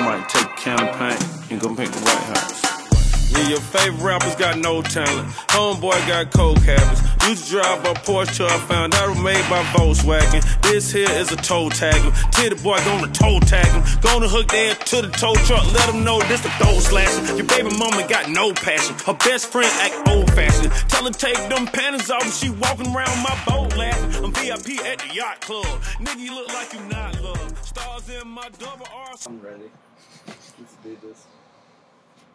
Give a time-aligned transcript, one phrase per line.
[0.00, 2.70] I might take a can of paint and go paint the White House.
[3.32, 5.28] Yeah, your favorite rappers got no talent.
[5.52, 7.02] Homeboy got coke habits.
[7.28, 10.40] Used to drive a Porsche till I found out it was made by Volkswagen.
[10.62, 12.16] This here is a toe tagger.
[12.32, 13.84] Titty boy gonna toe tag him.
[14.00, 15.70] Gonna hook there to the tow truck.
[15.74, 17.36] Let him know this the throw slasher.
[17.36, 18.96] Your baby mama got no passion.
[19.04, 20.72] Her best friend act old fashioned.
[20.88, 24.24] Tell her take them panties off and she walking around my boat laughing.
[24.24, 25.66] I'm VIP at the yacht club.
[26.00, 27.66] Nigga, you look like you not love.
[27.66, 29.14] Stars in my double R.
[29.26, 29.70] I'm ready.
[30.30, 31.24] Let's do this.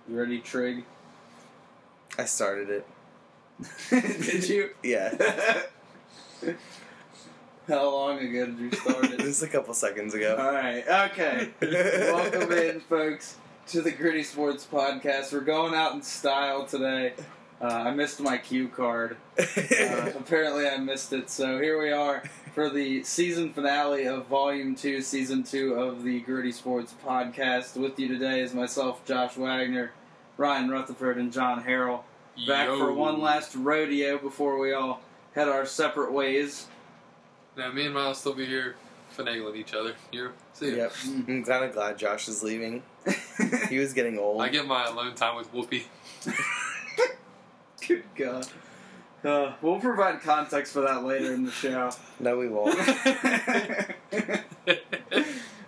[0.09, 0.83] You ready, Trig?
[2.17, 2.85] I started it.
[3.89, 4.71] did you?
[4.83, 5.61] Yeah.
[7.69, 9.19] How long ago did you start it?
[9.19, 10.35] Just a couple seconds ago.
[10.37, 10.85] All right.
[11.11, 11.51] Okay.
[11.61, 15.31] Welcome in, folks, to the Gritty Sports Podcast.
[15.31, 17.13] We're going out in style today.
[17.61, 19.15] Uh, I missed my cue card.
[19.39, 21.29] Uh, apparently, I missed it.
[21.29, 22.23] So here we are
[22.55, 27.75] for the season finale of Volume 2, Season 2 of the Gritty Sports Podcast.
[27.75, 29.91] With you today is myself, Josh Wagner,
[30.37, 32.03] Ryan Rutherford, and John Harrell.
[32.47, 32.77] Back Yo.
[32.77, 35.01] for one last rodeo before we all
[35.33, 36.67] head our separate ways.
[37.57, 38.77] Now, me and Miles still be here
[39.17, 39.93] finagling each other.
[40.13, 40.75] You see ya.
[40.75, 40.93] yep.
[41.27, 42.81] I'm kind of glad Josh is leaving.
[43.69, 44.41] He was getting old.
[44.41, 45.83] I get my alone time with Whoopi.
[47.87, 48.47] Good God.
[49.25, 51.89] Uh, we'll provide context for that later in the show.
[52.19, 52.77] no, we won't.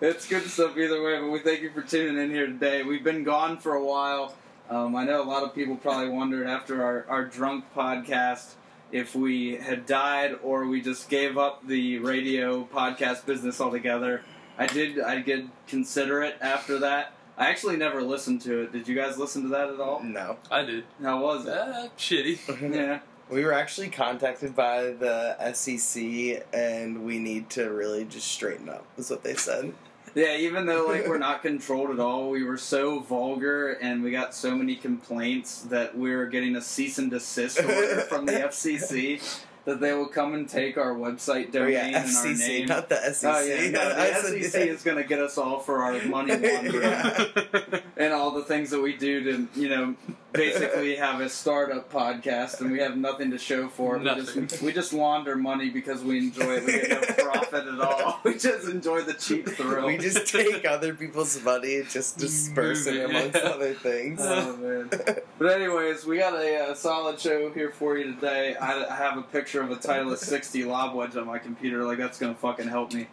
[0.01, 2.83] it's good stuff either way, but we thank you for tuning in here today.
[2.83, 4.35] We've been gone for a while.
[4.69, 8.53] Um, I know a lot of people probably wondered after our, our drunk podcast
[8.91, 14.21] if we had died or we just gave up the radio podcast business altogether.
[14.57, 17.13] I did I did consider it after that.
[17.37, 18.71] I actually never listened to it.
[18.71, 20.01] Did you guys listen to that at all?
[20.03, 20.37] no.
[20.49, 20.85] I did.
[21.01, 21.53] How was it?
[21.53, 22.73] Uh, shitty.
[22.73, 22.99] Yeah.
[23.29, 28.85] We were actually contacted by the SEC, and we need to really just straighten up.
[28.97, 29.73] Is what they said.
[30.15, 34.11] Yeah, even though like we're not controlled at all, we were so vulgar and we
[34.11, 38.31] got so many complaints that we were getting a cease and desist order from the
[38.49, 39.21] FCC
[39.65, 42.67] that they will come and take our website Oh domain yeah, and our FCC, name.
[42.67, 43.31] not the SEC.
[43.35, 46.81] Oh yeah, no, the SEC is going to get us all for our money laundering
[46.81, 47.79] Yeah.
[47.97, 49.95] and all the things that we do to, you know,
[50.33, 53.99] basically have a startup podcast and we have nothing to show for it.
[53.99, 54.47] We Nothing.
[54.47, 56.65] just, we just launder money because we enjoy it.
[56.65, 58.19] We get no profit at all.
[58.23, 59.87] We just enjoy the cheap thrill.
[59.87, 63.49] We just take other people's money and just disperse it amongst yeah.
[63.49, 64.19] other things.
[64.21, 64.89] Oh man!
[65.37, 68.55] But anyways, we got a, uh solid show here for you today.
[68.55, 71.83] I, I have a picture of a Titleist 60 lob wedge on my computer.
[71.83, 73.07] Like that's gonna fucking help me.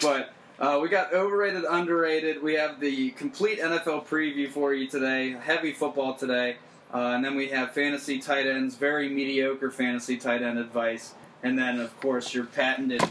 [0.00, 2.42] But uh, we got overrated, underrated.
[2.42, 5.32] We have the complete NFL preview for you today.
[5.32, 6.56] Heavy football today,
[6.92, 11.58] uh, and then we have fantasy tight ends, very mediocre fantasy tight end advice, and
[11.58, 13.02] then of course your patented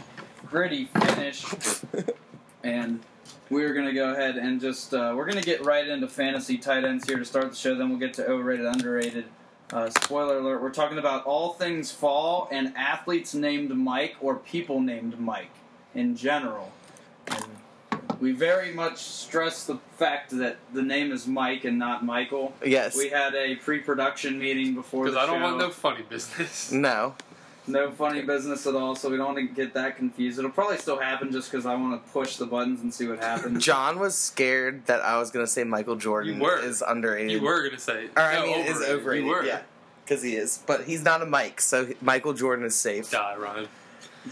[0.46, 1.44] gritty finish.
[2.62, 3.00] And
[3.48, 7.08] we're gonna go ahead and just uh, we're gonna get right into fantasy tight ends
[7.08, 7.74] here to start the show.
[7.74, 9.24] Then we'll get to overrated, underrated.
[9.72, 14.80] Uh, spoiler alert: We're talking about all things fall and athletes named Mike or people
[14.80, 15.52] named Mike
[15.94, 16.72] in general.
[17.30, 17.44] And
[18.20, 22.52] we very much stress the fact that the name is Mike and not Michael.
[22.64, 22.96] yes.
[22.96, 25.44] We had a pre-production meeting before the Because I don't show.
[25.44, 26.70] want no funny business.
[26.72, 27.14] no.
[27.66, 30.38] No funny business at all, so we don't want to get that confused.
[30.38, 33.20] It'll probably still happen just because I want to push the buttons and see what
[33.20, 33.64] happens.
[33.64, 36.58] John was scared that I was going to say Michael Jordan You were.
[36.58, 37.30] is underrated.
[37.30, 38.06] You were gonna say.
[38.16, 39.24] Or I no, mean, is overrated.
[39.26, 39.44] You were.
[39.44, 39.60] Yeah,
[40.04, 43.10] because he is, but he's not a Mike, so Michael Jordan is safe.
[43.10, 43.68] Die, Ryan.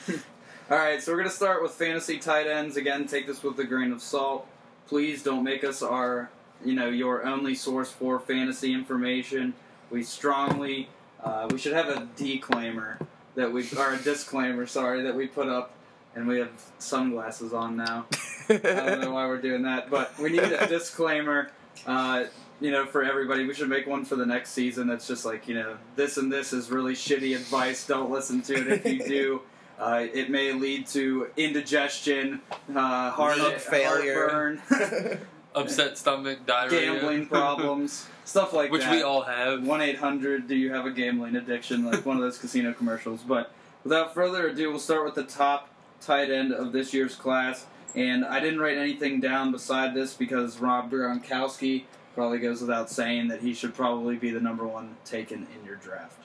[0.70, 2.76] All right, so we're going to start with fantasy tight ends.
[2.76, 4.46] Again, take this with a grain of salt.
[4.86, 6.28] Please don't make us our,
[6.62, 9.54] you know, your only source for fantasy information.
[9.90, 10.90] We strongly,
[11.24, 12.98] uh, we should have a declaimer
[13.34, 15.72] that we, or a disclaimer, sorry, that we put up,
[16.14, 18.04] and we have sunglasses on now.
[18.50, 21.50] I don't know why we're doing that, but we need a disclaimer.
[21.86, 22.24] Uh,
[22.60, 24.86] you know, for everybody, we should make one for the next season.
[24.86, 27.86] That's just like you know, this and this is really shitty advice.
[27.86, 28.84] Don't listen to it.
[28.84, 29.42] If you do,
[29.78, 32.40] uh, it may lead to indigestion,
[32.74, 34.28] uh, heart League failure.
[34.28, 35.20] heartburn,
[35.54, 36.92] Upset stomach, diarrhea.
[36.92, 38.90] gambling problems, stuff like Which that.
[38.90, 39.66] Which we all have.
[39.66, 40.46] One eight hundred.
[40.48, 41.84] Do you have a gambling addiction?
[41.84, 43.22] Like one of those casino commercials.
[43.22, 43.50] But
[43.84, 45.68] without further ado, we'll start with the top
[46.00, 47.66] tight end of this year's class.
[47.94, 51.84] And I didn't write anything down beside this because Rob Gronkowski
[52.14, 55.76] probably goes without saying that he should probably be the number one taken in your
[55.76, 56.20] draft.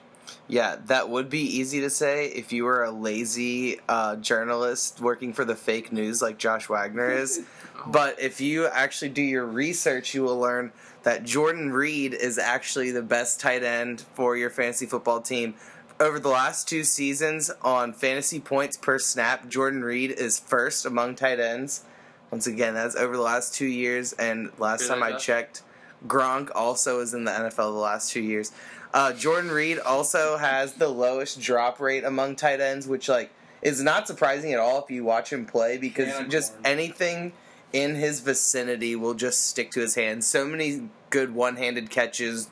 [0.47, 5.33] Yeah, that would be easy to say if you were a lazy uh, journalist working
[5.33, 7.41] for the fake news like Josh Wagner is.
[7.85, 10.71] But if you actually do your research, you will learn
[11.01, 15.55] that Jordan Reed is actually the best tight end for your fantasy football team.
[15.99, 21.15] Over the last two seasons on fantasy points per snap, Jordan Reed is first among
[21.15, 21.83] tight ends.
[22.31, 25.61] Once again, that's over the last two years, and last Hear time I checked,
[26.07, 28.51] Gronk also is in the NFL the last two years.
[28.94, 33.31] Uh, Jordan Reed also has the lowest drop rate among tight ends, which like
[33.62, 36.30] is not surprising at all if you watch him play because Unicorn.
[36.30, 37.34] just anything
[37.72, 40.28] in his vicinity will just stick to his hands.
[40.28, 42.50] So many good one-handed catches,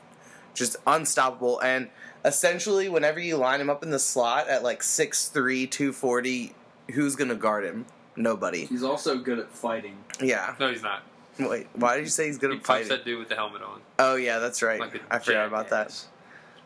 [0.52, 1.60] just unstoppable.
[1.60, 1.90] And
[2.24, 6.54] essentially, whenever you line him up in the slot at like 6'3", 240,
[6.92, 7.86] who's gonna guard him?
[8.16, 8.66] Nobody.
[8.66, 9.96] He's also good at fighting.
[10.20, 10.54] Yeah.
[10.58, 11.02] No, he's not.
[11.38, 12.88] Wait, why did you say he's good He at punched fighting?
[12.88, 13.80] that dude with the helmet on.
[13.98, 14.80] Oh yeah, that's right.
[14.80, 16.04] Like a I forgot about that.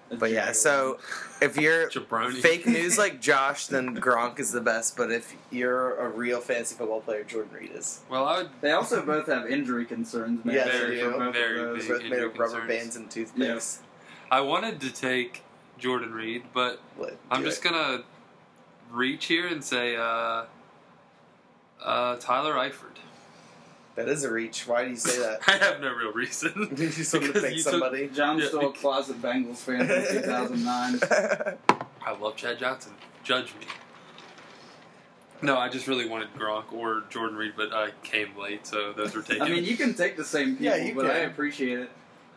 [0.08, 0.20] Jackass.
[0.20, 0.98] But yeah, so
[1.40, 2.40] if you're Jabroni.
[2.40, 4.96] fake news like Josh, then Gronk is the best.
[4.96, 8.00] But if you're a real fantasy football player, Jordan Reed is.
[8.08, 8.50] Well, I would.
[8.60, 10.44] They also both have injury concerns.
[10.44, 10.54] man.
[10.54, 11.10] Yes, for they do.
[11.10, 11.78] both of those.
[11.82, 11.88] big.
[11.88, 12.68] Both made injury of rubber concerns.
[12.68, 13.80] bands and toothpicks.
[14.30, 15.42] I wanted to take
[15.78, 17.16] Jordan Reed, but What?
[17.30, 17.70] I'm just it.
[17.70, 18.02] gonna
[18.90, 20.44] reach here and say uh,
[21.82, 22.96] uh, Tyler Eifert.
[23.96, 24.66] That is a reach.
[24.68, 25.40] Why do you say that?
[25.48, 26.52] I have no real reason.
[26.70, 28.08] Did you just want to Because pick you took- somebody?
[28.08, 29.88] John's Yeah, still a closet Bengals fan from
[30.22, 31.56] 2009.
[32.06, 32.92] I love Chad Johnson.
[33.24, 33.66] Judge me.
[35.42, 39.14] No, I just really wanted Gronk or Jordan Reed, but I came late, so those
[39.14, 39.42] were taken.
[39.42, 41.90] I mean, you can take the same people, Yeah, you but I appreciate it.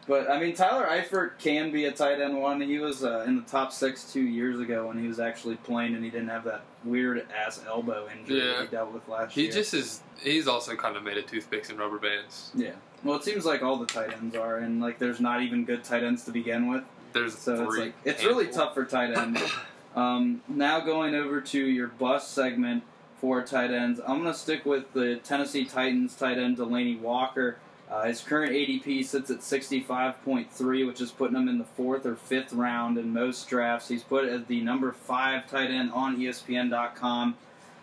[0.09, 2.59] But I mean, Tyler Eifert can be a tight end one.
[2.59, 5.93] He was uh, in the top six two years ago when he was actually playing,
[5.93, 8.45] and he didn't have that weird ass elbow injury Yeah.
[8.53, 9.51] that he dealt with last he year.
[9.51, 10.01] just is.
[10.19, 12.51] He's also kind of made of toothpicks and rubber bands.
[12.55, 12.71] yeah.
[13.03, 15.83] Well, it seems like all the tight ends are, and like there's not even good
[15.83, 16.83] tight ends to begin with.
[17.13, 19.41] There's So it's like it's really tough for tight ends.
[19.95, 22.83] Um, now going over to your bust segment
[23.19, 27.57] for tight ends, I'm going to stick with the Tennessee Titans tight end Delanie Walker.
[27.89, 32.15] Uh, his current ADP sits at 65.3, which is putting him in the fourth or
[32.15, 33.87] fifth round in most drafts.
[33.87, 37.35] He's put as the number five tight end on ESPN.com.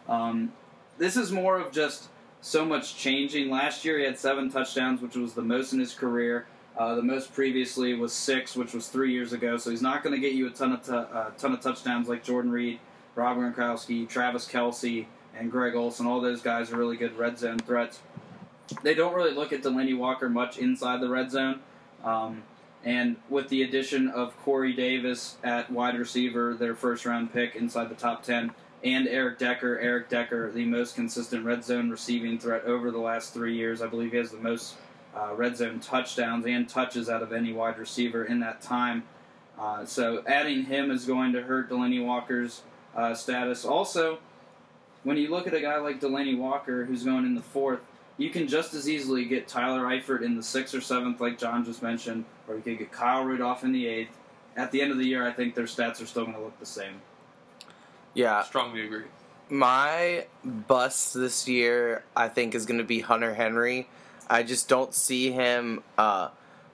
[0.08, 0.53] Um,
[0.99, 2.08] this is more of just
[2.41, 3.50] so much changing.
[3.50, 6.47] Last year he had seven touchdowns, which was the most in his career.
[6.79, 9.56] Uh, the most previously was six, which was three years ago.
[9.56, 12.08] So he's not going to get you a ton of t- uh, ton of touchdowns
[12.08, 12.79] like Jordan Reed,
[13.17, 16.06] Rob Gronkowski, Travis Kelce, and Greg Olsen.
[16.06, 18.00] All those guys are really good red zone threats.
[18.82, 21.60] They don't really look at Delanie Walker much inside the red zone.
[22.04, 22.42] Um,
[22.84, 27.88] and with the addition of Corey Davis at wide receiver, their first round pick inside
[27.88, 28.52] the top 10,
[28.84, 33.34] and Eric Decker, Eric Decker, the most consistent red zone receiving threat over the last
[33.34, 33.82] three years.
[33.82, 34.76] I believe he has the most
[35.16, 39.02] uh, red zone touchdowns and touches out of any wide receiver in that time.
[39.58, 42.62] Uh, so adding him is going to hurt Delanie Walker's
[42.94, 43.64] uh, status.
[43.64, 44.19] Also,
[45.02, 47.80] when you look at a guy like Delanie Walker who's going in the fourth,
[48.18, 51.64] you can just as easily get Tyler Eifert in the sixth or seventh, like John
[51.64, 54.16] just mentioned, or you could get Kyle Rudolph in the eighth.
[54.56, 56.58] At the end of the year, I think their stats are still going to look
[56.58, 57.00] the same.
[58.14, 59.04] Yeah, Strongly agree.
[59.50, 63.88] my bust this year, I think, is going to be Hunter Henry.
[64.30, 66.30] I just don't see him uh,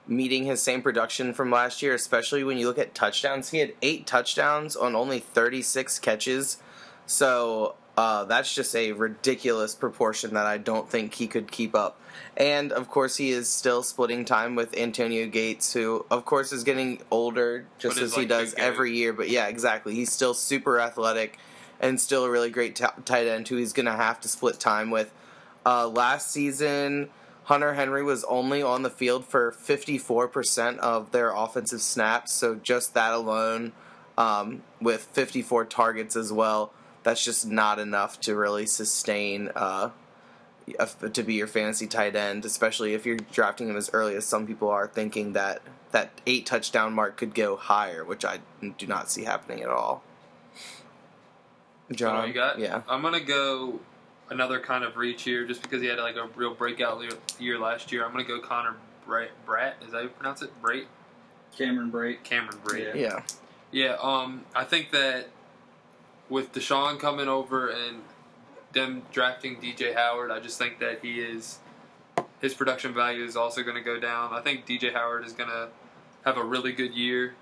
[0.07, 3.49] meeting his same production from last year, especially when you look at touchdowns.
[3.49, 6.57] He had eight touchdowns on only 36 catches.
[7.05, 11.99] So uh, that's just a ridiculous proportion that I don't think he could keep up.
[12.35, 16.63] And of course, he is still splitting time with Antonio Gates, who, of course, is
[16.63, 19.13] getting older just as he does every year.
[19.13, 19.93] But yeah, exactly.
[19.93, 21.37] He's still super athletic
[21.79, 24.59] and still a really great t- tight end who he's going to have to split
[24.59, 25.13] time with.
[25.65, 27.09] Uh, last season,
[27.45, 32.93] Hunter Henry was only on the field for 54% of their offensive snaps, so just
[32.93, 33.73] that alone,
[34.17, 39.89] um, with 54 targets as well, that's just not enough to really sustain uh,
[40.79, 44.25] a- to be your fantasy tight end, especially if you're drafting him as early as
[44.25, 48.39] some people are thinking that that eight touchdown mark could go higher, which I
[48.77, 50.03] do not see happening at all.
[51.91, 52.59] John, you got?
[52.59, 52.81] yeah.
[52.87, 53.79] I'm gonna go
[54.29, 57.03] another kind of reach here, just because he had like a real breakout
[57.39, 58.05] year last year.
[58.05, 59.29] I'm gonna go Connor Brat.
[59.45, 60.49] Brat is that how you pronounce it?
[60.61, 60.85] Brate.
[61.57, 62.23] Cameron Brake.
[62.23, 62.95] Cameron Brate.
[62.95, 63.01] Yeah.
[63.01, 63.21] Yeah.
[63.71, 65.29] Yeah, um, I think that
[66.29, 68.01] with DeSean coming over and
[68.73, 71.59] them drafting DJ Howard, I just think that he is
[72.41, 74.33] his production value is also going to go down.
[74.33, 75.69] I think DJ Howard is going to
[76.25, 77.35] have a really good year,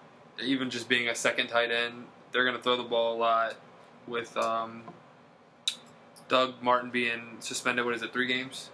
[0.43, 2.05] even just being a second tight end.
[2.31, 3.55] They're going to throw the ball a lot
[4.07, 4.83] with um,
[6.29, 7.83] Doug Martin being suspended.
[7.83, 8.13] What is it?
[8.13, 8.69] Three games.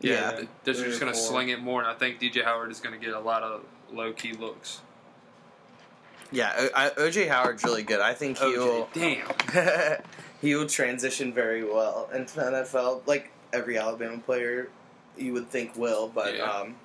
[0.00, 2.80] Yeah, th- they're just going to sling it more, and I think DJ Howard is
[2.80, 3.62] going to get a lot of
[3.92, 4.80] low key looks.
[6.32, 8.00] Yeah, O- I, OJ Howard's really good.
[8.00, 8.88] I think he will.
[8.92, 9.26] damn.
[10.40, 14.68] he will transition very well into the NFL, like every Alabama player
[15.18, 16.08] you would think will.
[16.08, 16.44] But Yeah.
[16.44, 16.76] um,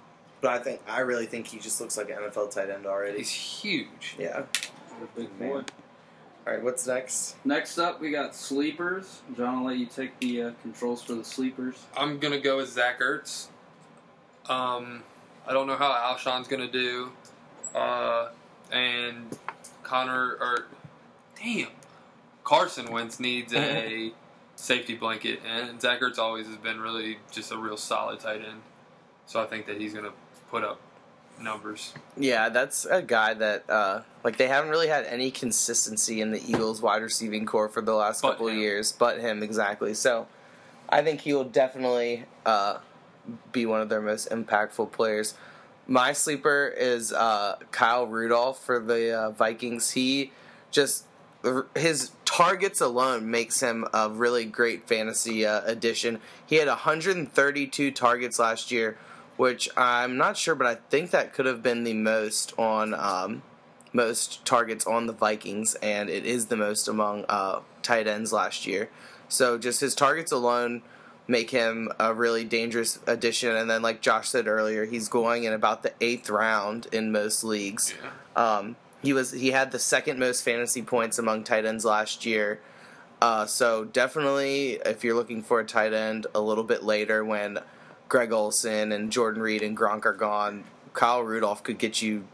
[0.41, 3.19] but I think I really think he just looks like an NFL tight end already.
[3.19, 4.15] He's huge.
[4.19, 4.43] yeah,
[5.15, 5.61] Big boy.
[6.47, 7.35] All right, what's next?
[7.43, 9.21] Next up, we got sleepers.
[9.35, 11.75] John, I'll let you take the uh, controls for the sleepers.
[11.97, 13.47] I'm gonna go with Zach Ertz.
[14.47, 15.01] Um,
[15.47, 17.09] I don't know how Alshon's gonna do,
[17.73, 18.29] uh,
[18.71, 19.37] and
[19.83, 20.65] Connor or
[21.41, 21.69] damn
[22.43, 24.11] Carson Wentz needs a
[24.55, 28.61] safety blanket, and Zach Ertz always has been really just a real solid tight end.
[29.25, 30.13] So I think that he's gonna
[30.51, 30.79] put up
[31.41, 31.93] numbers.
[32.15, 36.41] Yeah, that's a guy that uh, like they haven't really had any consistency in the
[36.47, 38.59] Eagles wide receiving core for the last But couple of him.
[38.59, 39.93] years, but him exactly.
[39.93, 40.27] So
[40.87, 42.77] I think he will definitely uh,
[43.51, 45.33] be one of their most impactful players.
[45.87, 49.91] My sleeper is uh, Kyle Rudolph for the uh, Vikings.
[49.91, 50.31] He
[50.71, 51.05] just
[51.75, 56.19] his targets alone makes him a really great fantasy uh, addition.
[56.45, 58.97] He had 132 targets last year,
[59.37, 63.43] which I'm not sure, but I think that could have been the most on um,
[63.93, 68.65] most targets on the Vikings, and it is the most among uh, tight ends last
[68.65, 68.89] year.
[69.29, 70.81] So just his targets alone
[71.27, 73.55] make him a really dangerous addition.
[73.55, 77.43] And then, like Josh said earlier, he's going in about the eighth round in most
[77.43, 77.93] leagues.
[78.35, 78.57] Yeah.
[78.57, 82.59] Um, he was he had the second most fantasy points among tight ends last year.
[83.21, 87.59] Uh, so definitely, if you're looking for a tight end a little bit later, when
[88.09, 92.25] Greg Olsen and Jordan Reed and Gronk are gone, Kyle Rudolph could get you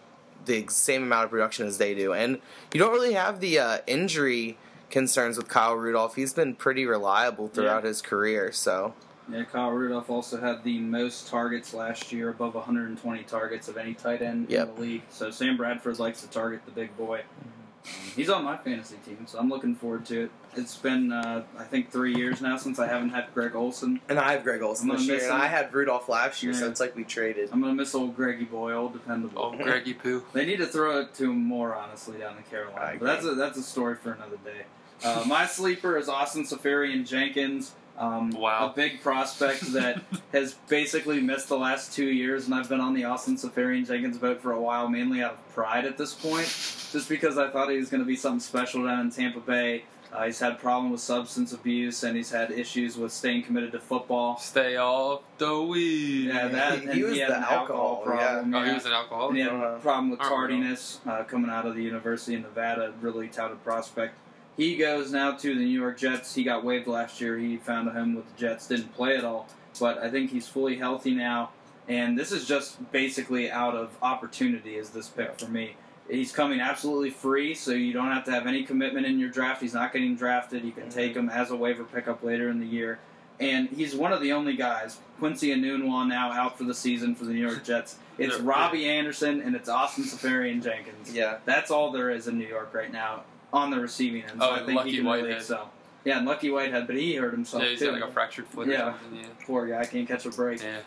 [0.45, 2.13] the same amount of production as they do.
[2.13, 2.39] And
[2.73, 4.57] you don't really have the uh, injury
[4.91, 6.15] concerns with Kyle Rudolph.
[6.15, 7.89] He's been pretty reliable throughout Yeah.
[7.89, 8.51] his career.
[8.51, 8.93] So
[9.31, 13.93] Yeah, Kyle Rudolph also had the most targets last year, above 120 targets of any
[13.93, 14.67] tight end Yep.
[14.69, 15.01] in the league.
[15.09, 17.19] So Sam Bradford likes to target the big boy.
[17.41, 20.31] Um, he's on my fantasy team, so I'm looking forward to it.
[20.55, 24.01] It's been, uh, I think, three years now since I haven't had Greg Olsen.
[24.09, 25.31] and I have Greg Olsen I'm this year, and.
[25.33, 26.53] I had Rudolph last year.
[26.53, 27.49] So it's like we traded.
[27.53, 29.55] I'm gonna miss old Greggy boy, old dependable.
[29.57, 30.23] Oh, Greggy Poo.
[30.33, 32.97] They need to throw it to him more, honestly, down in Carolina.
[32.99, 34.65] But that's a that's a story for another day.
[35.03, 37.73] Uh, my sleeper is Austin Seferian Jenkins.
[37.97, 38.71] Um, Wow.
[38.71, 42.93] a big prospect that has basically missed the last two years, and I've been on
[42.95, 46.45] the Austin Seferian Jenkins boat for a while, mainly out of pride at this point,
[46.91, 49.83] just because I thought he was going to be something special down in Tampa Bay.
[50.11, 53.79] Uh, he's had problem with substance abuse, and he's had issues with staying committed to
[53.79, 54.37] football.
[54.39, 56.27] Stay off the weed.
[56.27, 58.53] Yeah, that He- and he was had the an alcohol, problem.
[58.55, 59.29] Oh, he was an alcoholic.
[59.29, 60.35] And he had a problem with I don't know.
[60.37, 62.93] tardiness uh, coming out of the University of Nevada.
[62.99, 64.17] Really touted prospect.
[64.57, 66.35] He goes now to the New York Jets.
[66.35, 67.37] He got waived last year.
[67.37, 68.67] He found a home with the Jets.
[68.67, 69.47] Didn't play at all,
[69.79, 71.51] but I think he's fully healthy now.
[71.87, 74.75] And this is just basically out of opportunity.
[74.75, 75.75] Is this pick for me?
[76.09, 79.61] He's coming absolutely free, so you don't have to have any commitment in your draft.
[79.61, 80.65] He's not getting drafted.
[80.65, 80.91] You can mm-hmm.
[80.91, 82.99] take him as a waiver pickup later in the year.
[83.39, 84.99] And he's one of the only guys.
[85.17, 87.97] Quincy Enunwa now out for the season for the New York Jets.
[88.19, 91.11] It's Robbie Anderson and it's Austin Seferian Jenkins.
[91.11, 91.39] Yeah.
[91.45, 94.39] That's all there is in New York right now on the receiving end.
[94.39, 95.37] So Oh, I think Lucky he can really Whitehead.
[95.39, 95.71] excel.
[96.03, 97.85] Yeah, and Lucky Whitehead, but he hurt himself Yeah, he's too.
[97.91, 98.89] got like a fractured foot Yeah.
[98.89, 99.19] or something.
[99.19, 99.25] Yeah.
[99.45, 100.61] Poor guy can't catch a break.
[100.61, 100.77] Yeah.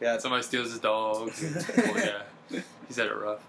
[0.00, 0.18] Yeah.
[0.18, 1.42] Somebody steals his dogs.
[1.78, 1.92] oh,
[2.50, 2.60] yeah.
[2.88, 3.40] He's had it rough.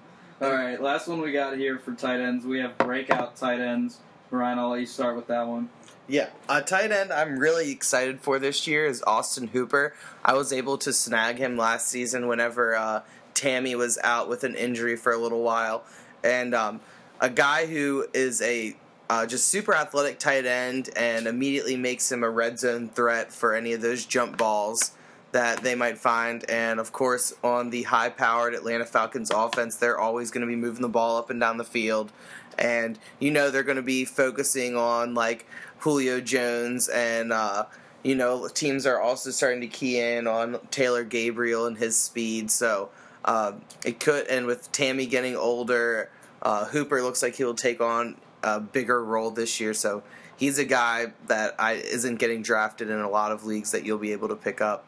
[0.41, 2.45] All right, last one we got here for tight ends.
[2.45, 3.99] We have breakout tight ends.
[4.31, 5.69] Ryan, I'll let you start with that one.
[6.07, 9.93] Yeah, a tight end I'm really excited for this year is Austin Hooper.
[10.25, 13.01] I was able to snag him last season whenever uh,
[13.35, 15.85] Tamme was out with an injury for a little while,
[16.23, 16.81] and um,
[17.23, 18.75] a guy who is a
[19.09, 23.55] uh, just super athletic tight end and immediately makes him a red zone threat for
[23.55, 24.91] any of those jump balls
[25.31, 26.47] that they might find.
[26.49, 30.57] And of course, on the high powered Atlanta Falcons offense, they're always going to be
[30.57, 32.11] moving the ball up and down the field.
[32.59, 35.47] And you know they're going to be focusing on like
[35.79, 37.65] Julio Jones and uh,
[38.03, 42.51] you know teams are also starting to key in on Taylor Gabriel and his speed.
[42.51, 42.89] So
[43.23, 43.53] uh,
[43.85, 46.09] it could and with Tamme getting older,
[46.43, 49.73] uh, Hooper looks like he'll take on a bigger role this year.
[49.73, 50.03] So
[50.35, 53.97] he's a guy that I isn't getting drafted in a lot of leagues that you'll
[53.97, 54.85] be able to pick up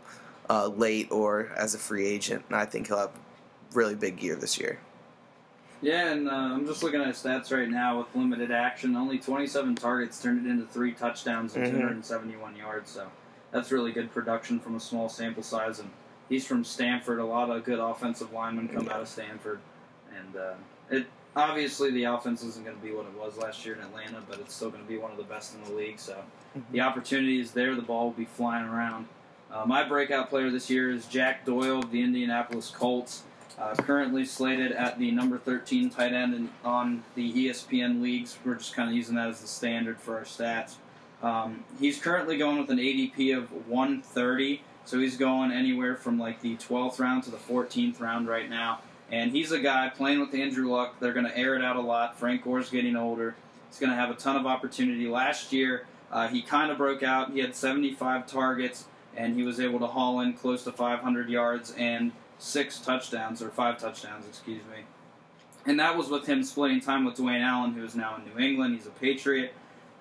[0.50, 2.44] uh, late or as a free agent.
[2.50, 3.12] And I think he'll have
[3.74, 4.80] really big year this year.
[5.82, 8.96] Yeah, and uh, I'm just looking at his stats right now with limited action.
[8.96, 11.72] Only 27 targets turned it into three touchdowns and Mhm.
[11.72, 12.92] 271 yards.
[12.92, 13.08] So
[13.52, 15.80] that's really good production from a small sample size.
[15.80, 15.92] And
[16.28, 17.20] he's from Stanford.
[17.20, 19.60] A lot of good offensive linemen come out of Stanford.
[20.18, 20.54] And uh,
[20.90, 24.24] it obviously the offense isn't going to be what it was last year in Atlanta,
[24.28, 26.00] but it's still going to be one of the best in the league.
[26.00, 26.24] So
[26.72, 27.76] the opportunity is there.
[27.76, 29.08] The ball will be flying around.
[29.52, 33.24] Uh, my breakout player this year is Jack Doyle of the Indianapolis Colts.
[33.58, 38.38] Uh, currently slated at the number 13 tight end in, on the ESPN leagues.
[38.44, 40.76] We're just kind of using that as the standard for our stats.
[41.24, 46.42] Um, he's currently going with an ADP of 130, so he's going anywhere from like
[46.42, 48.82] the 12th round to the 14th round right now.
[49.12, 51.00] And he's a guy playing with Andrew Luck.
[51.00, 52.18] They're going to air it out a lot.
[52.18, 53.36] Frank Gore's getting older.
[53.70, 55.08] He's going to have a ton of opportunity.
[55.08, 57.32] Last year, uh, he kind of broke out.
[57.32, 58.86] He had 75 targets,
[59.16, 63.50] and he was able to haul in close to 500 yards and six touchdowns, or
[63.50, 64.84] five touchdowns, excuse me.
[65.66, 68.44] And that was with him splitting time with Dwayne Allen, who is now in New
[68.44, 68.76] England.
[68.76, 69.54] He's a Patriot.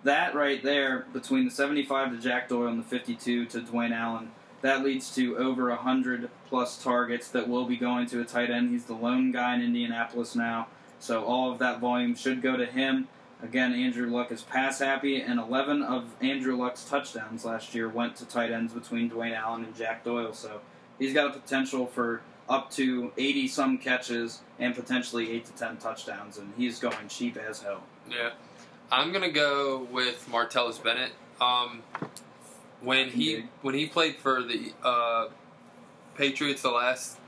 [0.03, 4.31] That right there, between the 75 to Jack Doyle and the 52 to Dwayne Allen,
[4.65, 8.71] that leads to over 100 plus targets that will be going to a tight end.
[8.71, 10.69] He's the lone guy in Indianapolis now,
[10.99, 13.09] so all of that volume should go to him.
[13.43, 18.17] Again, Andrew Luck is pass happy, and 11 of Andrew Luck's touchdowns last year went
[18.17, 20.33] to tight ends between Dwayne Allen and Jack Doyle.
[20.33, 20.63] So
[20.99, 25.77] he's got a potential for up to 80 some catches and potentially 8 to 10
[25.77, 27.83] touchdowns, and he's going cheap as hell.
[28.11, 28.31] Yeah,
[28.91, 31.13] I'm gonna go with Martellus Bennett.
[31.39, 31.83] Um,
[32.85, 35.29] when he when he played for the uh,
[36.17, 37.19] Patriots the last,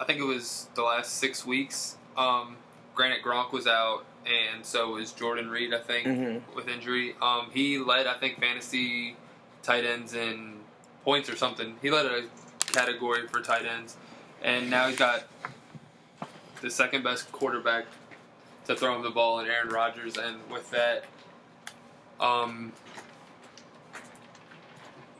[0.00, 1.96] I think it was the last six weeks.
[2.16, 2.56] Um,
[2.94, 5.72] granted, Gronk was out, and so was Jordan Reed.
[5.74, 6.42] I think Mhm.
[6.54, 7.16] with injury.
[7.20, 9.16] Um, he led, I think, fantasy
[9.62, 10.60] tight ends in
[11.04, 11.76] points or something.
[11.82, 12.24] He led a
[12.72, 13.96] category for tight ends,
[14.42, 15.24] and now he's got
[16.60, 17.86] the second best quarterback
[18.66, 21.04] to throw him the ball in Aaron Rodgers, and with that,
[22.20, 22.72] um,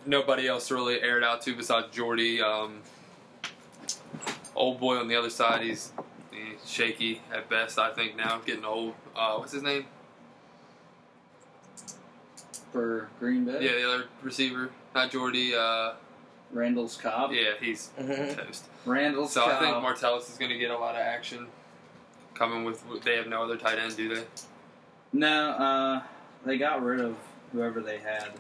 [0.07, 2.41] nobody else really aired out to besides Jordy.
[2.41, 2.81] Um,
[4.55, 5.93] old boy on the other side, he's,
[6.33, 7.79] he's shaky at best.
[7.79, 8.95] I think now, getting old.
[9.17, 9.87] Uh, what's his name?
[12.73, 15.55] For Green Bay, Yeah, the other receiver, not Jordy.
[15.55, 15.95] Uh,
[16.53, 17.33] Randall's Cobb.
[17.33, 18.65] yeah, he's toast.
[18.87, 19.51] Randall's So Cobb.
[19.51, 21.47] I think Martellus is going to get a lot of action.
[22.35, 24.23] Coming with, they have no other tight end, do they?
[25.13, 26.03] no, uh,
[26.47, 27.17] they got rid of
[27.53, 28.31] whoever they had.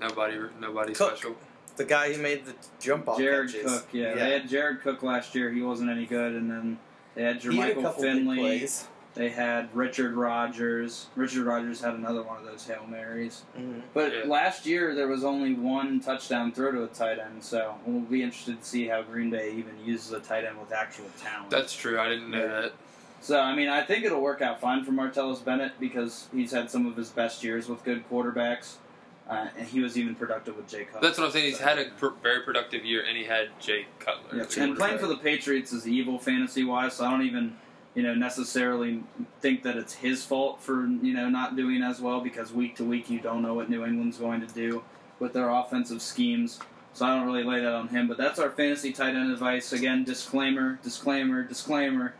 [0.00, 1.16] Nobody, nobody Cook.
[1.16, 1.36] special.
[1.76, 3.70] The guy who made the jump off Jared catches.
[3.72, 4.14] Cook, yeah.
[4.14, 5.50] They had Jared Cook last year.
[5.50, 6.32] He wasn't any good.
[6.34, 6.78] And then
[7.14, 8.36] they had He had Jermichael Finley.
[8.38, 8.86] plays.
[9.14, 11.06] They had Richard Rodgers.
[11.16, 13.42] Richard Rodgers had another one of those Hail Marys.
[13.58, 13.82] Mhm.
[13.92, 14.22] But Yeah.
[14.26, 17.42] last year, there was only one touchdown throw to a tight end.
[17.42, 20.72] So we'll be interested to see how Green Bay even uses a tight end with
[20.72, 21.50] actual talent.
[21.50, 21.98] That's true.
[21.98, 22.60] I didn't know Yeah.
[22.62, 22.72] that.
[23.20, 26.70] So, I mean, I think it'll work out fine for Martellus Bennett because he's had
[26.70, 28.76] some of his best years with good quarterbacks.
[29.30, 31.00] Uh, and he was even productive with Jay Cutler.
[31.02, 31.44] That's what I'm saying.
[31.44, 34.36] He's So, had a pr- very productive year, and he had Jay Cutler.
[34.36, 37.56] Yeah, and playing for the Patriots is evil fantasy wise, so I don't even,
[37.94, 39.04] you know, necessarily
[39.40, 42.84] think that it's his fault for you know not doing as well because week to
[42.84, 44.82] week you don't know what New England's going to do
[45.20, 46.58] with their offensive schemes.
[46.92, 48.08] So I don't really lay that on him.
[48.08, 49.72] But that's our fantasy tight end advice.
[49.72, 52.14] Again, disclaimer, disclaimer, disclaimer.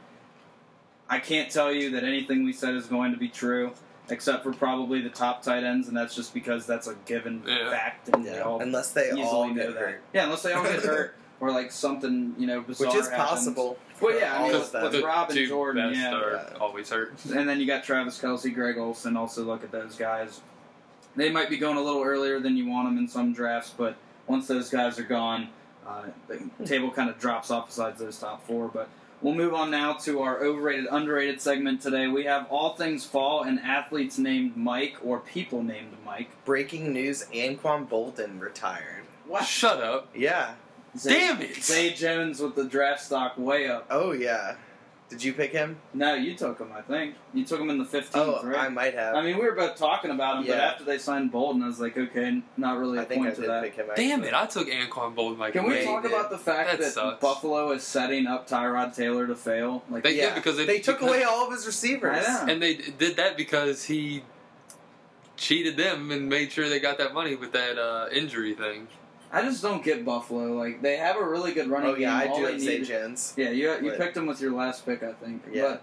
[1.09, 3.73] I can't tell you that anything we said is going to be true,
[4.11, 7.70] except for probably the top tight ends, and that's just because that's a given Yeah.
[7.70, 8.09] fact.
[8.09, 8.40] And we Yeah.
[8.40, 9.81] all Unless they easily all know get that.
[9.81, 12.88] hurt, Yeah, unless they all get hurt or like something you know bizarre.
[12.88, 13.29] which is happens.
[13.31, 13.79] possible.
[14.01, 14.83] Well, yeah, I mean, with- them.
[14.83, 16.14] with Rob and Jordan, best yeah.
[16.14, 17.14] are always hurt.
[17.35, 19.16] And then you got Travis Kelce, Greg Olsen.
[19.16, 20.40] Also look at those guys.
[21.16, 23.96] They might be going a little earlier than you want them in some drafts, but
[24.27, 25.49] once those guys are gone,
[25.87, 28.68] uh, the table kind of drops off besides those top four.
[28.68, 28.88] But
[29.22, 32.09] we'll move on now to our overrated, underrated segment today.
[32.09, 36.30] We have all things fall and athletes named Mike or people named Mike.
[36.44, 39.04] Breaking news: Anquan Boldin retired.
[39.26, 39.44] What?
[39.44, 40.09] Shut up!
[40.14, 40.54] Yeah.
[40.98, 41.62] Zay, Damn it!
[41.62, 43.87] Zay Jones with the draft stock way up.
[43.90, 44.56] Oh yeah.
[45.11, 45.77] Did you pick him?
[45.92, 46.70] No, you took him.
[46.73, 48.61] I think you took him in the fifteenth, Oh, right?
[48.61, 49.16] I might have.
[49.16, 51.81] I mean, we were both talking about him, but after they signed Boldin, I was
[51.81, 53.62] like, okay, not really a I think I point to did that.
[53.64, 53.87] pick him.
[53.96, 54.33] Damn it!
[54.35, 56.12] I took Anquan Bold like Can we Way talk did.
[56.12, 57.20] about the fact That that, sucks.
[57.20, 59.83] Buffalo is setting up Tyrod Taylor to fail?
[59.90, 62.25] Like, They Yeah, did because they, they took because- away all of his receivers.
[62.29, 62.53] I know.
[62.53, 64.23] and they did that because he
[65.37, 68.87] cheated them and made sure they got that money with that uh, injury thing.
[69.33, 70.53] I just don't get Buffalo.
[70.57, 72.31] Like, they have a really good running Oh yeah, game.
[72.31, 73.33] I All do have need- Jones.
[73.37, 75.43] Yeah, you you But- picked him with your last pick, I think.
[75.53, 75.62] Yeah.
[75.62, 75.83] But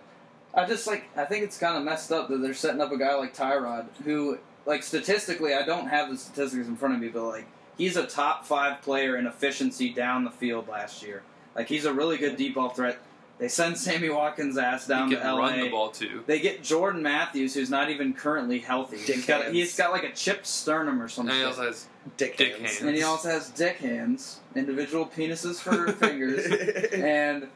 [0.64, 2.98] I just like I think it's kind of messed up that they're setting up a
[2.98, 7.08] guy like Tyrod, who like statistically, I don't have the statistics in front of me,
[7.10, 7.46] but like
[7.78, 11.24] he's a top five player in efficiency down the field last year.
[11.56, 12.98] Like he's a really good deep ball threat.
[13.40, 15.38] They send Sammy Watkins' ass down he to LA.
[15.38, 16.24] run the ball too.
[16.26, 18.98] They get Jordan Matthews, who's not even currently healthy.
[18.98, 19.54] Dick he's got hands.
[19.56, 21.36] he's got like a chipped sternum or something.
[21.36, 21.64] And something.
[21.64, 22.72] he also has Dick, Dick hands.
[22.78, 22.82] hands.
[22.82, 26.46] And he also has dick hands, individual penises for fingers.
[26.94, 27.48] And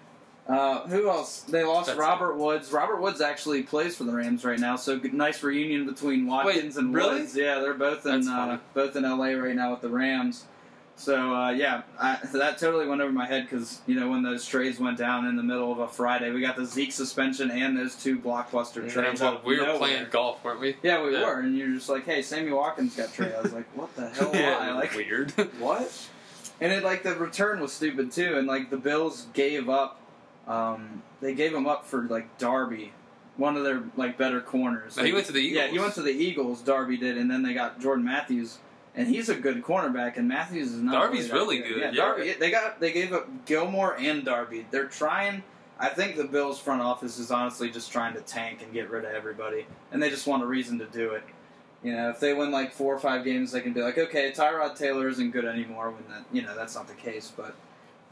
[0.48, 1.42] uh, who else?
[1.42, 2.72] They lost That's Robert Woods.
[2.72, 6.76] Robert Woods actually plays for the Rams right now, so good, nice reunion between Watkins
[6.76, 7.20] Wait, and really?
[7.22, 7.36] Woods.
[7.36, 10.46] Yeah, they're both in uh, both in LA right now with the Rams.
[10.98, 14.46] So uh, yeah, I, that totally went over my head because you know when those
[14.46, 17.76] trades went down in the middle of a Friday, we got the Zeke suspension and
[17.76, 19.20] those two blockbuster And trades.
[19.22, 19.78] well, we were nowhere.
[19.80, 20.76] playing golf, weren't we?
[20.84, 21.26] Yeah, we Yeah.
[21.26, 24.10] were, and you're just like, "Hey, Sammy Watkins got traded." I was like, "What the
[24.12, 24.30] hell?
[24.34, 25.32] yeah, Why?" Like, weird.
[25.60, 26.08] what?
[26.60, 30.00] And it like the return was stupid too, and like the Bills gave up,
[30.48, 32.94] um, they gave him up for like Darby,
[33.38, 34.98] one of their like better corners.
[34.98, 35.66] No, he went to the Eagles.
[35.66, 36.62] Yeah, he went to the Eagles.
[36.62, 38.60] Darby did, and then they got Jordan Matthews,
[38.96, 40.18] and he's a good cornerback.
[40.18, 40.94] And Matthews is not.
[40.94, 41.92] Darby's really good, Yeah, yeah.
[41.92, 42.34] Darby.
[42.34, 44.66] They got they gave up Gilmore and Darby.
[44.72, 45.44] They're trying.
[45.80, 49.04] I think the Bills front office is honestly just trying to tank and get rid
[49.04, 51.24] of everybody, and they just want a reason to do it.
[51.84, 54.32] You know, if they win like four or five games, they can be like, okay,
[54.32, 55.90] Tyrod Taylor isn't good anymore.
[55.90, 57.56] When that, you know, that's not the case, but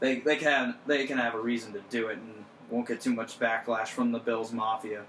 [0.00, 3.14] they they can they can have a reason to do it and won't get too
[3.14, 5.04] much backlash from the Bills Mafia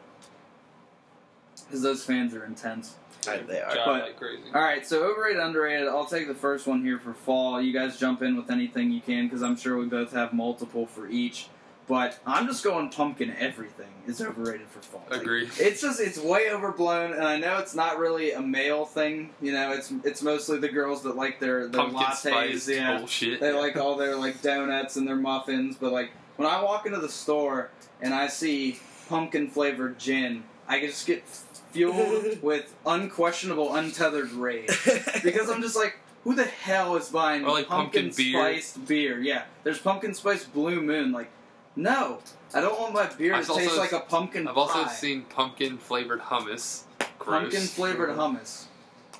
[1.65, 2.95] because those fans are intense.
[3.27, 3.75] Right, they are.
[3.85, 4.43] But- like crazy.
[4.53, 5.87] All right, so overrated, underrated.
[5.87, 7.61] I'll take the first one here for fall.
[7.61, 10.85] You guys jump in with anything you can because I'm sure we both have multiple
[10.87, 11.47] for each.
[11.87, 13.35] But I'm just going pumpkin.
[13.37, 15.03] Everything is overrated for fall.
[15.09, 15.49] Like, Agree.
[15.57, 19.31] it's just it's way overblown, and I know it's not really a male thing.
[19.41, 22.15] You know, it's it's mostly the girls that like their their Pumpkin lattes.
[22.29, 23.41] spice yeah, bullshit.
[23.41, 25.75] they like all their like donuts and their muffins.
[25.75, 28.79] But like when I walk into the store and I see
[29.09, 31.23] pumpkin flavored gin, I just get
[31.71, 34.69] fueled with unquestionable, untethered rage
[35.23, 38.39] because I'm just like, who the hell is buying Or, like, pumpkin beer.
[38.39, 39.19] spiced beer?
[39.19, 41.11] Yeah, there's pumpkin spiced Blue Moon.
[41.11, 41.31] Like,
[41.75, 42.19] no,
[42.53, 45.77] I don't want my beer I've to taste like a pumpkin I've also seen pumpkin
[45.77, 46.83] flavored hummus.
[47.17, 47.41] Gross.
[47.41, 48.65] pumpkin flavored hummus.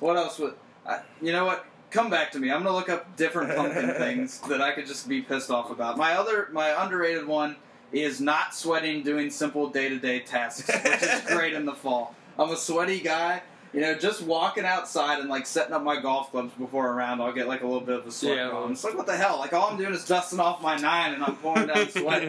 [0.00, 0.54] What else would?
[0.86, 1.64] I, you know what?
[1.90, 2.50] Come back to me.
[2.50, 5.96] I'm gonna look up different pumpkin things that I could just be pissed off about.
[5.96, 7.56] My other, my underrated one
[7.92, 12.14] is not sweating doing simple day to day tasks, which is great in the fall.
[12.38, 13.42] I'm a sweaty guy.
[13.72, 17.22] You know, just walking outside and like setting up my golf clubs before a round,
[17.22, 18.50] I'll get like a little bit of a sweat Yeah.
[18.50, 18.72] going.
[18.72, 19.38] It's like what the hell?
[19.38, 22.22] Like all I'm doing is dusting off my nine and I'm pouring down sweat.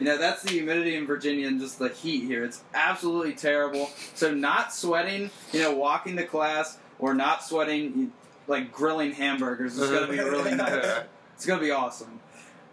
[0.00, 2.44] You know, that's the humidity in Virginia and just the heat here.
[2.44, 3.90] It's absolutely terrible.
[4.14, 8.12] So, not sweating, you know, walking to class or not sweating,
[8.48, 11.02] like grilling hamburgers is going to be really nice.
[11.36, 12.18] It's going to be awesome.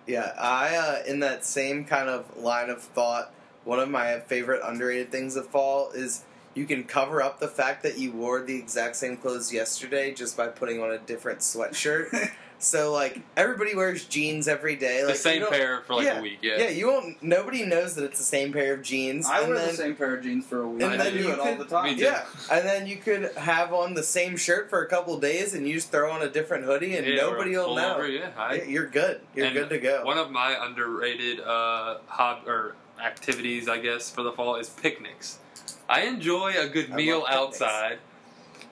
[0.08, 3.32] Yeah, I uh, in that same kind of line of thought.
[3.66, 6.24] One of my favorite underrated things of fall is
[6.56, 10.36] you can cover up the fact that you wore the exact same clothes yesterday just
[10.36, 12.32] by putting on a different sweatshirt.
[12.60, 15.04] so like everybody wears jeans every day.
[15.04, 16.40] Like the same pair for like yeah, a week.
[16.42, 16.58] Yeah.
[16.60, 17.22] Yeah, you won't.
[17.22, 19.28] Nobody knows that it's the same pair of jeans.
[19.28, 20.82] I and wear then, the same pair of jeans for a week.
[20.82, 21.84] and I then do you it all the time.
[21.84, 22.06] Me too.
[22.06, 25.68] Yeah, and then you could have on the same shirt for a couple days, and
[25.68, 27.98] you just throw on a different hoodie, and Yeah, nobody will know.
[28.00, 29.20] pullover, Yeah, I, You're good.
[29.36, 30.06] You're good to go.
[30.06, 35.40] One of my underrated uh, hob or activities, I guess, for the fall is picnics.
[35.88, 38.00] I enjoy a good I meal outside.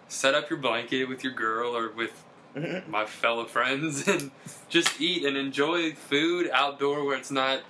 [0.08, 2.23] Set up your blanket with your girl or with
[2.56, 2.88] Mhm.
[2.88, 4.32] my fellow friends and
[4.69, 7.62] just eat and enjoy food outdoor where it's not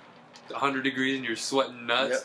[0.50, 2.10] 100 degrees and you're sweating nuts.
[2.10, 2.24] Yep.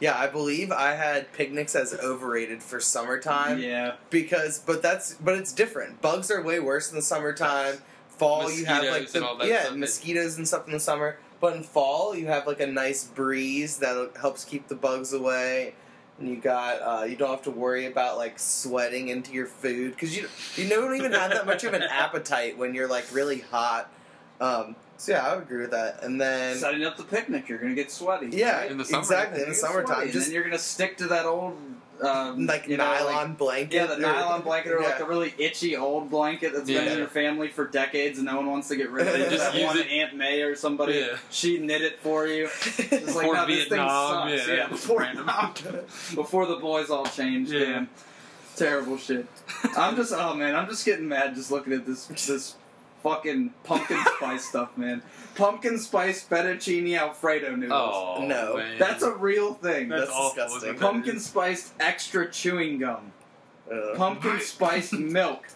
[0.00, 3.94] Yeah, I believe I had picnics as overrated for summertime Yeah.
[4.10, 6.00] because, but that's but it's different.
[6.02, 7.78] Bugs are way worse in the summertime.
[8.16, 9.76] Fall, you have like the and all that yeah stuff.
[9.76, 11.18] mosquitoes and stuff in the summer.
[11.40, 15.74] But in fall, you have like a nice breeze that helps keep the bugs away.
[16.18, 19.92] And you got uh, you don't have to worry about like sweating into your food
[19.92, 23.40] because you you don't even have that much of an appetite when you're like really
[23.40, 23.90] hot.
[24.40, 26.02] Um, so yeah, I would agree with that.
[26.02, 28.30] And then Setting up the picnic, you're going to get sweaty.
[28.36, 30.56] yeah, In the summer, exactly in the gonna sweaty, summertime, and just then you're going
[30.56, 31.56] to stick to that old.
[32.00, 33.74] Um, like you know, like- nylon blanket.
[33.74, 34.98] Yeah, the or- nylon blanket or like Yeah.
[34.98, 38.46] the really itchy old blanket that's been in your family for decades and no one
[38.46, 39.18] wants to get rid of it.
[39.30, 39.88] They just that use one it.
[39.88, 41.16] Aunt May or somebody, Yeah.
[41.30, 42.44] she knit it for you.
[42.46, 44.48] It's like, Before no, this Vietnam, thing sucks.
[44.48, 45.26] yeah, Yeah, before, random.
[46.14, 47.50] before the boys all changed.
[47.52, 47.64] Yeah.
[47.66, 47.88] Man.
[48.56, 49.26] Terrible shit.
[49.76, 52.54] I'm just, oh man, I'm just getting mad just looking at this this
[53.02, 55.02] fucking pumpkin spice stuff, man.
[55.34, 57.72] Pumpkin spice fettuccine alfredo noodles.
[57.94, 58.56] Oh, No.
[58.56, 58.78] man.
[58.78, 59.88] That's a real thing.
[59.88, 60.34] That's, That's awful.
[60.44, 60.56] disgusting.
[60.70, 60.80] isn't it?
[60.80, 63.12] Pumpkin spiced extra chewing gum.
[63.70, 63.96] Ugh.
[63.96, 65.46] pumpkin spiced milk,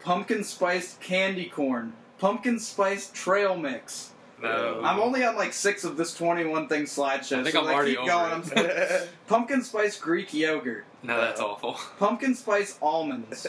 [0.00, 4.10] pumpkin spiced candy corn, pumpkin spiced trail mix.
[4.42, 4.80] No.
[4.82, 7.38] I'm only on like six of this 21 thing slideshow.
[7.38, 8.66] I think so I'm like, already keep over going.
[8.66, 9.08] it.
[9.28, 11.74] Pumpkin spiced Greek yogurt, No, that's awful.
[12.00, 13.46] pumpkin spice almonds.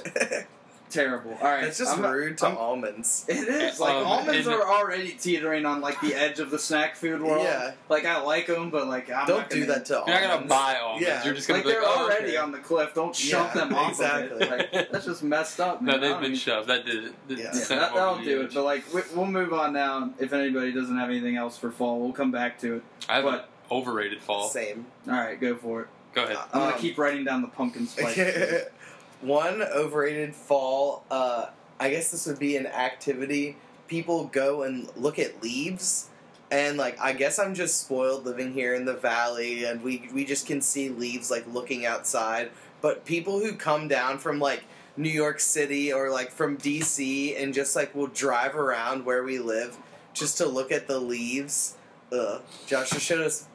[0.94, 1.32] Terrible.
[1.42, 3.26] All right, It's just I'm- rude to I'm- almonds.
[3.30, 6.96] It is like Um, almonds are already teetering on like the edge of the snack
[6.96, 7.44] food world.
[7.44, 7.72] Yeah.
[7.90, 10.20] Like I like them, but like I'm Don't not do gonna, that to almonds.
[10.22, 11.08] You're not gonna buy almonds.
[11.08, 11.24] Yeah.
[11.26, 12.38] You're just gonna Like be they're like, oh, already okay.
[12.38, 12.94] on the cliff.
[12.94, 14.36] Don't shove Yeah, them off exactly.
[14.48, 14.74] of it.
[14.74, 15.82] Like, that's just messed up.
[15.82, 15.96] No, Man.
[15.96, 16.70] I they've been even- shoved.
[16.70, 17.28] That did it.
[17.28, 17.46] Did Yeah.
[17.46, 18.54] Yeah, send that, them that'll do it.
[18.54, 20.12] But like, we, we'll move on now.
[20.20, 22.84] If anybody doesn't have anything else for fall, we'll come back to it.
[23.10, 24.48] I have an but- overrated fall.
[24.48, 24.86] Same.
[25.08, 25.88] All right, go for it.
[26.14, 26.38] Go ahead.
[26.54, 28.16] I'm gonna Um, keep writing down the pumpkin spice.
[29.24, 31.06] One overrated fall.
[31.10, 31.48] Uh,
[31.80, 33.56] I guess this would be an activity.
[33.88, 36.10] People go and look at leaves,
[36.52, 40.26] and like I guess I'm just spoiled living here in the valley, and we we
[40.26, 42.52] just can see leaves like looking outside.
[42.82, 44.66] But people who come down from like
[44.98, 49.40] New York City or like from DC and just like will drive around where we
[49.40, 49.78] live
[50.14, 51.78] just to look at the leaves.
[52.12, 52.42] Ugh.
[52.68, 53.48] Josh just showed us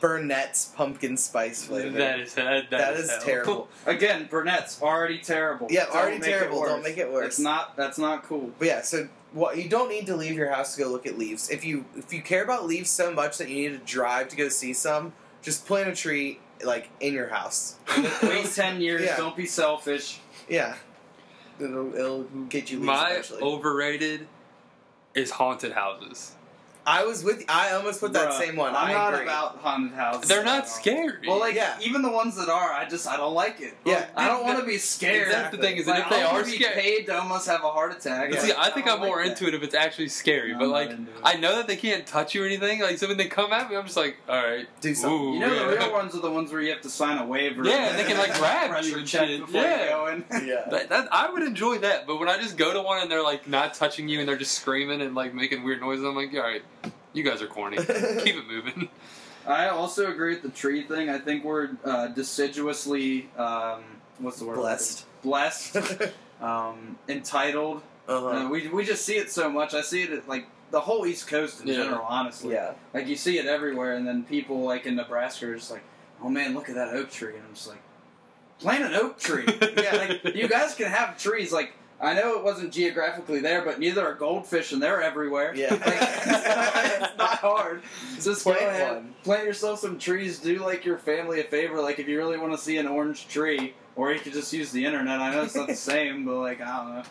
[0.00, 1.96] Burnett's pumpkin spice flavor.
[1.98, 3.20] That is uh, that, that is hell.
[3.20, 3.68] terrible.
[3.86, 5.66] Again, Burnett's already terrible.
[5.70, 6.62] Yeah, Don't already terrible.
[6.64, 7.26] Don't make it worse.
[7.26, 7.76] It's not.
[7.76, 8.50] That's not cool.
[8.58, 11.18] But yeah, so what you don't need to leave your house to go look at
[11.18, 11.50] leaves.
[11.50, 14.36] If you if you care about leaves so much that you need to drive to
[14.36, 17.76] go see some, just plant a tree like in your house.
[18.22, 19.02] Wait ten years.
[19.02, 19.16] Yeah.
[19.16, 20.20] Don't be selfish.
[20.48, 20.74] Yeah,
[21.60, 23.42] it'll, it'll get you leaves My eventually.
[23.42, 24.28] overrated
[25.14, 26.32] is haunted houses.
[26.86, 27.44] I was with.
[27.48, 28.74] I almost put that Bruh, same one.
[28.76, 29.24] I'm I not agree.
[29.26, 30.28] about haunted houses.
[30.28, 30.66] They're not all.
[30.68, 31.26] scary.
[31.26, 31.76] Well, like Yeah.
[31.80, 33.74] even the ones that are, I just I don't like it.
[33.84, 34.06] Yeah.
[34.16, 35.30] I don't want to be scared.
[35.32, 37.18] That's the thing is that Like, if they I don't are be scared- paid to
[37.18, 38.32] almost have a heart attack.
[38.32, 38.40] Yeah.
[38.40, 39.54] see, I think don't I'm more like into that.
[39.54, 40.52] it if it's actually scary.
[40.52, 40.90] I'm but like.
[41.22, 42.80] I know that they can't touch you or anything.
[42.80, 45.18] Like, so when they come at me, I'm just like, all right, Do something.
[45.18, 45.60] Ooh, You know yeah.
[45.68, 47.64] the real ones are the ones where you have to sign a waiver.
[47.64, 49.40] Yeah, and they can, like, grab you and check shit.
[49.40, 50.14] before Yeah.
[50.14, 50.24] you.
[50.44, 50.64] Yeah.
[50.70, 53.22] That, that, I would enjoy that, but when I just go to one and they're
[53.22, 56.32] like not touching you and they're just screaming and like making weird noises, I'm like,
[56.34, 56.62] all right,
[57.14, 57.76] you guys are corny.
[57.78, 57.88] Keep
[58.36, 58.88] it moving.
[59.46, 61.08] I also agree with the tree thing.
[61.08, 63.82] I think we're uh, deciduously, um,
[64.18, 64.56] what's the word?
[64.56, 65.06] Blessed.
[65.22, 65.76] Blessed.
[66.42, 67.82] um, entitled.
[68.08, 68.26] uh-huh.
[68.26, 69.72] Uh, we we just see it so much.
[69.74, 71.74] I see it at, like the whole East Coast in Yeah.
[71.76, 72.04] general.
[72.08, 72.72] Honestly, Yeah.
[72.92, 75.82] like you see it everywhere, and then people like in Nebraska are just like,
[76.22, 77.80] "Oh man, look at that oak tree," and I'm just like,
[78.60, 79.44] "Plant an oak tree."
[79.76, 81.52] yeah, like you guys can have trees.
[81.52, 81.74] Like
[82.04, 85.54] I know it wasn't geographically there, but neither are goldfish, and they're everywhere.
[85.54, 85.74] Yeah.
[85.84, 87.82] Like, it's not hard.
[88.20, 89.14] Just go Plant ahead, one.
[89.22, 90.38] plant yourself some trees.
[90.38, 91.80] Do like your family a favor.
[91.80, 94.70] Like if you really want to see an orange tree, or you could just use
[94.72, 95.20] the internet.
[95.20, 97.02] I know it's not the same, but like I don't know,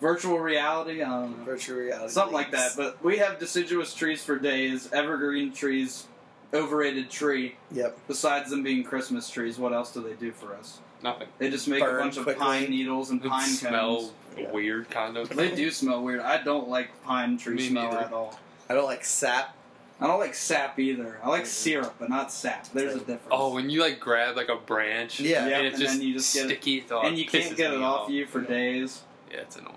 [0.00, 1.02] virtual reality.
[1.02, 1.44] I don't know.
[1.44, 2.12] Virtual reality.
[2.12, 2.72] Something like that.
[2.76, 6.06] But we have deciduous trees for days, evergreen trees,
[6.52, 7.56] overrated tree.
[7.72, 7.98] Yep.
[8.08, 10.78] Besides them being Christmas trees, what else do they do for us?
[11.04, 11.28] Nothing.
[11.38, 12.32] They just make Burn a bunch quickly.
[12.32, 14.12] of pine needles and It pine smell cones.
[14.38, 14.50] Yeah.
[14.50, 15.28] weird, kind of.
[15.28, 16.20] They do smell weird.
[16.20, 17.98] I don't like pine tree Me smell neither.
[18.06, 18.36] at all.
[18.68, 19.54] I don't like sap.
[20.00, 21.20] I don't like sap either.
[21.22, 22.66] I like syrup, but not sap.
[22.72, 23.28] There's a difference.
[23.30, 25.46] Oh, when you like grab like a branch, Yeah.
[25.46, 27.56] Yep, and it's and just, then you just get it- sticky, oh, and you can't
[27.56, 28.48] get it me off you for Yeah.
[28.48, 29.02] days.
[29.30, 29.74] Yeah, it's annoying.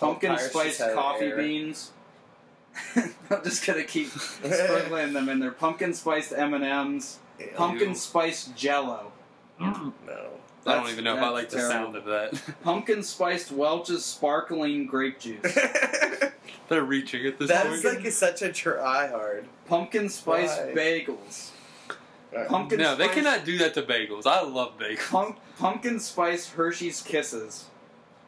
[0.00, 1.36] Pumpkin Vampires spice coffee air.
[1.36, 1.92] beans.
[2.96, 5.52] I'm just gonna keep sprinkling them in there.
[5.52, 7.18] Pumpkin spiced M and M's.
[7.54, 7.94] Pumpkin Ew.
[7.94, 8.46] spice
[9.62, 9.92] Jello.
[10.06, 10.28] No.
[10.64, 12.40] I don't even know if I that's like the sound of that.
[12.62, 15.40] Pumpkin spiced Welch's sparkling grape juice.
[16.68, 18.02] They're reaching at this That's point.
[18.04, 19.46] like such a try hard.
[19.66, 20.72] Pumpkin spice Why?
[20.74, 21.50] bagels.
[22.32, 22.48] Alright.
[22.48, 24.26] Pumpkin no, they cannot do that to bagels.
[24.26, 25.10] I love bagels.
[25.10, 27.66] Pump, pumpkin spice Hershey's Kisses.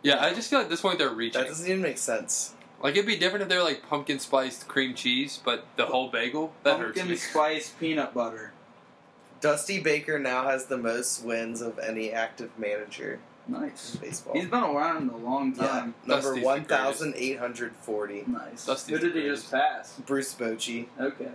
[0.03, 1.41] Yeah, I just feel like at this point they're reaching.
[1.41, 2.55] That doesn't even make sense.
[2.83, 6.11] Like it'd be different if they were like pumpkin spiced cream cheese, but the whole
[6.11, 7.17] bagel that hurts Pumpkin me.
[7.17, 8.53] spice peanut butter.
[9.45, 13.95] Dusty Baker now has the most wins of any active manager Nice.
[13.95, 14.33] in baseball.
[14.33, 15.95] He's been around a long yeah, time.
[16.07, 18.25] number Dusty's the one thousand eight hundred forty.
[18.27, 18.65] Nice.
[18.65, 20.01] Dusty's Who did he just pass?
[20.07, 20.87] Bruce Bochy.
[20.99, 21.29] Okay.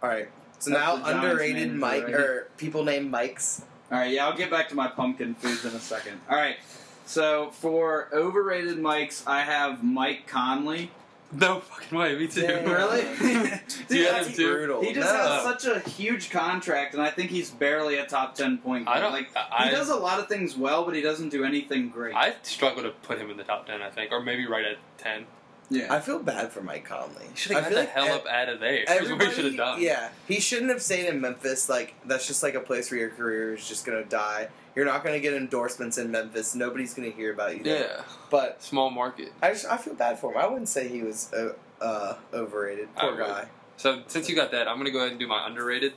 [0.00, 0.28] All right.
[0.60, 2.14] So That's now Giants underrated manager, Mike right?
[2.14, 3.62] or people named Mikes.
[3.90, 6.20] All right, yeah, I'll get back to my pumpkin foods in a second.
[6.30, 6.56] All right,
[7.04, 10.92] so for overrated mics, I have Mike Conley.
[11.32, 12.42] No fucking way, me too.
[12.42, 12.64] Damn.
[12.70, 13.02] Really?
[13.02, 14.52] Do you Dude, have him too?
[14.52, 14.82] brutal.
[14.82, 15.18] He just No.
[15.18, 18.98] has such a huge contract, and I think he's barely a top ten point guard.
[18.98, 19.28] I don't like.
[19.36, 22.14] I, he does a lot of things well, but he doesn't do anything great.
[22.14, 23.82] I struggle to put him in the top ten.
[23.82, 25.26] I think, or maybe right at ten.
[25.70, 25.92] Yeah.
[25.92, 27.24] I feel bad for Mike Conley.
[27.30, 28.84] He should have I got feel the like hell ev- up out of there.
[28.86, 29.80] That's what he Everybody, should have done.
[29.82, 31.68] yeah, he shouldn't have stayed in Memphis.
[31.68, 34.48] Like that's just like a place where your career is just gonna die.
[34.74, 36.54] You're not gonna get endorsements in Memphis.
[36.54, 37.62] Nobody's gonna hear about you.
[37.64, 37.80] there.
[37.96, 38.02] Yeah.
[38.30, 39.32] But Small market.
[39.42, 40.38] I just I feel bad for him.
[40.38, 42.94] I wouldn't say he was uh, uh, overrated.
[42.96, 43.46] Poor guy.
[43.78, 45.94] So since you got that, I'm gonna go ahead and do my underrated.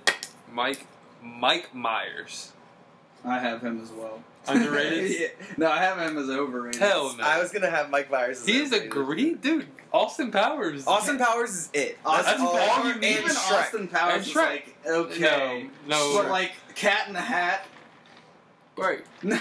[0.51, 0.87] Mike,
[1.23, 2.51] Mike Myers.
[3.23, 4.23] I have him as well.
[4.47, 5.11] Underrated?
[5.19, 5.27] Yeah.
[5.57, 6.79] No, I have him as overrated.
[6.81, 7.23] Hell no.
[7.23, 8.39] I was gonna have Mike Myers.
[8.41, 8.91] As He is a overrated.
[8.91, 9.67] great dude.
[9.91, 10.85] Austin Powers.
[10.87, 11.97] Austin Powers is it.
[12.05, 12.51] Austin That's all.
[12.57, 13.59] Powers, Powers, and even Shrek.
[13.61, 16.29] Austin Powers is like okay, No, but no.
[16.31, 17.65] like Cat in the Hat.
[18.77, 19.03] Right.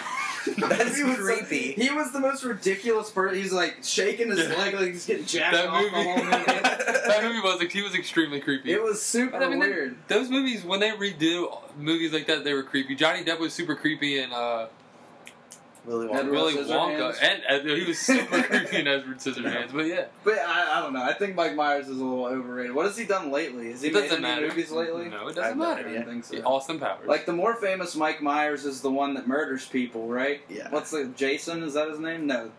[0.56, 1.72] No, That's He was creepy.
[1.72, 3.36] he was the most ridiculous person.
[3.38, 4.56] He's like shaking his Yeah.
[4.56, 5.94] leg like he's getting jacked That off movie.
[5.94, 6.28] the whole movie.
[7.06, 8.72] that movie was like he was extremely creepy.
[8.72, 9.96] It was super I mean, they- weird.
[10.08, 12.94] Those movies, when they redo movies like that, they were creepy.
[12.94, 14.32] Johnny Depp was super creepy and.
[14.32, 14.68] uh,
[15.88, 16.30] Willy Edward Wonka.
[16.32, 19.72] Willy Wonka, and uh, he was super creepy in Edward Scissorhands.
[19.72, 21.02] But yeah, But I, I don't know.
[21.02, 22.74] I think Mike Myers is a little overrated.
[22.74, 23.70] What has he done lately?
[23.70, 24.48] Has he it made doesn't any matter.
[24.48, 25.08] movies lately?
[25.08, 25.88] No, it doesn't no matter.
[25.88, 26.36] I don't think so.
[26.36, 27.08] Yeah, Austin Powers.
[27.08, 30.42] Like the more famous Mike Myers is the one that murders people, right?
[30.48, 30.68] Yeah.
[30.70, 31.62] What's the Jason?
[31.62, 32.26] Is that his name?
[32.26, 32.50] No.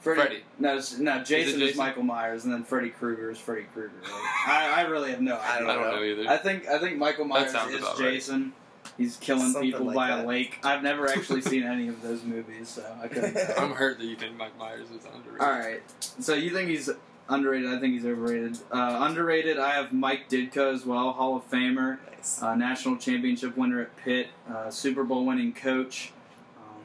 [0.00, 0.20] Freddy.
[0.20, 0.42] Freddy.
[0.58, 1.22] No, no.
[1.22, 1.78] Jason is, Jason?
[1.78, 3.92] Michael Myers, and then Freddy Krueger is Freddy Krueger.
[4.02, 4.12] Like,
[4.48, 5.68] I, I really have no I idea.
[5.68, 6.28] I don't know either.
[6.28, 8.42] I think I think Michael Myers is Jason.
[8.42, 8.52] right.
[8.96, 9.04] Jason.
[9.04, 10.24] He's killing Something people like by that.
[10.24, 10.58] a lake.
[10.62, 13.34] I've never actually seen any of those movies, so I couldn't.
[13.34, 13.58] Tell.
[13.64, 15.40] I'm hurt that you think Mike Myers is underrated.
[15.40, 15.82] All right.
[16.20, 16.90] So you think he's
[17.28, 17.70] underrated.
[17.72, 18.58] I think he's overrated.
[18.70, 19.58] Uh, underrated.
[19.58, 22.42] I have Mike Ditka as well, Hall of Famer, Nice.
[22.42, 26.12] uh, national championship winner at Pitt, uh, Super Bowl winning coach.
[26.58, 26.82] Um,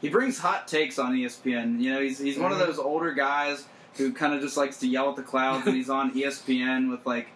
[0.00, 1.80] he brings hot takes on ESPN.
[1.80, 2.66] You know, he's he's one of Mhm.
[2.66, 5.90] those older guys who kind of just likes to yell at the clouds, and he's
[5.90, 7.28] on ESPN with like.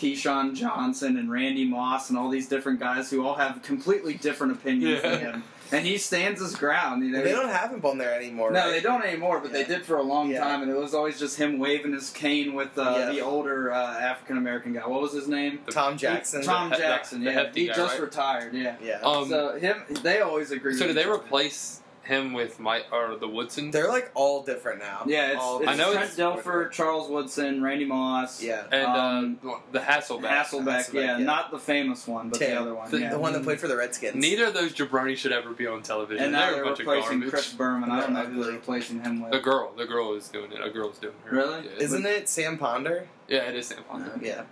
[0.00, 4.52] Keyshawn Johnson and Randy Moss and all these different guys who all have completely different
[4.54, 5.10] opinions Yeah.
[5.10, 7.04] than him, and he stands his ground.
[7.04, 8.50] You know, they don't have him on there anymore.
[8.50, 8.70] no, right?
[8.70, 10.40] they don't anymore, but they did for a long Yeah.
[10.42, 13.12] time, and it was always just him waving his cane with uh, Yeah.
[13.12, 14.86] the older uh, African American guy.
[14.86, 15.60] What was his name?
[15.70, 16.42] Tom Jackson.
[16.42, 17.20] Tom The- the- Jackson.
[17.24, 18.00] the yeah, hefty he guy, just right?
[18.02, 18.54] retired.
[18.54, 18.76] Yeah.
[18.82, 19.00] yeah.
[19.02, 20.74] Um, so him, they always agree.
[20.74, 21.16] so with did they each other.
[21.22, 21.79] replace
[22.10, 23.72] him with Mike or the Woodsons?
[23.72, 25.04] They're like all different now.
[25.06, 28.64] Yeah, it's, All it's I know Trent it's- Dilfer, Charles Woodson, Randy Moss, yeah.
[28.70, 30.22] and um, uh, the Hasselbeck.
[30.28, 30.64] Hasselbeck.
[30.84, 31.24] Hasselbeck, yeah, yeah.
[31.24, 32.90] not the famous one, but the other one.
[32.90, 33.10] The, yeah.
[33.10, 34.16] the one that played for the Redskins.
[34.16, 36.22] Neither of those jabronis should ever be on television.
[36.24, 37.30] and now they're they're a bunch of replacing garbage.
[37.30, 37.90] Chris Berman.
[37.90, 39.32] I don't know They're who they're replacing him with.
[39.32, 40.60] The girl, the girl is doing it.
[40.62, 41.36] A girl's doing her.
[41.36, 41.64] Really?
[41.64, 43.06] Yeah, Isn't it Sam Ponder?
[43.28, 44.18] yeah it is Sam Ponder.
[44.20, 44.42] Yeah.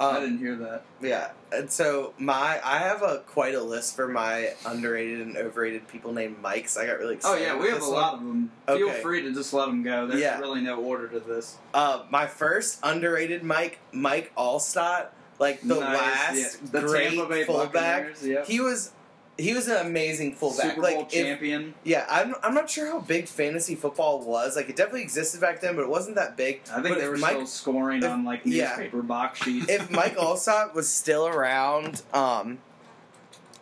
[0.00, 0.82] I Um, didn't hear that.
[1.02, 1.30] yeah.
[1.52, 6.12] And so my I have a quite a list for my underrated and overrated people
[6.12, 6.76] named Mikes.
[6.78, 7.34] I got really excited.
[7.34, 7.56] Oh excited.
[7.56, 8.50] yeah, we have a this lot one.
[8.66, 8.78] of them.
[8.78, 10.06] Feel free to just let them go.
[10.06, 10.38] There's Yeah.
[10.40, 11.56] really no order to this.
[11.74, 15.08] Uh, my first underrated Mike, Mike Alstott,
[15.38, 16.68] like the Nice, last yeah.
[16.72, 18.14] the great Tampa Bay fullback.
[18.22, 18.46] Yep.
[18.46, 18.92] He was
[19.40, 20.70] he was an amazing fullback.
[20.74, 21.74] Super Bowl like if- champion.
[21.84, 24.56] yeah, I'm I'm not sure how big fantasy football was.
[24.56, 26.60] Like it definitely existed back then, but it wasn't that big.
[26.70, 28.68] I think But they were Mike- still scoring if- on like yeah.
[28.70, 29.66] newspaper box sheets.
[29.68, 32.58] if Mike Alstott was still around, um,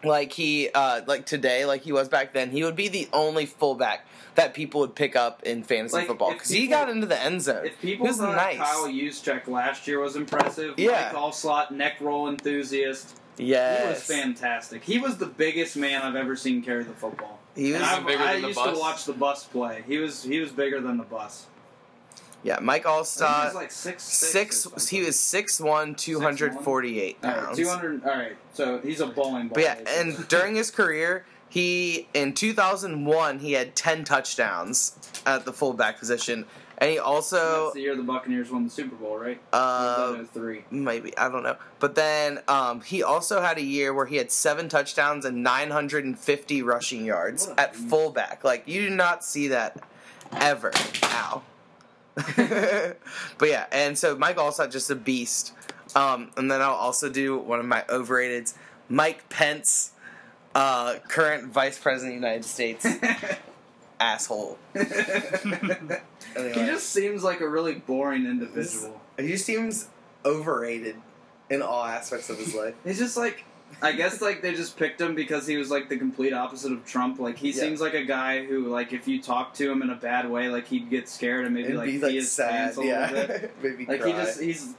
[0.04, 3.46] like he, uh, like today, like he was back then, he would be the only
[3.46, 7.20] fullback that people would pick up in fantasy Like, football because he got into the
[7.20, 7.66] end zone.
[7.66, 8.56] if people thought nice.
[8.58, 11.10] Kyle Juszczyk last year was impressive, Yeah.
[11.12, 14.84] Mike Alstott, neck roll enthusiast, yes, he was fantastic.
[14.84, 17.38] He was the biggest man I've ever seen carry the football.
[17.54, 18.74] He was, I've- bigger I than the used bus?
[18.74, 19.82] to watch the bus play.
[19.86, 21.46] He was he was bigger than the bus.
[22.44, 27.36] yeah, Mike I think he was like six Six, he was 6'1", 248 All right,
[27.44, 27.56] pounds.
[27.58, 28.04] two hundred.
[28.04, 29.54] All right, so he's a bowling ball.
[29.54, 30.10] But yeah, basically.
[30.18, 34.92] and during his career, he in 2001 he had 10 touchdowns
[35.26, 36.44] at the fullback position,
[36.78, 39.40] and he that's also the year the Buccaneers won the Super Bowl, right?
[39.52, 40.64] uh, three.
[40.70, 41.56] maybe I don't know.
[41.80, 46.62] But then um, he also had a year where he had seven touchdowns and 950
[46.62, 48.44] rushing yards at fullback.
[48.44, 49.82] Like you do not see that
[50.32, 50.72] ever.
[51.02, 51.42] Ow.
[52.36, 55.52] but yeah, and so Mike Alstott just a beast.
[55.94, 58.54] Um, and then I'll also do one of my overrateds,
[58.88, 59.92] Mike Pence,
[60.54, 62.86] uh, current Vice President of the United States,
[64.00, 64.58] asshole.
[64.74, 69.00] he just seems like a really boring individual.
[69.18, 69.88] He just seems
[70.24, 70.96] overrated
[71.50, 72.74] in all aspects of his life.
[72.84, 73.44] He's just like,
[73.82, 76.84] I guess like they just picked him because he was like the complete opposite of
[76.86, 77.18] Trump.
[77.18, 77.60] Like he Yeah.
[77.62, 80.48] seems like a guy who like if you talk to him in a bad way,
[80.48, 83.10] like he'd get scared and maybe and like be like his sad, pants a yeah.
[83.10, 83.54] little bit.
[83.62, 84.10] Maybe Like cry.
[84.10, 84.74] he just he's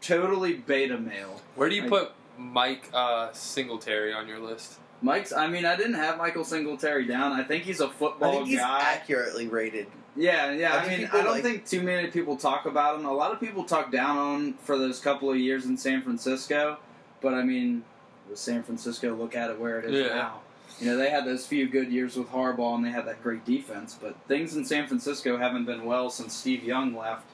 [0.00, 1.40] totally beta male.
[1.54, 4.78] Where do you I- put Mike uh, Singletary on your list?
[5.02, 5.32] Mike's.
[5.32, 7.32] I mean, I didn't have Michael Singletary down.
[7.32, 8.80] I think he's a football think he's guy.
[8.80, 9.86] accurately rated.
[10.16, 10.74] Yeah, yeah.
[10.74, 13.06] I I, mean, I don't like- think too many people talk about him.
[13.06, 16.02] A lot of people talk down on him for those couple of years in San
[16.02, 16.78] Francisco,
[17.20, 17.84] but I mean,
[18.28, 20.14] with San Francisco, look at it where it is Yeah.
[20.14, 20.40] now.
[20.80, 23.44] You know, they had those few good years with Harbaugh, and they had that great
[23.44, 23.96] defense.
[24.00, 27.26] But things in San Francisco haven't been well since Steve Young left.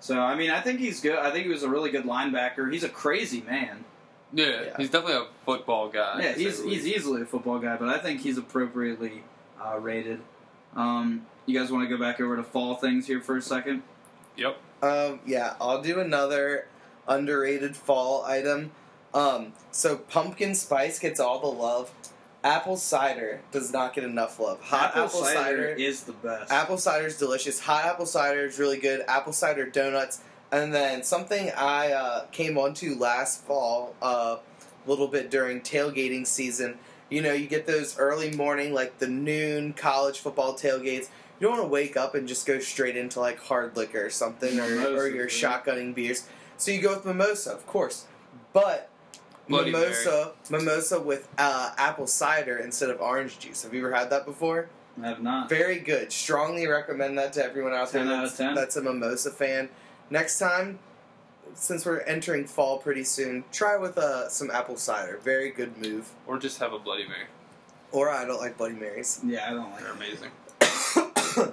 [0.00, 1.18] So, I mean, I think he's good.
[1.18, 2.70] I think he was a really good linebacker.
[2.72, 3.84] He's a crazy man.
[4.32, 4.76] Yeah, Yeah.
[4.76, 6.20] he's definitely a football guy.
[6.22, 9.24] yeah, he's he's easily a football guy, but I think he's appropriately
[9.60, 10.20] uh, rated.
[10.76, 13.82] Um, you guys want to go back over to fall things here for a second?
[14.36, 14.56] Yep.
[14.82, 16.66] Um, yeah, I'll do another
[17.08, 18.70] underrated fall item.
[19.12, 21.90] Um, so pumpkin spice gets all the love.
[22.42, 24.62] Apple cider does not get enough love.
[24.62, 26.50] Hot apple, cider, is the best.
[26.50, 27.60] apple cider is delicious.
[27.60, 29.02] Hot apple cider is really good.
[29.08, 30.20] Apple cider donuts,
[30.52, 34.38] and then something I uh, came onto last fall, a uh,
[34.86, 36.78] little bit during tailgating season.
[37.08, 41.08] You know, you get those early morning, like the noon college football tailgates.
[41.38, 44.10] You don't want to wake up and just go straight into like hard liquor or
[44.10, 46.28] something, or, or Mimosas, your shotgunning beers.
[46.56, 48.06] So you go with mimosa, of course,
[48.52, 48.90] but
[49.48, 53.62] Bloody mimosa, mimosa with uh, apple cider instead of orange juice.
[53.62, 54.68] Have you ever had that before?
[55.02, 55.48] I have not.
[55.48, 56.12] Very good.
[56.12, 58.54] Strongly recommend that to everyone out there 10 out that's, of 10.
[58.54, 59.70] that's a mimosa fan.
[60.10, 60.80] Next time,
[61.54, 65.18] since we're entering fall pretty soon, try with uh, some apple cider.
[65.22, 66.10] Very good move.
[66.26, 67.26] Or just have a Bloody Mary.
[67.92, 69.20] Or I don't like Bloody Marys.
[69.24, 70.30] Yeah, I don't like They're amazing.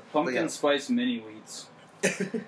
[0.14, 0.48] Pumpkin yeah.
[0.48, 1.68] spice mini wheats.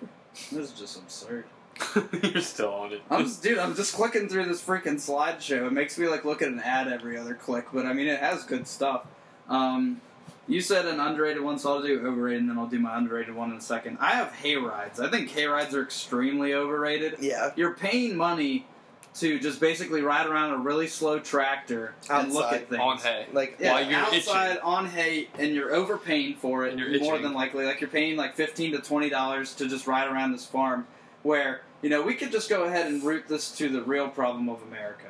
[0.51, 1.45] This is just absurd.
[2.23, 3.01] You're still on it.
[3.09, 5.67] I'm just, dude, I'm just clicking through this freaking slideshow.
[5.67, 8.19] It makes me like look at an ad every other click, but I mean, it
[8.19, 9.05] has good stuff.
[9.49, 10.01] Um,
[10.49, 13.35] You said an underrated one, so I'll do overrated, and then I'll do my underrated
[13.35, 13.97] one in a second.
[14.01, 14.99] I have hay rides.
[14.99, 17.17] I think hay rides are extremely overrated.
[17.19, 17.51] Yeah.
[17.55, 18.65] You're paying money
[19.15, 22.81] to just basically ride around a really slow tractor and look at things.
[22.81, 23.27] on hay.
[23.31, 24.61] Like Yeah, While you're outside itching.
[24.63, 27.23] on hay, and you're overpaying for it you're more itching.
[27.23, 27.65] than likely.
[27.65, 30.87] Like you're paying like fifteen to twenty dollars to just ride around this farm.
[31.23, 34.47] Where you know we could just go ahead and root this to the real problem
[34.49, 35.07] of America.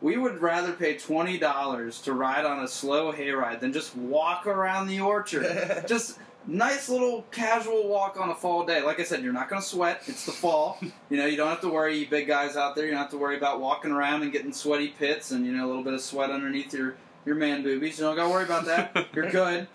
[0.00, 4.46] We would rather pay twenty dollars to ride on a slow hayride than just walk
[4.46, 5.84] around the orchard.
[5.88, 8.82] just nice little casual walk on a fall day.
[8.82, 10.02] Like I said, you're not going to sweat.
[10.06, 10.78] It's the fall.
[11.10, 12.84] You know, you don't have to worry, you big guys out there.
[12.84, 15.66] You don't have to worry about walking around and getting sweaty pits and you know
[15.66, 16.94] a little bit of sweat underneath your
[17.26, 17.98] your man boobies.
[17.98, 19.08] You don't got to worry about that.
[19.12, 19.66] You're good.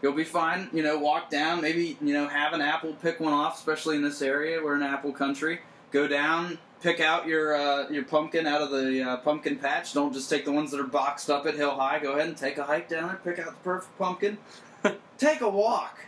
[0.00, 0.68] You'll be fine.
[0.72, 1.60] You know, walk down.
[1.60, 3.58] Maybe you know have an apple, pick one off.
[3.58, 5.58] Especially in this area, we're in apple country.
[5.90, 9.92] Go down, pick out your uh, your pumpkin out of the uh, pumpkin patch.
[9.92, 11.98] Don't just take the ones that are boxed up at hill high.
[11.98, 13.34] Go ahead and take a hike down there.
[13.34, 14.38] Pick out the perfect pumpkin.
[15.18, 15.98] take a walk.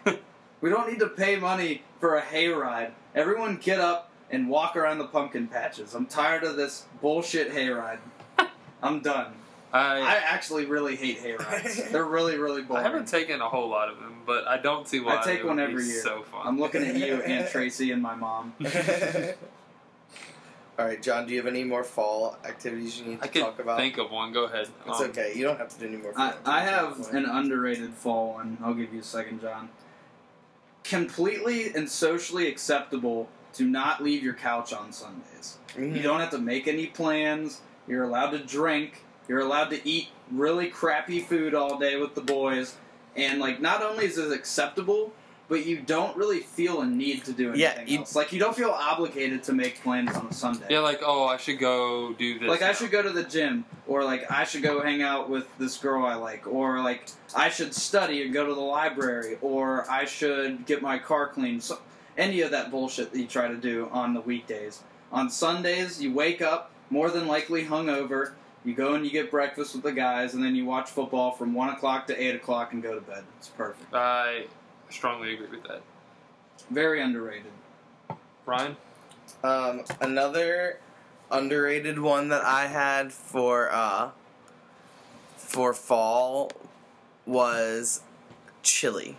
[0.61, 2.93] we don't need to pay money for a hayride.
[3.15, 5.95] Everyone get up and walk around the pumpkin patches.
[5.95, 7.99] I'm tired of this bullshit hayride.
[8.83, 9.35] I'm done.
[9.73, 11.91] I I actually really hate hayrides.
[11.93, 12.85] They're really, really boring.
[12.85, 15.43] I haven't taken a whole lot of them, but I don't see why I take
[15.43, 16.03] they one would every be year.
[16.03, 16.41] So fun.
[16.45, 18.55] I'm looking at you, Aunt Tracy, and my mom.
[20.79, 21.27] All right, John.
[21.27, 23.79] Do you have any more fall activities you need I to could talk about?
[23.79, 24.33] think of one.
[24.33, 24.69] Go ahead.
[24.87, 25.33] it's Um, okay.
[25.35, 26.13] You don't have to do any more.
[26.17, 28.57] I, I have an underrated fall one.
[28.63, 29.69] I'll give you a second, John.
[30.85, 35.59] Completely and socially acceptable to not leave your couch on Sundays.
[35.77, 35.95] Mhm.
[35.97, 37.61] You don't have to make any plans.
[37.87, 39.05] You're allowed to drink.
[39.29, 42.77] You're allowed to eat really crappy food all day with the boys.
[43.17, 45.13] And like, not only is it acceptable,
[45.51, 48.15] but you don't really feel a need to do Yeah, anything you- else.
[48.17, 50.69] Like, you don't feel obligated to make plans on a Sunday.
[50.71, 52.49] Yeah, like oh, I should go do this.
[52.49, 52.73] like I now.
[52.73, 56.07] should go to the gym, or like I should go hang out with this girl
[56.07, 57.03] I like, or like
[57.37, 61.63] I should study and go to the library, or I should get my car cleaned.
[61.65, 61.81] So,
[62.17, 64.83] any of that bullshit that you try to do on the weekdays.
[65.13, 68.33] On Sundays, you wake up more than likely hungover.
[68.65, 71.55] You go and you get breakfast with the guys, and then you watch football from
[71.55, 73.25] one o'clock to eight o'clock and go to bed.
[73.39, 73.93] It's perfect.
[73.93, 74.45] I
[74.91, 75.83] strongly agree with that.
[76.71, 77.53] Very underrated.
[78.47, 78.77] Ryan,
[79.45, 80.79] Um, another
[81.31, 84.11] underrated one that I had for uh
[85.37, 86.51] for fall
[87.27, 88.01] was
[88.63, 89.17] chili.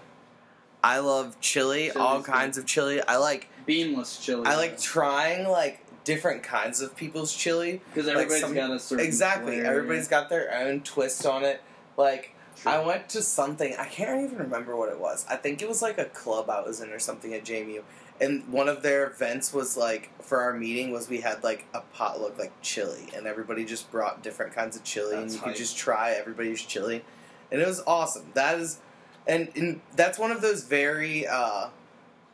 [0.84, 2.32] I love chili, all Chili's good.
[2.32, 3.02] kinds of chili.
[3.08, 4.46] I like Beanless chili.
[4.46, 7.82] I like trying like different kinds of people's chili.
[7.94, 9.58] because like everybody's some- got a certain Exactly.
[9.60, 9.66] flair.
[9.68, 11.62] Everybody's got their own twist on it.
[11.96, 12.34] Like
[12.66, 15.26] I went to something I can't even remember what it was.
[15.30, 17.82] I think it was like a club I was in or something at JMU.
[18.20, 21.82] And one of their events was like for our meeting was we had like a
[21.94, 25.56] potluck like chili and everybody just brought different kinds of chili and That's you could
[25.56, 27.04] just try everybody's chili.
[27.52, 28.28] And it was awesome.
[28.36, 28.80] That is
[29.28, 31.70] and, and that's one of those very uh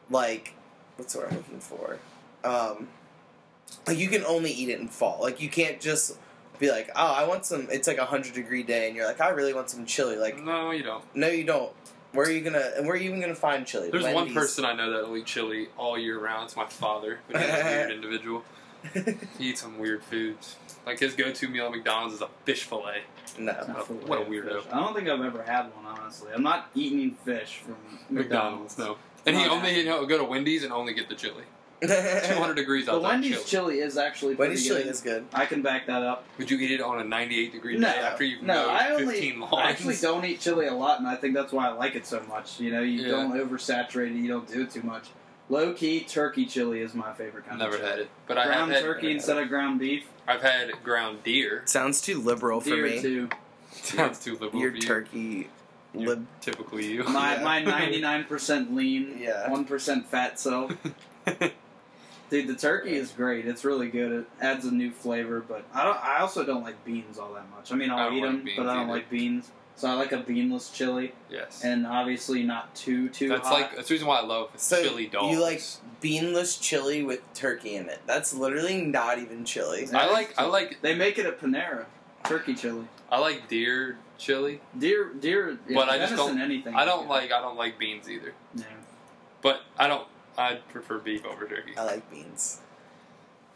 [0.10, 0.56] like
[0.98, 2.00] what's the word I'm looking for?
[2.44, 2.90] Um
[3.86, 5.20] like you can only eat it in fall.
[5.22, 6.18] Like you can't just
[6.60, 7.68] be like, oh, I want some.
[7.72, 10.16] It's like a hundred degree day, and you're like, I really want some chili.
[10.18, 11.04] Like, no, you don't.
[11.16, 11.72] no, you don't.
[12.14, 12.72] Where are you gonna?
[12.78, 13.90] And where are you even gonna find chili?
[13.92, 16.46] There's one person I know that'll eat chili all year round.
[16.46, 18.44] It's my father, but he's a weird individual.
[19.38, 20.56] He eats some weird foods.
[20.86, 23.02] Like his go-to meal at McDonald's is a fish fillet.
[23.38, 23.52] no.
[23.52, 24.62] Not oh, for What a weirdo.
[24.62, 24.72] fish.
[24.72, 26.30] I don't think I've ever had one, honestly.
[26.34, 27.76] I'm not eating fish from
[28.10, 28.78] McDonald's, McDonald's.
[28.78, 28.98] no.
[29.26, 29.78] And he only happening.
[29.78, 31.44] you know, go to Wendy's and only get the chili.
[31.82, 33.76] 200 degrees The Wendy's chili.
[33.76, 34.78] chili is actually pretty Wendy's good.
[34.80, 35.26] chili is good.
[35.34, 36.26] I can back that up.
[36.38, 38.98] Would you eat it on a 98 degree No, day after you've no, mowed I
[38.98, 39.54] 15 only, lawns?
[39.54, 42.06] I actually don't eat chili a lot, and I think that's why I like it
[42.08, 42.60] so much.
[42.60, 43.12] You know, you Yeah.
[43.12, 45.06] don't oversaturate it, you don't do it too much.
[45.50, 47.92] Low key turkey chili is my favorite kind Never of chili.
[47.92, 48.82] had it, but I have Ground had.
[48.84, 50.06] turkey instead of ground beef.
[50.28, 51.62] I've had ground deer.
[51.66, 53.02] Sounds too liberal for Deer me.
[53.02, 53.30] too.
[53.72, 54.82] Sounds too liberal Your for you.
[54.82, 55.50] turkey
[55.94, 56.26] You're lib.
[56.42, 57.04] typically you.
[57.06, 59.50] My my ninety nine percent lean, Yeah.
[59.50, 60.74] one percent fat self.
[62.30, 63.46] Dude, the turkey is great.
[63.48, 64.12] It's really good.
[64.12, 65.98] It adds a new flavor, but I don't.
[66.04, 67.72] I also don't like beans all that much.
[67.72, 68.92] I mean, I I'll don't eat like them, beans but I don't either.
[68.94, 69.52] like beans.
[69.76, 71.62] So I like a beanless chili, yes.
[71.64, 73.54] and obviously not too too that's hot.
[73.54, 75.32] like that's the reason why I love So chili dogs.
[75.32, 75.62] you like
[76.02, 78.00] beanless chili with turkey in it.
[78.08, 79.88] That's literally not even chili.
[79.94, 81.86] I like I like they make it at Panera,
[82.24, 82.88] turkey chili.
[83.12, 84.62] I like deer chili.
[84.78, 85.60] Deer, deer.
[85.70, 86.74] Yeah, But I just don't- Anything.
[86.74, 88.34] I don't like I don't like beans either.
[88.56, 88.64] Yeah.
[89.44, 90.08] But I don't.
[90.38, 91.74] I prefer beef over turkey.
[91.78, 92.60] I like beans.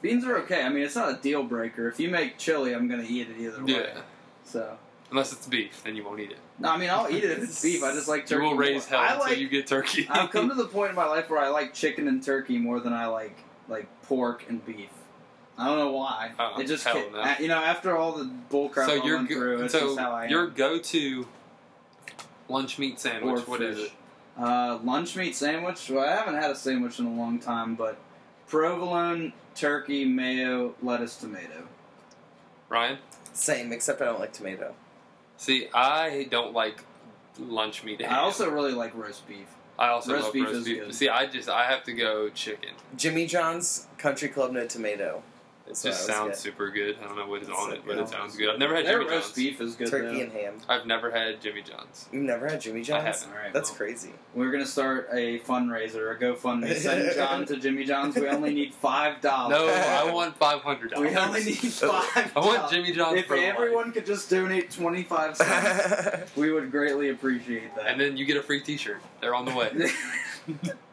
[0.01, 0.63] Beans are okay.
[0.63, 1.87] I mean, it's not a deal breaker.
[1.87, 3.73] If you make chili, I'm gonna eat it either way.
[3.73, 4.01] Yeah.
[4.43, 4.77] So.
[5.11, 6.37] Unless it's beef, then you won't eat it.
[6.57, 7.83] No, I mean I'll eat it if it's beef.
[7.83, 8.43] I just like turkey.
[8.45, 8.99] You will raise more.
[8.99, 9.37] hell I until like.
[9.39, 10.07] you get turkey.
[10.09, 12.79] I've come to the point in my life where I like chicken and turkey more
[12.79, 14.89] than I like like pork and beef.
[15.57, 16.31] I don't know why.
[16.39, 17.19] Oh, it just hell ca- no.
[17.19, 19.73] uh, you know after all the bull crap so I your went through, go- it's
[19.73, 20.29] so just how I am.
[20.31, 21.27] your go-to
[22.49, 23.47] Lunch meat or sandwich.
[23.47, 23.87] What is fish.
[23.87, 23.91] it?
[24.37, 25.89] Uh, lunch meat sandwich.
[25.89, 27.97] Well, I haven't had a sandwich in a long time, but
[28.47, 31.67] provolone, turkey, mayo, lettuce, tomato.
[32.69, 32.97] Ryan?
[33.33, 34.73] Same, except I don't like tomato.
[35.37, 36.83] See, I don't like
[37.39, 38.03] lunch meat.
[38.03, 39.47] I also really like roast beef.
[39.79, 40.83] I also roast love beef roast is beef.
[40.85, 40.95] good.
[40.95, 42.69] See, I just I have to go chicken.
[42.95, 45.23] Jimmy John's Country Club No Tomato.
[45.65, 46.97] It That's just sounds was super good.
[47.01, 48.03] I don't know what is It's on so it, but good.
[48.03, 48.49] it sounds good.
[48.49, 49.35] I've never had Their Jimmy roast John's.
[49.35, 49.89] beef is good.
[49.89, 50.23] Turkey though.
[50.23, 50.53] and ham.
[50.67, 52.09] I've never had Jimmy John's.
[52.11, 53.03] You've never had Jimmy John's?
[53.21, 53.29] haven't.
[53.37, 54.11] All right, That's well, crazy.
[54.33, 56.75] We're gonna start a fundraiser, a GoFundMe.
[56.75, 58.15] Send John to Jimmy John's.
[58.15, 59.57] We only need five dollars.
[59.57, 61.09] No, I want five hundred dollars.
[61.11, 62.31] We only need five.
[62.35, 63.45] I want Jimmy John's If for life.
[63.45, 67.85] everyone could just donate twenty five cents, we would greatly appreciate that.
[67.87, 69.01] and then you get a free T-shirt.
[69.21, 69.69] They're on the way.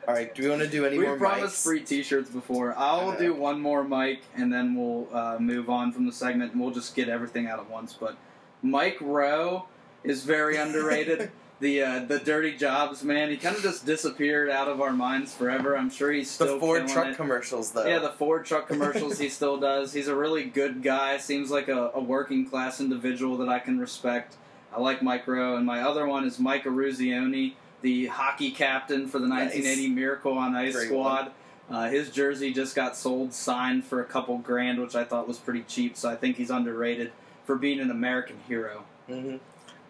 [0.06, 1.64] All right, do we want to do any we more We promised mics?
[1.64, 2.74] free T-shirts before.
[2.78, 6.60] I'll do one more mic, and then we'll uh, move on from the segment, and
[6.60, 7.92] we'll just get everything out at once.
[7.92, 8.16] But
[8.62, 9.66] Mike Rowe
[10.04, 11.30] is very underrated.
[11.60, 13.30] the uh, the dirty jobs man.
[13.30, 15.76] He kind of just disappeared out of our minds forever.
[15.76, 17.16] I'm sure he's still the Ford truck it.
[17.16, 17.86] commercials, though.
[17.86, 19.92] Yeah, the Ford truck commercials he still does.
[19.92, 21.18] He's a really good guy.
[21.18, 24.36] Seems like a, a working class individual that I can respect.
[24.74, 25.56] I like Mike Rowe.
[25.56, 29.54] And my other one is Mike Eruzione, the hockey captain for the Nice.
[29.54, 31.32] 1980 Miracle on Ice Great squad.
[31.70, 35.38] Uh, his jersey just got sold, signed for a couple grand, which I thought was
[35.38, 35.96] pretty cheap.
[35.96, 37.12] So I think he's underrated
[37.44, 38.84] for being an American hero.
[39.06, 39.36] hmm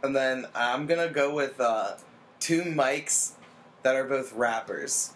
[0.02, 1.92] And then I'm gonna go with uh,
[2.40, 3.32] two mics
[3.84, 5.12] that are both rappers.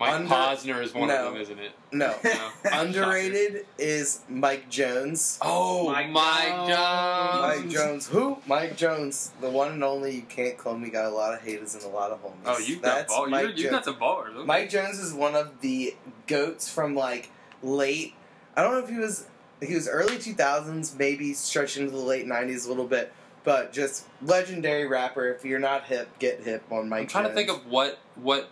[0.00, 1.28] Mike Under- Posner is one no.
[1.28, 1.72] of them, isn't it?
[1.92, 2.50] No, No.
[2.72, 5.38] underrated is Mike Jones.
[5.40, 6.68] Oh, Mike Mike, Jones.
[6.68, 7.62] Jones.
[7.64, 8.06] Mike Jones.
[8.08, 8.38] Who?
[8.46, 10.16] Mike Jones, the one and only.
[10.16, 10.90] You can't clone me.
[10.90, 12.32] Got a lot of haters and a lot of homies.
[12.46, 13.28] Oh, you got That's ball.
[13.28, 13.70] Mike You you Jones.
[13.70, 14.34] got some bars.
[14.36, 14.44] okay.
[14.46, 15.94] Mike Jones is one of the
[16.26, 17.30] goats from like
[17.62, 18.14] late.
[18.56, 19.26] I don't know if he was
[19.62, 23.12] he was early two thousands, maybe stretching into the late nineties a little bit,
[23.44, 25.28] but just legendary rapper.
[25.28, 27.02] If you're not hip, get hip on Mike.
[27.02, 28.50] I'm trying to think of what what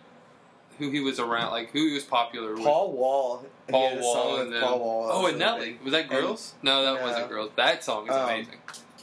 [0.78, 2.64] who he was around, like who he was popular with.
[2.64, 3.46] Paul Wall.
[3.68, 5.08] Paul Wall and then- Paul Wall.
[5.12, 5.82] Oh, and Nelly big.
[5.82, 6.54] was that Girls?
[6.62, 7.06] no, that No.
[7.06, 7.50] wasn't Girls.
[7.56, 8.58] That song is Um, amazing.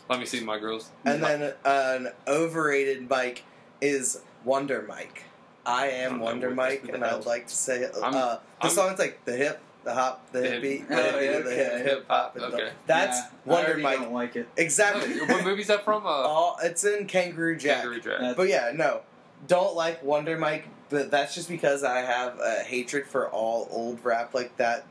[0.09, 0.89] Let me see my girls.
[1.05, 3.43] And then an overrated Mike
[3.80, 5.24] is Wonder Mike.
[5.65, 7.05] I I am don't Wonder Mike, and.
[7.05, 7.93] I'd like to say it.
[8.01, 10.86] I'm- uh, the I'm- song's like the hip, the hop, the, The hip hip- beat,
[10.89, 12.36] Oh, the, yeah, the hip, hip hop.
[12.36, 12.72] and Okay.
[12.88, 13.99] That's Yeah, Wonder already Mike.
[13.99, 14.47] Don't like it.
[14.57, 15.20] Exactly.
[15.22, 16.05] what movie's that from?
[16.07, 17.82] Uh, All it's in Kangaroo Jack.
[17.84, 18.20] Kangaroo Jack.
[18.20, 19.01] That's- But yeah, no,
[19.47, 20.65] don't like Wonder Mike.
[20.89, 24.85] But that's just because I have a hatred for all old rap like that.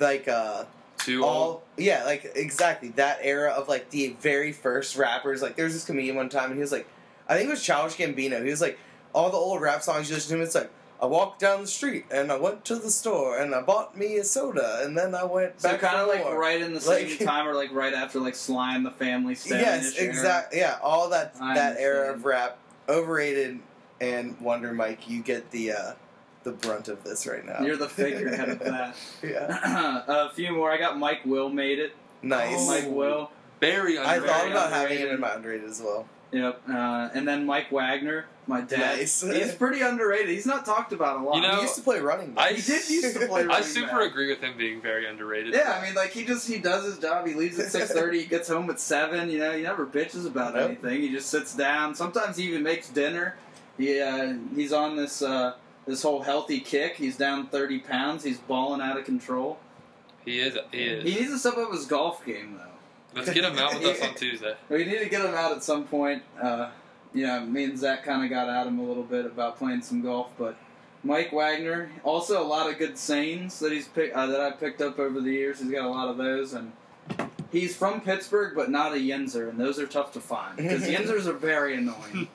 [0.00, 0.64] Like uh,
[0.98, 1.30] Too old.
[1.32, 5.42] all yeah, like exactly that era of like the very first rappers.
[5.42, 6.86] Like there was this comedian one time, and he was like,
[7.28, 8.42] I think it was Childish Gambino.
[8.42, 8.78] He was like,
[9.14, 10.70] all the old rap songs you listen to, him, it's like.
[11.02, 14.16] I walked down the street and I went to the store and I bought me
[14.16, 17.08] a soda and then I went So back kind of like right in the same
[17.10, 19.36] Like- time, or like right after like Sly and the Family.
[19.44, 20.60] Yes, exactly.
[20.60, 22.56] Yeah, all that I that era of rap,
[22.88, 23.58] overrated,
[24.00, 25.92] and Wonder Mike, you get the uh,
[26.42, 27.60] the brunt of this right now.
[27.60, 28.96] You're the figurehead of that.
[29.22, 30.70] yeah, a few more.
[30.70, 31.94] I got Mike Will made it.
[32.22, 32.54] nice.
[32.58, 33.30] Oh, Mike Will.
[33.60, 34.28] Very I underrated.
[34.28, 35.08] thought about having underrated.
[35.08, 36.06] him in my underrated as well.
[36.32, 36.62] Yep.
[36.68, 38.98] Uh, and then Mike Wagner, my dad.
[38.98, 39.22] Nice.
[39.22, 40.28] He's pretty underrated.
[40.30, 41.36] He's not talked about a lot.
[41.36, 42.50] You know, he used to play running back.
[42.50, 43.50] I He did used to play running.
[43.52, 44.10] I super back.
[44.10, 45.54] agree with him being very underrated.
[45.54, 47.24] Yeah, I mean, like he just he does his job.
[47.26, 48.20] He leaves at six thirty.
[48.22, 49.30] he gets home at seven.
[49.30, 50.64] You know, he never bitches about Nope.
[50.70, 51.00] anything.
[51.02, 51.94] He just sits down.
[51.94, 53.36] Sometimes he even makes dinner.
[53.78, 55.54] He uh, he's on this uh,
[55.86, 56.96] this whole healthy kick.
[56.96, 58.24] He's down thirty pounds.
[58.24, 59.58] He's balling out of control.
[60.24, 60.56] he is.
[60.72, 61.04] He is.
[61.04, 63.18] He needs to step up his golf game though.
[63.20, 64.54] Let's get him out with us on Tuesday.
[64.68, 66.22] We need to get him out at some point.
[66.40, 66.70] Uh,
[67.12, 69.82] you know, me and Zach kind of got at him a little bit about playing
[69.82, 70.56] some golf, but
[71.04, 74.80] Mike Wagner also a lot of good sayings that he's pick, uh, that I picked
[74.82, 75.60] up over the years.
[75.60, 76.72] He's got a lot of those, and
[77.52, 81.26] he's from Pittsburgh, but not a Yinzer, and those are tough to find because Yinzers
[81.26, 82.26] are very annoying.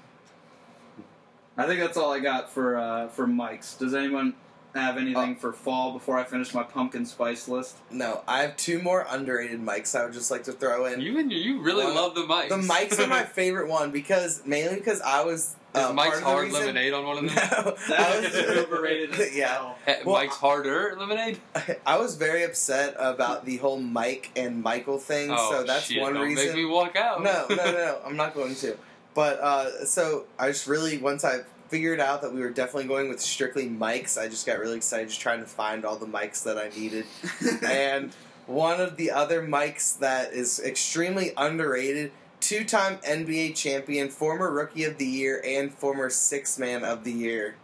[1.60, 3.76] I think that's all I got for uh, for Mike's.
[3.76, 4.34] Does anyone
[4.76, 7.76] have anything for fall before I finish my pumpkin spice list?
[7.92, 10.00] no, I have two more underrated mics.
[10.00, 11.02] I would just like to throw in.
[11.02, 12.50] You and you, you really Well, love the mics.
[12.50, 16.18] the mics are my favorite one because mainly because I was Is uh, Mike's part
[16.20, 17.36] of the hard reason- lemonade on one of them?
[17.66, 19.12] No, That I is was overrated.
[19.20, 19.78] As yeah, hell.
[19.88, 21.40] He- Well, Mike's harder lemonade.
[21.86, 25.32] I was very upset about the whole Mike and Michael thing.
[25.32, 26.46] Oh, so that's shit, one don't reason.
[26.48, 27.24] Make me walk out.
[27.24, 28.02] no, no, no, no.
[28.06, 28.78] I'm not going to.
[29.20, 33.10] But uh, so I just really once I figured out that we were definitely going
[33.10, 36.42] with strictly mics, I just got really excited, just trying to find all the mics
[36.46, 37.04] that I needed.
[37.68, 38.14] and
[38.48, 42.14] one of the other mics that is extremely underrated.
[42.40, 47.56] Two-time NBA champion, former Rookie of the Year, and former Six Man of the Year,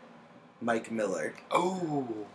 [0.60, 1.36] Mike Miller.
[1.52, 2.28] Oh,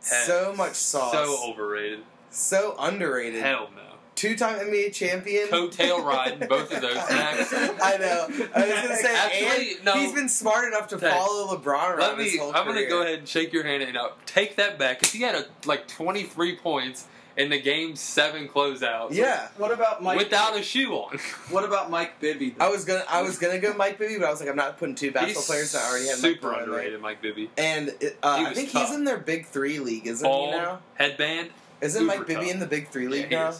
[0.00, 1.14] So much sauce.
[1.14, 2.00] So overrated.
[2.28, 3.42] So underrated.
[3.42, 3.95] Hell no.
[4.16, 5.48] Two-time NBA champion.
[5.48, 7.52] Coattail riding both of those next.
[7.54, 8.26] I know.
[8.54, 9.92] I was gonna say, Actually, and no.
[9.94, 12.38] he's been smart enough to Hey, follow LeBron around Let his me.
[12.38, 15.12] whole I'm gonna go ahead and shake your hand and uh, take that back because
[15.12, 17.06] he had a, like 23 points
[17.36, 19.12] in the game seven closeout.
[19.12, 20.16] Yeah, What about Mike?
[20.16, 21.18] without a shoe on.
[21.50, 22.54] what about Mike Bibby?
[22.58, 24.78] I was gonna, I was gonna go Mike Bibby, but I was like, I'm not
[24.78, 26.78] putting two basketball He's players that already have super Mike Bibby in there.
[26.78, 27.50] underrated, Mike Bibby.
[27.58, 28.86] And it, uh, I think tough.
[28.88, 30.78] he's in their Big Three league, isn't Bald, he now?
[30.94, 31.50] headband.
[31.82, 32.54] Isn't super Mike Bibby tough.
[32.54, 33.52] in the Big Three Yeah, league he now?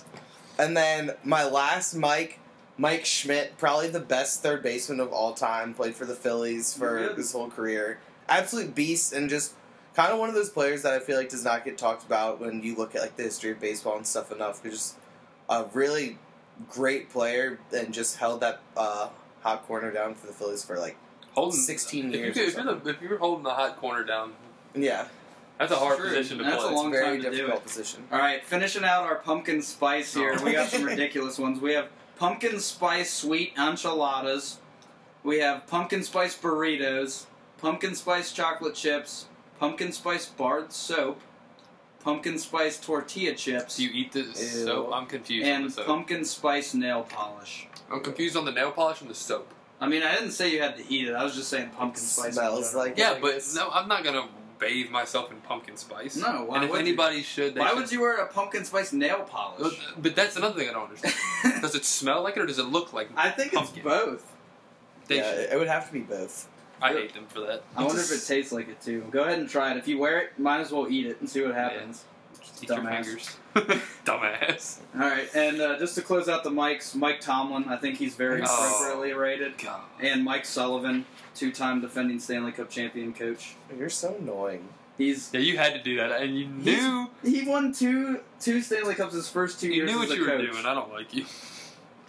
[0.59, 2.39] And then my last Mike,
[2.79, 5.75] Mike Schmidt, probably the best third baseman of all time.
[5.75, 7.99] Played for the Phillies for his whole career.
[8.29, 9.55] Absolute beast, and just
[9.95, 12.41] kind of one of those players that I feel like does not get talked about
[12.41, 14.63] when you look at like the history of baseball and stuff enough.
[14.63, 14.97] He's just
[15.49, 16.19] a really
[16.69, 19.09] great player and just held that uh,
[19.43, 20.97] hot corner down for the Phillies for like
[21.37, 24.33] Holding 16 if you years if, you're the, if you're holding the hot corner down,
[24.75, 25.07] yeah,
[25.59, 26.09] that's a hard True.
[26.09, 26.73] position to That's play.
[26.73, 27.67] a long it's a very time to do difficult it.
[27.67, 28.05] position.
[28.13, 30.37] All right, finishing out our pumpkin spice here.
[30.45, 31.61] We got some ridiculous ones.
[31.61, 31.89] We have
[32.19, 34.59] pumpkin spice sweet enchiladas.
[35.23, 37.25] We have pumpkin spice burritos,
[37.59, 39.27] pumpkin spice chocolate chips,
[39.59, 41.21] pumpkin spice barred soap,
[42.01, 44.91] pumpkin spice tortilla chips, Do you eat the soap?
[44.93, 45.87] I'm confused on the and soap.
[45.87, 47.67] pumpkin spice nail polish.
[47.91, 49.53] I'm confused on the nail polish and the soap.
[49.81, 51.15] I mean, I didn't say you had to eat it.
[51.15, 52.27] I was just saying pumpkin spice.
[52.29, 52.87] in smells general.
[52.87, 53.55] like- Yeah, I but guess.
[53.55, 54.29] no, I'm not gonna
[54.59, 56.17] bathe myself in pumpkin spice.
[56.17, 56.87] No, why and if would you?
[56.87, 57.79] anybody should, they Why should.
[57.79, 59.79] would you wear a pumpkin spice nail polish?
[59.95, 61.15] But- But that's another thing I don't understand.
[61.63, 63.09] Does it smell like it, or does it look like?
[63.11, 63.15] It?
[63.17, 63.77] I think pumpkin?
[63.79, 64.33] it's both.
[65.09, 65.53] They yeah, should.
[65.53, 66.49] it would have to be both.
[66.83, 67.63] I hate them for that.
[67.77, 69.07] I wonder if it tastes like it too.
[69.11, 69.77] Go ahead and try it.
[69.79, 72.05] If you wear it, might as well eat it and see what happens.
[72.47, 73.37] Just eat Dumbass.
[74.05, 74.79] Dumbass.
[74.95, 78.15] All right, and uh, just to close out the mics, Mike Tomlin, I think he's
[78.15, 78.45] very Oh.
[78.45, 79.81] appropriately rated, God.
[80.01, 83.55] and Mike Sullivan, two-time defending Stanley Cup champion coach.
[83.77, 84.69] You're so annoying.
[84.99, 88.95] He's Yeah, you had to do that, and you knew he won two two Stanley
[88.95, 90.53] Cups his first two you years knew as what a you were coach.
[90.53, 90.65] doing.
[90.67, 91.27] I don't like you.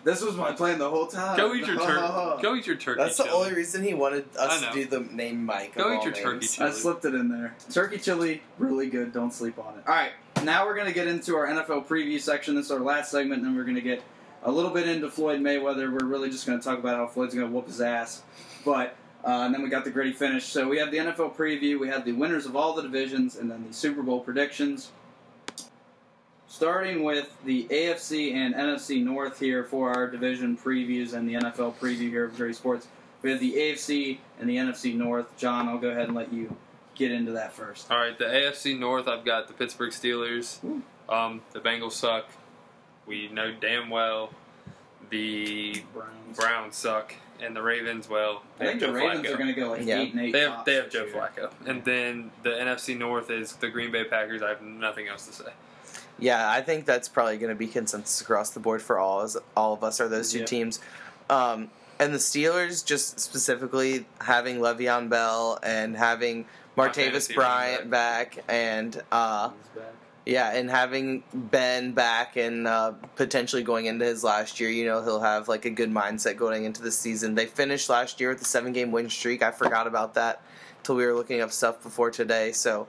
[0.06, 1.36] This was my plan the whole time.
[1.36, 2.42] Go eat your turkey.
[2.42, 3.02] Go eat your turkey.
[3.02, 3.36] That's the chili.
[3.36, 5.76] only reason he wanted us to do the name Mike.
[5.76, 6.70] Go of eat all your turkey chili.
[6.70, 7.56] I slipped it in there.
[7.70, 9.12] Turkey chili, really good.
[9.12, 9.84] Don't sleep on it.
[9.86, 10.12] All right,
[10.48, 12.56] now we're gonna get into our NFL preview section.
[12.56, 14.02] This is our last segment, and we're gonna get
[14.44, 15.92] a little bit into Floyd Mayweather.
[15.92, 18.24] We're really just gonna talk about how Floyd's gonna whoop his ass,
[18.66, 18.96] but.
[19.26, 20.46] Uh, and then we got the gritty finish.
[20.46, 23.52] So we have the NFL preview, we have the winners of all the divisions, and
[23.52, 24.92] then the Super Bowl predictions.
[26.48, 31.74] Starting with the AFC and NFC North here for our division previews and the NFL
[31.76, 32.88] preview here of Gritty Sports.
[33.22, 35.36] We have the AFC and the NFC North.
[35.36, 36.56] John, I'll go ahead and let you
[36.98, 37.90] get into that first.
[37.92, 39.08] All right, the AFC North.
[39.08, 40.58] I've got the Pittsburgh Steelers.
[41.10, 42.26] Um, the Bengals suck.
[43.06, 44.32] We know damn well
[45.10, 46.38] the Browns.
[46.38, 48.10] Browns suck, and the Ravens.
[48.10, 49.34] Well, I they think have the Joe Ravens Flacco.
[49.34, 50.00] are going to go like Yeah.
[50.02, 50.34] eight and eight.
[50.34, 51.14] They have tops they have this Joe year.
[51.16, 54.42] Flacco, and then the NFC North is the Green Bay Packers.
[54.44, 55.52] I have nothing else to say.
[56.20, 59.38] Yeah, I think that's probably going to be consensus across the board for all us,
[59.56, 60.46] all of us are those two Yeah.
[60.46, 60.80] teams.
[61.30, 61.70] Um,
[62.00, 66.48] and the Steelers, just specifically having Le'Veon Bell and having My
[66.78, 69.94] Martavis Bryant running back, and uh, back.
[70.26, 75.04] yeah, and having Ben back and uh, potentially going into his last year, you know,
[75.04, 77.36] he'll have like a good mindset going into the season.
[77.36, 79.42] They finished last year with a seven game win streak.
[79.42, 80.42] I forgot about that
[80.80, 82.52] until we were looking up stuff before today.
[82.52, 82.88] So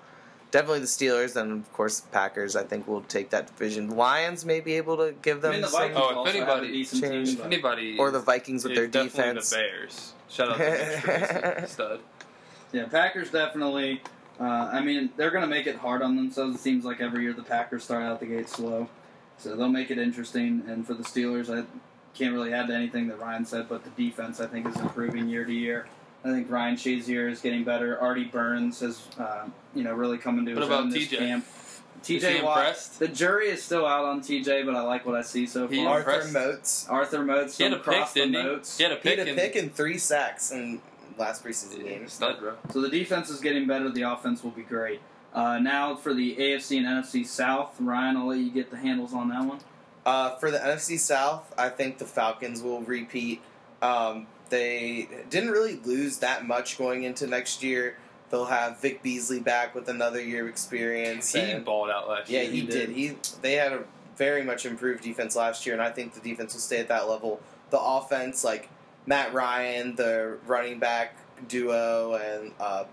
[0.51, 2.57] definitely the Steelers, and of course Packers.
[2.57, 3.91] I think will take that division.
[3.97, 6.69] Lions may be able to give I them mean, the some, Vikings Oh, if anybody-
[6.69, 7.39] a decent change- team.
[7.41, 9.51] If anybody or the Vikings with is their definitely defense.
[9.51, 10.13] the Bears.
[10.29, 12.01] Shout out to Mitch stud.
[12.73, 14.03] Yeah, Packers definitely.
[14.41, 16.55] Uh, I mean, they're going to make it hard on themselves.
[16.57, 18.89] It seems like every year the Packers start out the gate slow,
[19.39, 20.63] so they'll make it interesting.
[20.69, 21.67] And for the Steelers, I
[22.15, 25.29] can't really add to anything that Ryan said, but the defense I think is improving
[25.29, 25.87] year to year.
[26.25, 27.99] I think Ryan Shazier is getting better.
[28.01, 31.19] Artie Burns has, uh, you know, really come into What his about own this TJ?
[31.19, 31.47] camp.
[32.01, 32.59] Is he TJ Watt.
[32.59, 32.99] impressed?
[33.01, 35.85] The jury is still out on TJ, but I like what I see so He
[35.85, 35.99] far.
[35.99, 36.33] Arthur impressed.
[36.33, 36.87] Moats.
[36.89, 38.43] Arthur Moats, He had a pick, cross the didn't he?
[38.43, 38.77] notes.
[38.79, 39.19] He had a He pick.
[39.19, 40.81] had a and- pick and three sacks in
[41.19, 42.13] last preseason Yeah, games.
[42.15, 42.55] Stud, bro.
[42.73, 43.91] So the defense is getting better.
[43.91, 45.01] The offense will be great.
[45.35, 49.13] Uh, now for the AFC and NFC South, Ryan, I'll let you get the handles
[49.13, 49.61] on that one.
[50.07, 53.43] Uh, for the NFC South, I think the Falcons will repeat.
[53.83, 57.97] Um, they didn't really lose that much going into next year.
[58.31, 61.33] They'll have Vic Beasley back with another year of experience.
[61.33, 62.51] He and- balled out last yeah, year.
[62.51, 62.87] he, he did.
[62.87, 62.97] did.
[62.97, 63.85] He they had a
[64.17, 67.09] very much improved defense last year, and I think the defense will stay at that
[67.09, 67.41] level.
[67.71, 68.69] The offense, like
[69.09, 71.17] Matt Ryan, the running back
[71.49, 72.85] duo, and uh,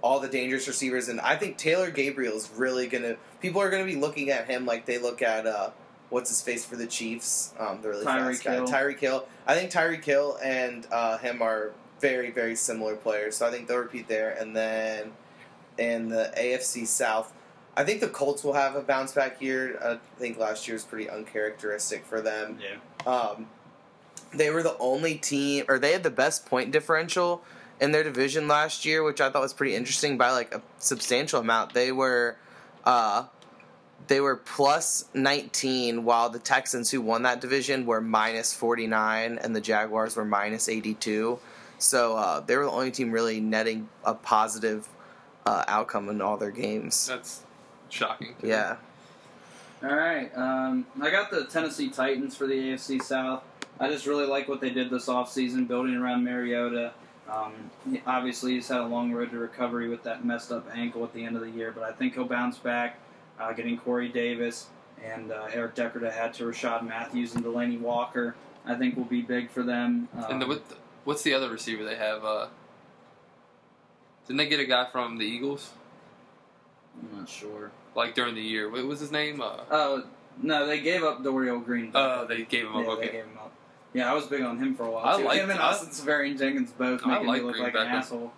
[0.00, 3.16] all the dangerous receivers, and I think Taylor Gabriel is really gonna.
[3.40, 5.70] People are gonna be looking at him like they look at uh,
[6.08, 8.66] what's his face for the Chiefs, um, the really Tyreek fast guy, Hill.
[8.68, 9.28] Tyreek Hill.
[9.44, 13.66] I think Tyreek Hill and uh, him are very very similar players, so I think
[13.66, 15.12] they'll repeat there, and then
[15.78, 17.32] in the AFC South.
[17.78, 19.78] I think the Colts will have a bounce back year.
[19.84, 22.58] I think last year was pretty uncharacteristic for them.
[22.58, 23.12] Yeah.
[23.12, 23.48] Um,
[24.36, 27.42] they were the only team, or they had the best point differential
[27.80, 31.40] in their division last year, which I thought was pretty interesting by like a substantial
[31.40, 31.74] amount.
[31.74, 32.36] They were,
[32.84, 33.26] uh,
[34.06, 39.54] they were plus 19, while the Texans, who won that division, were minus 49, and
[39.54, 41.38] the Jaguars were minus 82.
[41.78, 44.88] So uh, they were the only team really netting a positive
[45.44, 47.06] uh, outcome in all their games.
[47.06, 47.42] That's
[47.88, 48.34] shocking.
[48.40, 48.50] to me.
[48.50, 48.76] Yeah.
[49.82, 50.30] All right.
[50.34, 53.42] Um, I got the Tennessee Titans for the AFC South.
[53.78, 56.92] I just really like what they did this offseason, building around Mariota.
[57.28, 57.52] Um,
[58.06, 61.24] obviously, he's had a long road to recovery with that messed up ankle at the
[61.24, 62.98] end of the year, but I think he'll bounce back.
[63.38, 64.68] Uh, getting Corey Davis
[65.04, 69.04] and uh, Eric Decker to add to Rishard Matthews and Delanie Walker, I think will
[69.04, 70.08] be big for them.
[70.16, 70.62] Um, And the, what,
[71.04, 72.24] what's the other receiver they have?
[72.24, 72.46] Uh,
[74.26, 75.70] didn't they get a guy from the Eagles
[76.98, 77.72] I'm not sure.
[77.94, 78.70] like during the year?
[78.70, 79.42] What was his name?
[79.42, 80.04] Uh, Oh
[80.42, 81.90] no, they gave up Dorial Green.
[81.94, 83.00] oh, they gave him yeah, up.
[83.00, 83.22] they Okay.
[83.96, 84.06] Gave him up.
[84.06, 85.04] Yeah, I was big on him for a while.
[85.04, 85.24] I too.
[85.24, 88.32] liked- him and I- Austin Seferian Jenkins both like me look Green like an asshole.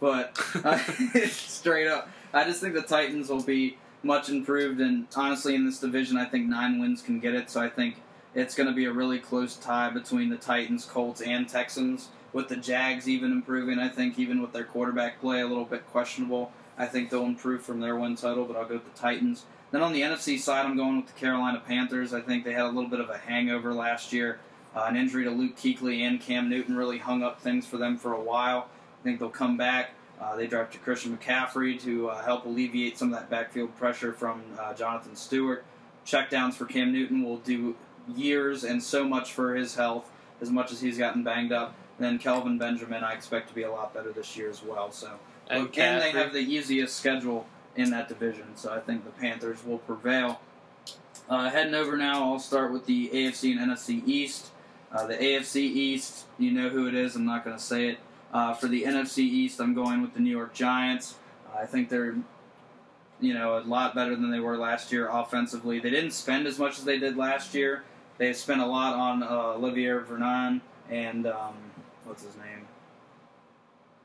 [0.00, 0.78] But uh,
[1.28, 5.80] straight up, I just think the Titans will be much improved, and honestly, in this
[5.80, 7.50] division, I think nine wins can get it.
[7.50, 7.96] So I think
[8.34, 12.08] it's going to be a really close tie between the Titans, Colts, and Texans.
[12.32, 15.86] With the Jags even improving, I think even with their quarterback play a little bit
[15.90, 18.44] questionable, I think they'll improve from their win total.
[18.44, 19.46] But I'll go with the Titans.
[19.70, 22.12] Then on the NFC side, I'm going with the Carolina Panthers.
[22.12, 24.38] I think they had a little bit of a hangover last year.
[24.76, 27.96] Uh, an injury to Luke Kuechly and Cam Newton really hung up things for them
[27.96, 28.68] for a while.
[29.00, 29.92] I think they'll come back.
[30.20, 34.42] Uh, they drafted Christian McCaffrey to uh, help alleviate some of that backfield pressure from
[34.60, 35.64] uh, Jonathan Stewart.
[36.06, 37.74] Checkdowns for Cam Newton will do
[38.14, 40.10] years and so much for his health,
[40.40, 41.74] as much as he's gotten banged up.
[41.98, 44.92] And then Kelvin Benjamin, I expect to be a lot better this year as well.
[44.92, 45.18] So,
[45.48, 48.56] And and, they have the easiest schedule in that division.
[48.56, 50.40] So I think the Panthers will prevail.
[51.28, 54.50] Uh, heading over now, I'll start with the AFC and NFC East.
[54.92, 57.16] Uh, the AFC East, you know who it is.
[57.16, 57.98] I'm not going to say it.
[58.32, 61.16] Uh, for the NFC East, I'm going with the New York Giants.
[61.56, 62.16] I think they're,
[63.20, 65.80] you know, a lot better than they were last year offensively.
[65.80, 67.84] They didn't spend as much as they did last year.
[68.18, 70.60] They spent a lot on uh, Olivier Vernon
[70.90, 71.54] and um,
[72.04, 72.66] what's his name?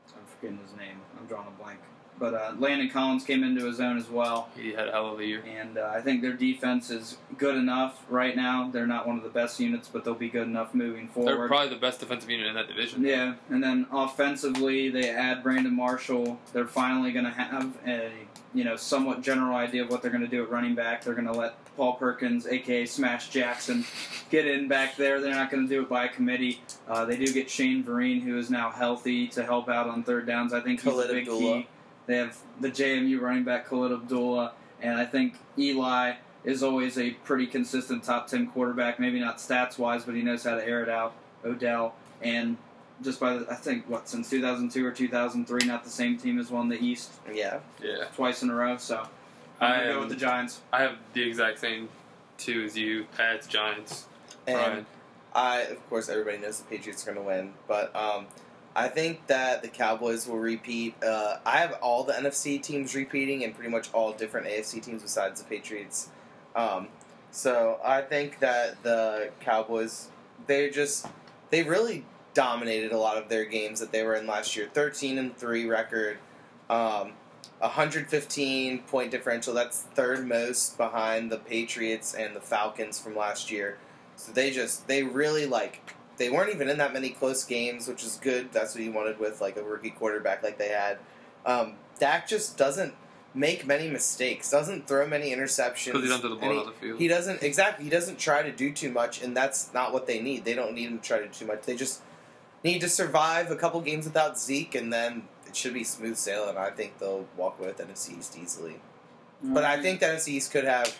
[0.08, 1.00] I'm forgetting his name.
[1.18, 1.78] I'm drawing a blank.
[2.22, 4.48] But uh, Landon Collins came into his own as well.
[4.56, 5.42] He had a hell of a year.
[5.58, 8.70] And uh, I think their defense is good enough right now.
[8.72, 11.36] They're not one of the best units, but they'll be good enough moving forward.
[11.36, 13.02] They're probably the best defensive unit in that division.
[13.02, 16.38] yeah, and then offensively, they add Brandon Marshall.
[16.52, 18.12] They're finally going to have a
[18.54, 21.02] you know somewhat general idea of what they're going to do at running back.
[21.02, 23.84] They're going to let Paul Perkins, aka Smash Jackson,
[24.30, 25.20] get in back there.
[25.20, 26.60] They're not going to do it by committee.
[26.86, 30.26] Uh, they do get Shane Vereen, who is now healthy, to help out on third
[30.26, 30.52] downs.
[30.52, 31.62] I think he's Khalid a big Abdullah.
[31.62, 31.68] key.
[32.06, 37.10] They have the JMU running back Khalid Abdullah, and I think Eli is always a
[37.10, 38.98] pretty consistent top ten quarterback.
[38.98, 41.14] Maybe not stats wise, but he knows how to air it out.
[41.44, 42.56] Odell and
[43.02, 46.50] just by the, I think what since 2002 or 2003, not the same team as
[46.50, 47.58] won the East Yeah.
[47.82, 48.04] Yeah.
[48.14, 48.76] twice in a row.
[48.76, 49.06] So
[49.60, 50.60] I'm I gonna go with the Giants.
[50.72, 51.88] I have the exact same
[52.38, 53.06] two as you.
[53.16, 54.06] Pats, Giants.
[54.46, 54.86] And Brian.
[55.34, 58.26] I, of course, everybody knows the Patriots are going to win, but um,
[58.74, 60.94] I think that the Cowboys will repeat.
[61.02, 65.02] Uh, I have all the NFC teams repeating and pretty much all different AFC teams
[65.02, 66.08] besides the Patriots.
[66.56, 66.88] Um,
[67.30, 70.08] so I think that the Cowboys,
[70.46, 71.06] they just,
[71.50, 74.68] they really dominated a lot of their games that they were in last year.
[74.72, 76.18] 13 and 3 record.
[76.70, 77.12] Um,
[77.58, 79.54] 115 point differential.
[79.54, 83.78] That's third most behind the Patriots and the Falcons from last year.
[84.16, 88.04] So they just they really like they weren't even in that many close games, which
[88.04, 88.52] is good.
[88.52, 90.98] That's what you wanted with like a rookie quarterback like they had.
[91.44, 92.94] Um, Dak just doesn't
[93.34, 95.86] make many mistakes, doesn't throw many interceptions.
[95.86, 96.98] Because he doesn't do the ball and on the field.
[96.98, 97.84] he, he doesn't exactly.
[97.84, 100.44] He doesn't try to do too much, and that's not what they need.
[100.44, 101.62] They don't need him to try to do too much.
[101.62, 102.02] They just
[102.62, 106.56] need to survive a couple games without Zeke, and then it should be smooth sailing.
[106.56, 108.76] I think they'll walk away with NFC East easily.
[109.42, 110.94] But I think the NFC East could have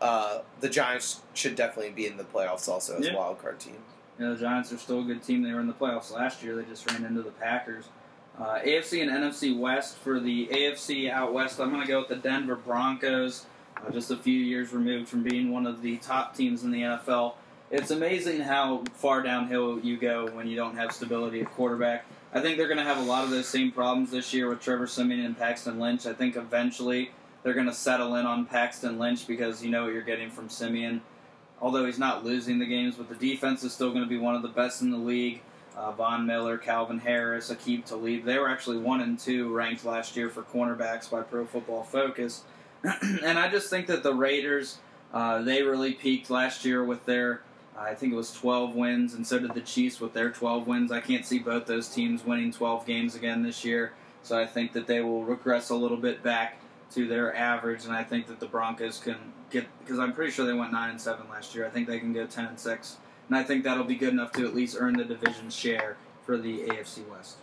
[0.00, 3.14] uh, the Giants should definitely be in the playoffs also as Yeah.
[3.14, 3.78] a wild card team.
[4.20, 5.42] Yeah, the Giants are still a good team.
[5.42, 6.54] They were in the playoffs last year.
[6.54, 7.86] They just ran into the Packers.
[8.38, 9.96] Uh, AFC and NFC West.
[9.96, 13.46] For the AFC out west, I'm going to go with the Denver Broncos.
[13.76, 16.82] Uh, just a few years removed from being one of the top teams in the
[16.82, 17.34] NFL.
[17.70, 22.04] It's amazing how far downhill you go when you don't have stability at quarterback.
[22.34, 24.60] I think they're going to have a lot of those same problems this year with
[24.60, 26.04] Trevor Siemian and Paxton Lynch.
[26.04, 27.10] I think eventually
[27.42, 30.50] they're going to settle in on Paxton Lynch because you know what you're getting from
[30.50, 31.00] Siemian
[31.60, 34.34] although he's not losing the games, but the defense is still going to be one
[34.34, 35.42] of the best in the league.
[35.76, 38.24] Uh, Von Miller, Calvin Harris, Aqib Talib.
[38.24, 42.42] They were actually one and two ranked last year for cornerbacks by Pro Football Focus.
[43.02, 44.78] and I just think that the Raiders,
[45.12, 47.42] uh, they really peaked last year with their,
[47.78, 50.92] I think it was 12 wins, and so did the Chiefs with their 12 wins.
[50.92, 53.92] I can't see both those teams winning 12 games again this year,
[54.22, 56.59] so I think that they will regress a little bit back
[56.94, 59.16] to their average, and I think that the Broncos can
[59.50, 61.66] get because I'm pretty sure they went nine and seven last year.
[61.66, 62.96] I think they can go 10 and six,
[63.28, 66.36] and I think that'll be good enough to at least earn the division share for
[66.36, 67.36] the AFC West.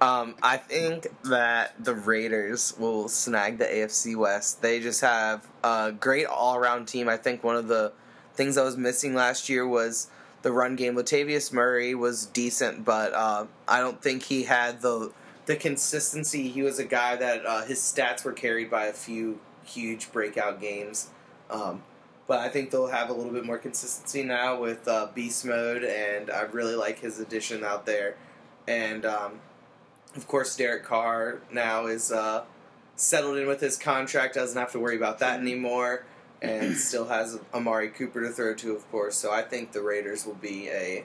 [0.00, 4.60] Um, I think that the Raiders will snag the AFC West.
[4.60, 7.08] They just have a great all around team.
[7.08, 7.92] I think one of the
[8.34, 10.08] things that was missing last year was
[10.42, 10.94] the run game.
[10.94, 15.12] Latavius Murray was decent, but uh, I don't think he had the
[15.46, 16.48] the consistency.
[16.48, 20.60] He was a guy that uh, his stats were carried by a few huge breakout
[20.60, 21.10] games.
[21.50, 21.82] Um,
[22.26, 25.84] but I think they'll have a little bit more consistency now with uh, Beast Mode,
[25.84, 28.16] and I really like his addition out there.
[28.66, 29.40] And um,
[30.16, 32.44] of course, Derek Carr now is uh,
[32.96, 36.06] settled in with his contract, doesn't have to worry about that anymore,
[36.40, 39.16] and still has Amari Cooper to throw to, of course.
[39.16, 41.04] So I think the Raiders will be a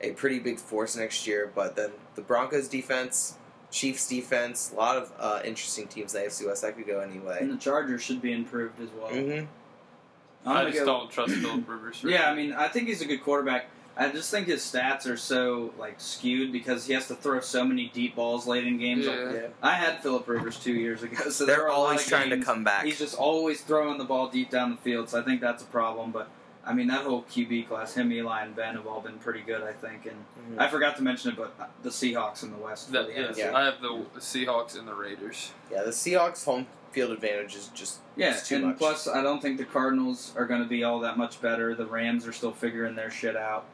[0.00, 1.50] a pretty big force next year.
[1.54, 3.34] But then the Broncos defense,
[3.70, 6.62] Chiefs defense, a lot of uh, interesting teams in the AFC West.
[6.62, 7.38] That could go anyway.
[7.40, 9.10] And the Chargers should be improved as well.
[9.10, 9.44] hmm
[10.44, 12.02] I'm I gonna just go- don't trust Philip Rivers.
[12.04, 13.66] Yeah, I mean, I think he's a good quarterback.
[13.96, 17.64] I just think his stats are so like skewed because he has to throw so
[17.64, 19.04] many deep balls late in games.
[19.04, 19.32] Yeah.
[19.32, 19.46] Yeah.
[19.62, 22.30] I had Philip Rivers two years ago, so They're are a lot always of trying
[22.30, 22.84] to come back.
[22.86, 25.66] He's just always throwing the ball deep down the field, so I think that's a
[25.66, 26.10] problem.
[26.12, 26.30] But
[26.70, 29.62] I mean, that whole QB class, him, Eli, and Ben have all been pretty good,
[29.62, 30.06] I think.
[30.06, 30.62] And Mhm.
[30.62, 31.52] I forgot to mention it, but
[31.82, 32.86] the Seahawks in the West.
[32.86, 33.56] For That, the yeah, Yeah.
[33.56, 35.50] I have the Seahawks and the Raiders.
[35.70, 38.78] Yeah, the Seahawks home field advantage is just Yeah, too and much.
[38.78, 41.74] plus, I don't think the Cardinals are going to be all that much better.
[41.74, 43.64] The Rams are still figuring their shit out.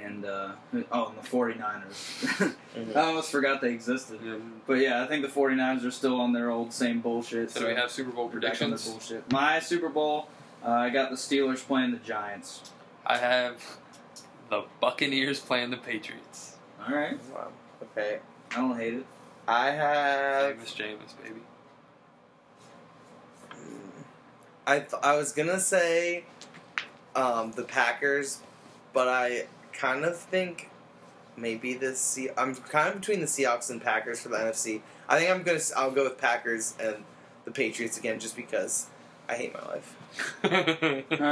[0.00, 0.50] And, uh,
[0.92, 2.54] oh, and the 49ers.
[2.76, 2.96] Mhm.
[2.96, 4.20] I almost forgot they existed.
[4.24, 4.36] Yeah.
[4.66, 7.50] But yeah, I think the 49ers are still on their old same bullshit.
[7.50, 9.08] So do we have Super Bowl they're back on their predictions?
[9.08, 9.32] bullshit.
[9.32, 10.28] My Super Bowl,
[10.64, 12.70] uh, I got the Steelers playing the Giants.
[13.06, 13.62] I have
[14.50, 16.56] the Buccaneers playing the Patriots.
[16.86, 17.18] All right.
[17.32, 17.48] Wow.
[17.82, 18.18] Okay.
[18.50, 19.06] I don't hate it.
[19.46, 20.54] I have.
[20.56, 21.40] Famous Jameis, baby.
[24.66, 26.24] I th- I was gonna say
[27.16, 28.40] um, the Packers,
[28.92, 30.70] but I kind of think
[31.36, 34.82] maybe the Se- I'm kind of between the Seahawks and Packers for the NFC.
[35.08, 36.96] I think I'm gonna I'll go with Packers and
[37.44, 38.86] the Patriots again just because
[39.28, 39.96] I hate my life.
[40.44, 40.50] All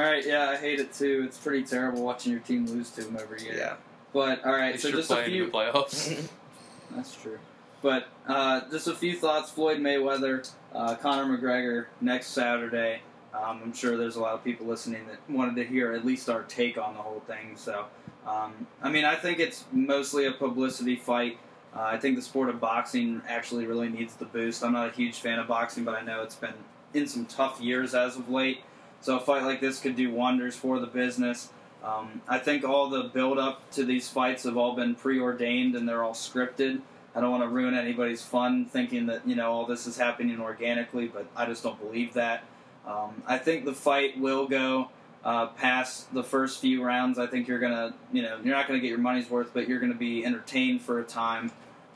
[0.01, 0.25] right.
[0.27, 1.23] Yeah, I hate it too.
[1.27, 3.57] It's pretty terrible watching your team lose to them every year.
[3.57, 3.75] Yeah.
[4.13, 5.47] But all right, At least so you're just a playing in few.
[5.47, 6.29] the playoffs.
[6.95, 7.39] That's true.
[7.83, 9.51] But uh, just a few thoughts.
[9.51, 13.03] Floyd Mayweather, uh, Conor McGregor next Saturday.
[13.35, 16.29] Um, I'm sure there's a lot of people listening that wanted to hear at least
[16.31, 17.53] our take on the whole thing.
[17.57, 17.85] So,
[18.27, 21.39] um, I mean, I think it's mostly a publicity fight.
[21.77, 24.65] Uh, I think the sport of boxing actually really needs the boost.
[24.65, 26.55] I'm not a huge fan of boxing, but I know it's been
[26.95, 28.63] in some tough years as of late.
[29.01, 31.51] So a fight like this could do wonders for the business.
[31.85, 35.89] Um, I think all the build up to these fights have all been preordained and
[35.89, 36.81] they're all scripted.
[37.15, 40.41] I don't want to ruin anybody's fun thinking that you know all this is happening
[40.41, 42.45] organically, but I just don't believe that.
[42.87, 44.91] Um, I think the fight will go
[45.25, 47.19] uh, past the first few rounds.
[47.19, 49.81] I think you're gonna, you know, you're not gonna get your money's worth, but you're
[49.81, 51.51] gonna be entertained for a time.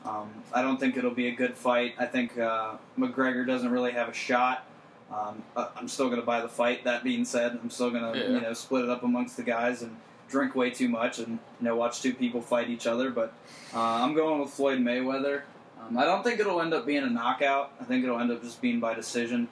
[0.05, 1.95] Um, I don't think it'll be a good fight.
[1.97, 4.65] I think uh, McGregor doesn't really have a shot.
[5.13, 5.43] Um,
[5.77, 6.83] I'm still gonna buy the fight.
[6.85, 8.27] That being said, I'm still gonna, Yeah.
[8.29, 9.95] you know, split it up amongst the guys and
[10.29, 13.09] drink way too much and you know watch two people fight each other.
[13.11, 13.33] But
[13.73, 15.43] uh, I'm going with Floyd Mayweather.
[15.81, 17.71] Um, I don't think it'll end up being a knockout.
[17.79, 19.49] I think it'll end up just being by decision.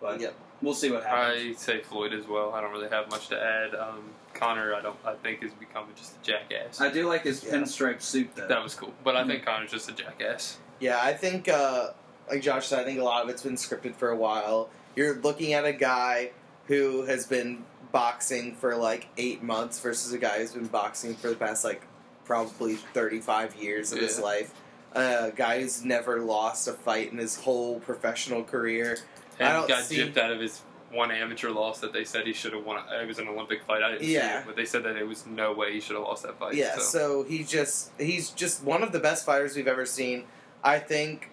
[0.00, 0.34] But Yep.
[0.62, 1.56] we'll see what happens.
[1.56, 2.52] I say Floyd as well.
[2.54, 3.74] I don't really have much to add.
[3.74, 4.96] Um, Conor, I don't.
[5.04, 6.80] I think is becoming just a jackass.
[6.80, 7.52] I do like his Yeah.
[7.54, 8.46] pinstripe suit though.
[8.48, 10.58] that was cool, but I think Conor's just a jackass.
[10.78, 11.90] Yeah, I think, uh,
[12.30, 14.70] like Josh said, I think a lot of it's been scripted for a while.
[14.96, 16.30] You're looking at a guy
[16.66, 21.28] who has been boxing for like eight months versus a guy who's been boxing for
[21.30, 21.82] the past like
[22.24, 24.52] probably 35 years of his life.
[24.92, 28.98] A guy who's never lost a fight in his whole professional career.
[29.38, 30.62] I And don't got see- gypped out of his
[30.92, 32.82] one amateur loss that they said he should have won.
[32.92, 33.80] It was an Olympic fight.
[33.82, 36.04] I didn't see it, but they said that it was no way he should have
[36.04, 36.54] lost that fight.
[36.54, 36.80] yeah, so.
[36.80, 40.24] so he just he's just one of the best fighters we've ever seen.
[40.64, 41.29] I think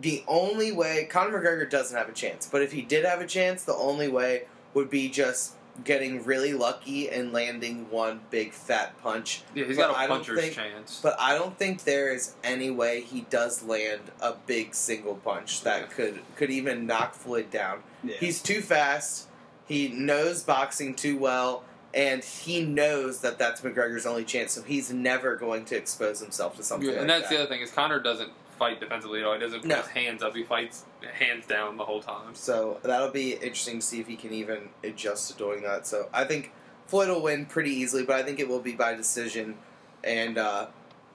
[0.00, 3.26] the only way Conor McGregor doesn't have a chance, but if he did have a
[3.26, 4.42] chance, the only way
[4.74, 9.42] would be just getting really lucky and landing one big fat punch.
[9.54, 11.00] yeah, he's but got I a don't puncher's think- chance.
[11.02, 15.62] But I don't think there is any way he does land a big single punch
[15.62, 15.86] that Yeah.
[15.86, 17.82] could could even knock Floyd down.
[18.02, 18.16] Yeah.
[18.18, 19.26] He's too fast.
[19.66, 21.62] He knows boxing too well,
[21.94, 24.52] and he knows that that's McGregor's only chance.
[24.52, 27.30] So he's never going to expose himself to something Yeah, like and that's that.
[27.30, 29.34] the other thing is Conor doesn't fight defensively at all.
[29.34, 29.76] He doesn't put No.
[29.76, 30.34] his hands up.
[30.34, 30.84] He fights
[31.14, 32.34] hands down the whole time.
[32.34, 35.86] So that'll be interesting to see if he can even adjust to doing that.
[35.86, 36.52] So I think
[36.86, 39.56] Floyd will win pretty easily, but I think it will be by decision,
[40.02, 40.66] and uh,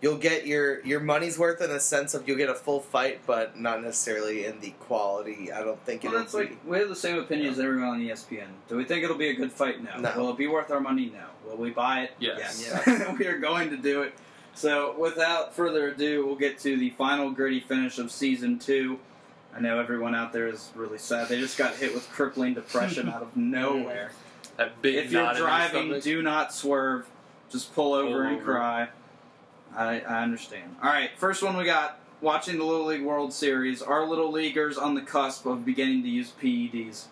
[0.01, 3.21] you'll get your your money's worth in the sense of you'll get a full fight,
[3.25, 5.51] but not necessarily in the quality.
[5.51, 6.39] I don't think Well, it'll that's be.
[6.39, 8.47] like we have the same opinion as everyone on E ESPN.
[8.67, 9.83] Do we think it'll be a good fight?
[9.83, 9.97] No.
[9.99, 10.13] No.
[10.17, 11.11] Will it be worth our money?
[11.13, 11.25] No.
[11.49, 12.11] Will we buy it?
[12.19, 12.63] Yes.
[12.87, 13.15] Yes.
[13.19, 14.13] we are going to do it.
[14.55, 18.99] So, without further ado, we'll get to the final gritty finish of season two.
[19.55, 21.27] I know everyone out there is really sad.
[21.27, 23.51] They just got hit with crippling depression out of mm-hmm.
[23.51, 24.11] nowhere.
[24.57, 27.07] That big if you're knot in his driving, do not swerve.
[27.49, 28.43] Just pull over Pull and over.
[28.43, 28.87] cry.
[29.75, 30.75] I, I understand.
[30.81, 33.81] All right, first one we got watching the Little League World Series.
[33.81, 37.05] Our little leaguers on the cusp of beginning to use PEDs.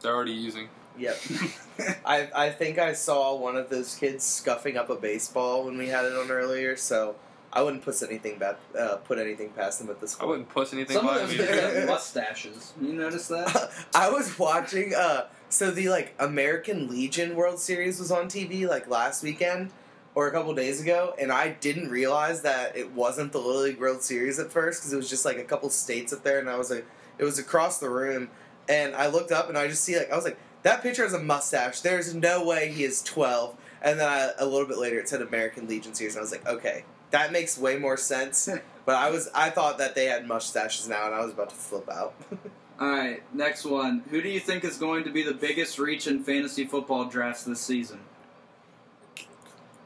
[0.00, 0.68] They're already using.
[0.98, 1.16] Yep.
[2.04, 5.88] I I think I saw one of those kids scuffing up a baseball when we
[5.88, 7.14] had it on earlier, so
[7.52, 10.28] I wouldn't put anything back, uh, put anything past them at this I point.
[10.30, 11.44] wouldn't push anything Some of by those me.
[11.44, 12.72] have mustaches.
[12.80, 13.70] You notice that?
[13.94, 18.88] I was watching uh so the like American Legion World Series was on TV like
[18.88, 19.70] last weekend
[20.14, 23.80] or a couple days ago and I didn't realize that it wasn't the Little League
[23.80, 26.48] World Series at first cuz it was just like a couple states up there and
[26.50, 26.86] I was like
[27.18, 28.30] it was across the room
[28.68, 31.12] and I looked up and I just see like I was like that pitcher has
[31.12, 34.98] a mustache there's no way he is 12 and then I, a little bit later
[34.98, 38.48] it said American Legion Series and I was like okay that makes way more sense
[38.86, 41.56] but I was I thought that they had mustaches now and I was about to
[41.56, 42.14] flip out
[42.80, 44.02] All right, next one.
[44.10, 47.44] Who do you think is going to be the biggest reach in fantasy football drafts
[47.44, 48.00] this season?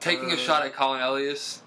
[0.00, 1.62] Taking a Uh, shot at Colin Elias,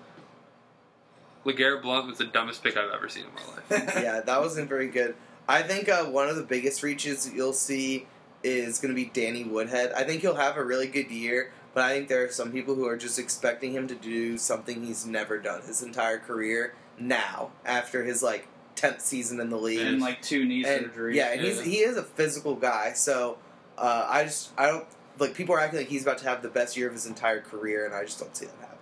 [1.45, 3.93] LeGarrette Blunt was the dumbest pick I've ever seen in my life.
[4.01, 5.15] yeah, that wasn't very good.
[5.47, 8.07] I think uh, one of the biggest reaches you'll see
[8.43, 9.91] is going to be Danny Woodhead.
[9.93, 12.75] I think he'll have a really good year, but I think there are some people
[12.75, 17.51] who are just expecting him to do something he's never done his entire career now,
[17.65, 19.79] after his like tenth season in the league.
[19.85, 21.15] And like two knee And- surgeries.
[21.15, 22.93] yeah, and he's he is a physical guy.
[22.93, 23.37] So
[23.77, 24.85] uh, I just I don't
[25.17, 27.41] like people are acting like he's about to have the best year of his entire
[27.41, 28.75] career, and I just don't see that happening.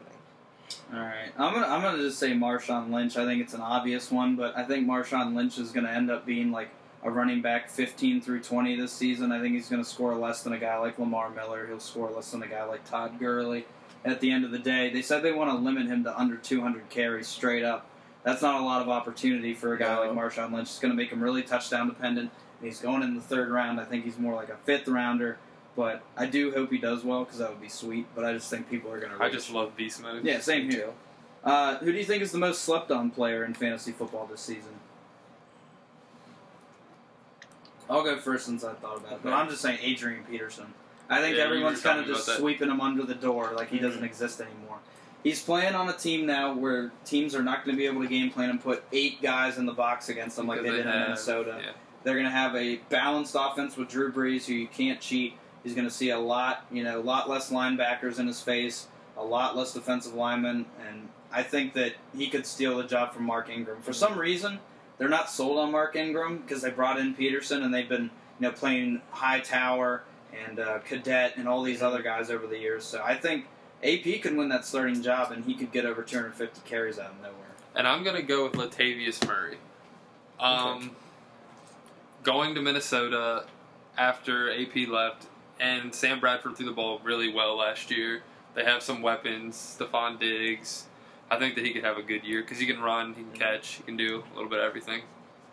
[0.93, 3.17] All right, I'm gonna I'm gonna just say Marshawn Lynch.
[3.17, 6.25] I think it's an obvious one, but I think Marshawn Lynch is gonna end up
[6.25, 6.69] being like
[7.03, 9.31] a running back 15 through 20 this season.
[9.31, 11.67] I think he's gonna score less than a guy like Lamar Miller.
[11.67, 13.65] He'll score less than a guy like Todd Gurley.
[14.05, 16.37] At the end of the day, they said they want to limit him to under
[16.37, 17.87] 200 carries straight up.
[18.23, 20.01] That's not a lot of opportunity for a guy No.
[20.01, 20.69] like Marshawn Lynch.
[20.69, 22.31] It's going to make him really touchdown dependent.
[22.61, 23.79] He's going in the third round.
[23.79, 25.37] I think he's more like a fifth rounder.
[25.75, 28.05] But I do hope he does well because that would be sweet.
[28.15, 29.21] But I just think people are going to.
[29.21, 30.23] I just love beast mode.
[30.23, 30.89] Yeah, same here.
[31.43, 34.41] Uh, who do you think is the most slept on player in fantasy football this
[34.41, 34.71] season?
[37.89, 40.73] I'll go first since I thought about it, but I'm just saying Adrian Peterson.
[41.09, 43.97] I think Yeah, everyone's kind of just sweeping him under the door like he doesn't
[43.97, 44.05] mm-hmm.
[44.05, 44.77] exist anymore.
[45.23, 48.07] He's playing on a team now where teams are not going to be able to
[48.07, 50.87] game plan and put eight guys in the box against them like Because they did
[50.87, 51.59] in Minnesota.
[51.61, 51.71] Yeah.
[52.03, 55.33] They're going to have a balanced offense with Drew Brees, who you can't cheat.
[55.63, 58.87] He's going to see a lot, you know, a lot less linebackers in his face,
[59.17, 63.25] a lot less defensive linemen, and I think that he could steal the job from
[63.25, 63.81] Mark Ingram.
[63.81, 64.59] For some reason,
[64.97, 68.03] they're not sold on Mark Ingram because they brought in Peterson and they've been,
[68.39, 70.03] you know, playing Hightower
[70.47, 72.83] and uh, Cadet and all these other guys over the years.
[72.83, 73.45] So I think
[73.83, 77.17] AP could win that starting job and he could get over 250 carries out of
[77.17, 77.33] nowhere.
[77.75, 79.57] And I'm gonna go with Latavius Murray.
[80.39, 80.95] Um,
[82.23, 83.45] going to Minnesota
[83.97, 85.27] after AP left,
[85.59, 88.21] and Sam Bradford threw the ball really well last year.
[88.53, 90.85] They have some weapons, Stefon Diggs.
[91.29, 93.33] I think that he could have a good year because he can run, he can
[93.33, 95.01] catch, he can do a little bit of everything.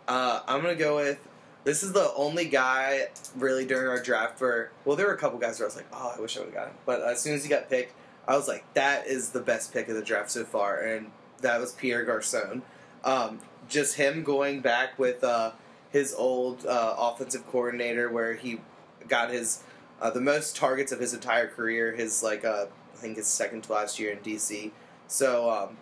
[0.07, 1.27] Uh, I'm gonna go with.
[1.63, 5.39] This is the only guy really during our draft where well there were a couple
[5.39, 7.19] guys where I was like oh I wish I would have got him but as
[7.19, 7.93] soon as he got picked
[8.27, 11.09] I was like that is the best pick of the draft so far and
[11.41, 12.61] that was Pierre Garcon.
[13.03, 15.53] Um, just him going back with uh,
[15.91, 18.59] his old uh, offensive coordinator where he
[19.07, 19.63] got his
[19.99, 23.63] uh, the most targets of his entire career his like uh, I think his second
[23.63, 24.71] to last year in DC.
[25.07, 25.77] So um,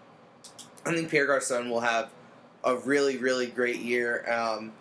[0.86, 2.10] I think Pierre Garcon will have
[2.64, 4.30] a really, really great year.
[4.32, 4.74] Um,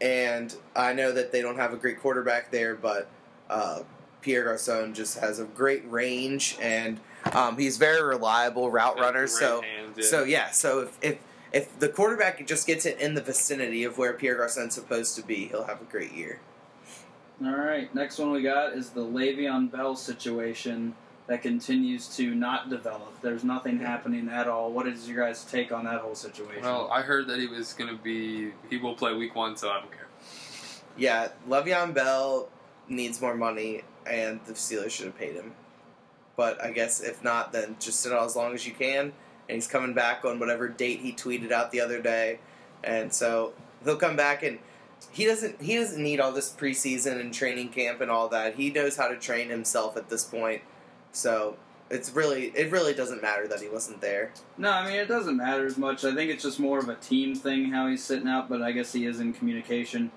[0.00, 3.08] and I know that they don't have a great quarterback there, but
[3.48, 3.80] uh,
[4.22, 7.00] Pierre Garcon just has a great range, and
[7.32, 9.26] um, he's very reliable route runner.
[9.26, 10.02] So, yeah.
[10.02, 10.50] so yeah.
[10.50, 11.18] So if, if
[11.52, 15.22] if the quarterback just gets it in the vicinity of where Pierre Garcon's supposed to
[15.22, 16.40] be, he'll have a great year.
[17.44, 20.94] All right, next one we got is the Le'Veon Bell situation
[21.30, 23.20] that continues to not develop.
[23.22, 24.72] There's nothing happening at all.
[24.72, 26.60] What is your guys' take on that whole situation?
[26.64, 28.50] Well, I heard that he was going to be.
[28.68, 30.08] He will play week one, so I don't care.
[30.96, 32.48] Yeah, Le'Veon Bell
[32.88, 35.52] needs more money, and the Steelers should have paid him.
[36.34, 39.12] But I guess if not, then just sit out as long as you can.
[39.48, 42.40] And he's coming back on whatever date he tweeted out the other day.
[42.82, 43.52] and so
[43.84, 44.58] he'll come back and
[45.10, 48.56] he doesn't he doesn't need all this preseason and training camp and all that.
[48.56, 50.62] He knows how to train himself at this point,
[51.12, 51.56] so
[51.90, 54.32] it's really it really doesn't matter that he wasn't there.
[54.58, 56.04] No, I mean it doesn't matter as much.
[56.04, 58.72] I think it's just more of a team thing how he's sitting out, but I
[58.72, 60.10] guess he is in communication.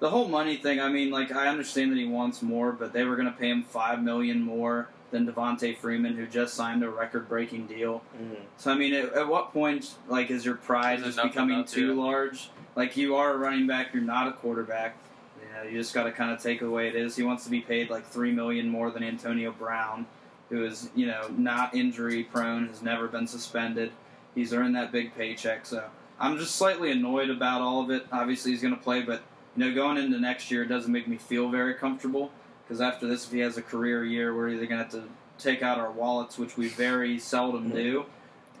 [0.00, 3.04] The whole money thing, I mean, like I understand that he wants more, but they
[3.04, 6.90] were going to pay him five million more than Devonta Freeman, who just signed a
[6.90, 8.02] record-breaking deal.
[8.16, 8.42] Mm-hmm.
[8.56, 12.02] So I mean, at, at what point, like, is your pride just becoming too yeah.
[12.02, 12.50] large?
[12.76, 14.96] Like, you are a running back, you're not a quarterback.
[15.42, 17.16] You know, you just got to kind of take it the way it is.
[17.16, 20.06] He wants to be paid like three million more than Antonio Brown,
[20.50, 23.92] who is you know not injury prone, has never been suspended.
[24.34, 25.84] He's earned that big paycheck, so
[26.18, 28.06] I'm just slightly annoyed about all of it.
[28.12, 29.22] Obviously, he's going to play, but
[29.56, 32.30] you know, going into next year, it doesn't make me feel very comfortable
[32.64, 35.08] because after this, if he has a career year, we're either going to have to
[35.38, 38.04] take out our wallets, which we very seldom do,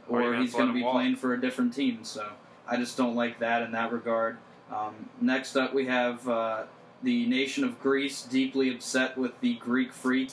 [0.08, 0.94] Or he's going to be walk.
[0.94, 2.02] playing for a different team.
[2.02, 2.26] So
[2.66, 4.38] I just don't like that in that regard.
[4.74, 6.64] Um, next up, we have uh,
[7.02, 10.32] the nation of Greece deeply upset with the Greek freak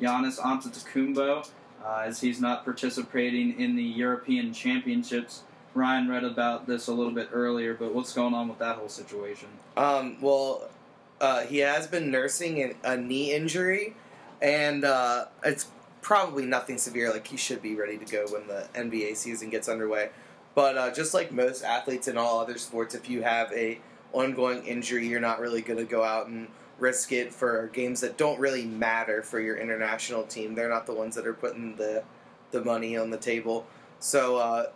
[0.00, 1.48] Giannis Antetokounmpo
[1.84, 5.42] uh, as he's not participating in the European Championships.
[5.74, 8.88] Ryan read about this a little bit earlier, but what's going on with that whole
[8.88, 9.48] situation?
[9.76, 10.68] Um, well,
[11.20, 13.94] uh, he has been nursing an, a knee injury,
[14.42, 15.66] and uh, it's
[16.00, 17.12] probably nothing severe.
[17.12, 20.10] Like he should be ready to go when the NBA season gets underway.
[20.54, 23.78] But uh, just like most athletes in all other sports, if you have a
[24.12, 28.16] ongoing injury, you're not really going to go out and risk it for games that
[28.16, 30.54] don't really matter for your international team.
[30.54, 32.04] They're not the ones that are putting the
[32.50, 33.66] the money on the table.
[33.98, 34.66] So uh,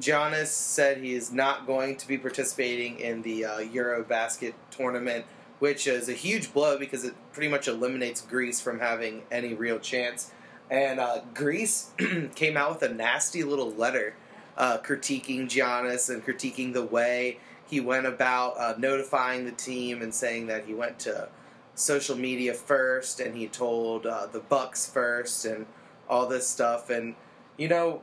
[0.00, 5.24] Giannis said he is not going to be participating in the uh, Eurobasket tournament,
[5.58, 9.78] which is a huge blow because it pretty much eliminates Greece from having any real
[9.78, 10.32] chance.
[10.70, 11.92] And uh, Greece
[12.34, 14.14] came out with a nasty little letter
[14.56, 20.14] uh, critiquing Giannis and critiquing the way he went about uh, notifying the team and
[20.14, 21.28] saying that he went to
[21.74, 25.66] social media first and he told uh, the Bucks first and
[26.08, 26.90] all this stuff.
[26.90, 27.14] And
[27.56, 28.02] you know,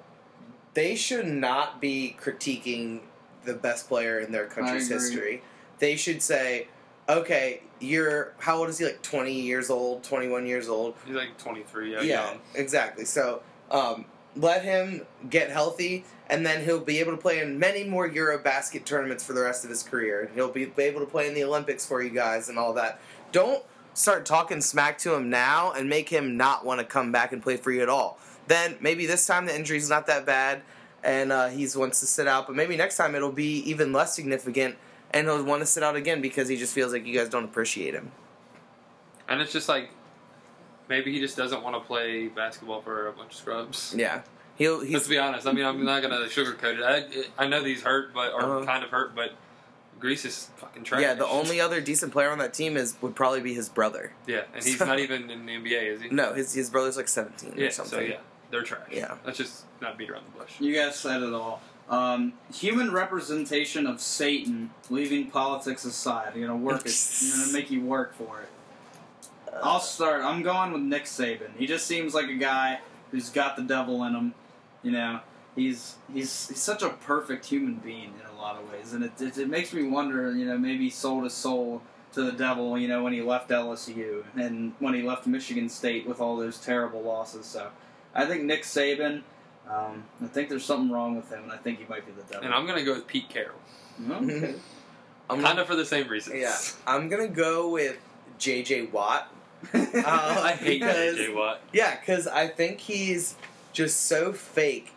[0.73, 3.01] they should not be critiquing
[3.43, 5.41] the best player in their country's history.
[5.79, 6.67] They should say,
[7.09, 8.85] okay, you're how old is he?
[8.85, 10.95] Like twenty years old, twenty one years old.
[11.05, 11.91] He's like 23.
[11.91, 12.01] Yeah.
[12.01, 12.39] Yeah, young.
[12.53, 13.05] exactly.
[13.05, 13.41] So
[13.71, 14.05] um,
[14.35, 18.85] let him get healthy, and then he'll be able to play in many more Eurobasket
[18.85, 20.31] tournaments for the rest of his career.
[20.35, 23.01] He'll be, be able to play in the Olympics for you guys and all that.
[23.31, 23.63] Don't
[23.93, 27.41] start talking smack to him now and make him not want to come back and
[27.41, 28.17] play for you at all.
[28.47, 30.61] Then maybe this time the injury's not that bad,
[31.03, 32.47] and uh, he wants to sit out.
[32.47, 34.75] But maybe next time it'll be even less significant,
[35.11, 37.45] and he'll want to sit out again because he just feels like you guys don't
[37.45, 38.11] appreciate him.
[39.29, 39.89] And it's just like
[40.89, 43.93] maybe he just doesn't want to play basketball for a bunch of scrubs.
[43.97, 44.21] Yeah,
[44.57, 44.81] he'll.
[44.81, 45.47] He's Let's be honest.
[45.47, 47.29] I mean, I'm not gonna sugarcoat it.
[47.37, 48.65] I, I know these hurt, but are Uh-huh.
[48.65, 49.31] kind of hurt, but
[50.01, 51.01] Greece is fucking trash.
[51.01, 54.11] Yeah, the only other decent player on that team is would probably be his brother.
[54.27, 56.09] Yeah, and he's So- not even in the NBA, is he?
[56.09, 57.67] No, his his brother's like seventeen Yeah.
[57.67, 57.99] or something.
[57.99, 58.17] So yeah,
[58.49, 58.81] they're trash.
[58.91, 59.15] Yeah.
[59.25, 60.53] Let's just not beat around the bush.
[60.59, 61.61] You guys said it all.
[61.89, 66.33] Um, human representation of Satan, leaving politics aside.
[66.35, 66.95] You're gonna work it.
[67.33, 68.49] I'm gonna make you work for it.
[69.61, 70.23] I'll start.
[70.23, 71.49] I'm going with Nick Saban.
[71.57, 72.79] He just seems like a guy
[73.11, 74.33] who's got the devil in him.
[74.83, 75.19] You know,
[75.55, 79.11] he's he's he's such a perfect human being in a lot of ways, and it
[79.19, 80.35] it, it makes me wonder.
[80.35, 81.81] You know, maybe he sold his soul
[82.13, 82.77] to the devil.
[82.77, 86.59] You know, when he left LSU and when he left Michigan State with all those
[86.59, 87.45] terrible losses.
[87.45, 87.69] So,
[88.13, 89.23] I think Nick Saban.
[89.69, 92.23] Um, I think there's something wrong with him, and I think he might be the
[92.23, 92.43] devil.
[92.45, 93.59] And I'm gonna go with Pete Carroll,
[94.11, 94.55] Okay.
[95.29, 96.35] I'm kind of for the same reasons.
[96.37, 96.57] yeah.
[96.87, 97.97] I'm gonna go with
[98.37, 98.87] J.J.
[98.87, 99.31] Watt.
[99.73, 99.81] Uh,
[100.43, 101.61] I hate JJ Watt.
[101.71, 103.35] Yeah, because I think he's
[103.73, 104.91] just so fake,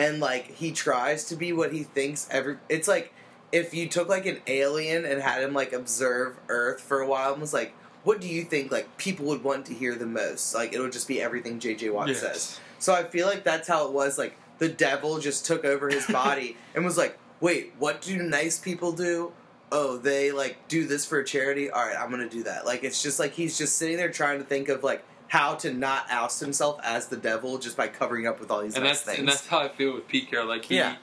[0.00, 2.26] and like he tries to be what he thinks.
[2.30, 3.12] Every it's like
[3.52, 7.32] if you took like an alien and had him like observe Earth for a while
[7.32, 7.74] and was like,
[8.04, 10.92] "What do you think like people would want to hear the most?" Like it would
[10.92, 11.90] just be everything J.J.
[11.90, 12.20] Watt Yes.
[12.20, 12.60] says.
[12.78, 14.18] So I feel like that's how it was.
[14.18, 18.58] Like the devil just took over his body and was like, "Wait, what do nice
[18.58, 19.32] people do?"
[19.72, 21.70] Oh, they like do this for a charity.
[21.70, 22.66] All right, I'm gonna do that.
[22.66, 25.72] Like it's just like he's just sitting there trying to think of like how to
[25.72, 29.02] not oust himself as the devil just by covering up with all these And nice
[29.02, 29.18] that's things.
[29.20, 30.46] and that's how I feel with Pete Carroll.
[30.48, 30.96] Like he Yeah.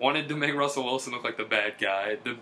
[0.00, 2.36] wanted to make Russell Wilson look like the bad guy, the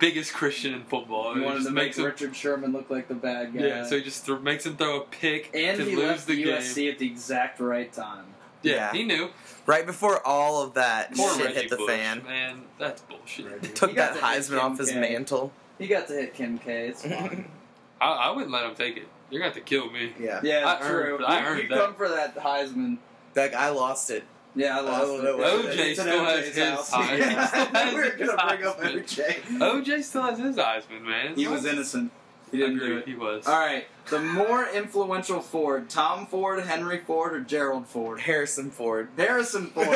[0.00, 1.34] biggest Christian in football.
[1.34, 3.60] He wanted just to make makes him, Richard Sherman look like the bad guy.
[3.66, 6.26] Yeah, so he just th- makes him throw a pick and to he lose left
[6.26, 6.92] the USC game.
[6.92, 8.24] at the exact right time.
[8.62, 8.92] Yeah, Yeah.
[8.92, 9.28] he knew.
[9.66, 12.22] right before all of that Poor shit Reggie hit the Bush, fan.
[12.24, 12.62] man.
[12.78, 13.46] That's bullshit.
[13.46, 13.68] Reggie.
[13.74, 14.98] Took that to Heisman off his K.
[15.00, 15.52] mantle.
[15.78, 16.88] He got to hit Kim K.
[16.88, 17.48] It's fine.
[18.00, 19.06] I, I wouldn't let him take it.
[19.30, 20.12] You're gonna have to kill me.
[20.18, 20.40] Yeah.
[20.42, 21.14] yeah, I true.
[21.14, 21.78] earned- I you earned you that.
[21.78, 22.98] come for that Heisman.
[23.34, 24.24] Like I lost it.
[24.54, 25.22] Yeah, I lost don't it.
[25.24, 26.90] know what OJ It's an still has his house.
[26.90, 27.18] Heisman.
[27.18, 27.94] Yeah.
[27.94, 29.40] We're gonna bring up OJ.
[29.58, 31.34] OJ still has his Heisman, man.
[31.34, 32.10] He was innocent.
[32.50, 33.06] He didn't do it.
[33.08, 33.46] He was.
[33.46, 38.20] All right, the more influential Ford: Tom Ford, Henry Ford, or Gerald Ford?
[38.20, 39.08] Harrison Ford.
[39.16, 39.86] Harrison Ford.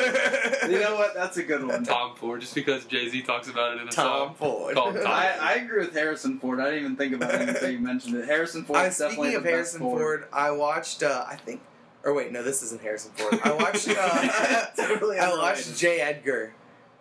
[0.68, 1.14] you know what?
[1.14, 1.84] That's a good one.
[1.84, 4.34] Tom Ford, just because Jay Z talks about it in a Tom song.
[4.34, 4.74] Ford.
[4.74, 5.06] Called Tom.
[5.06, 6.60] I, I agree with Harrison Ford.
[6.60, 8.26] I didn't even think about it until you mentioned it.
[8.26, 8.78] Harrison Ford.
[8.80, 11.02] I, is definitely speaking of the best Harrison Ford, I watched.
[11.02, 11.60] Uh, I think,
[12.04, 13.40] or wait, no, this isn't Harrison Ford.
[13.44, 13.88] I watched.
[13.88, 16.00] Uh, Totally I watched J.
[16.00, 16.52] Edgar,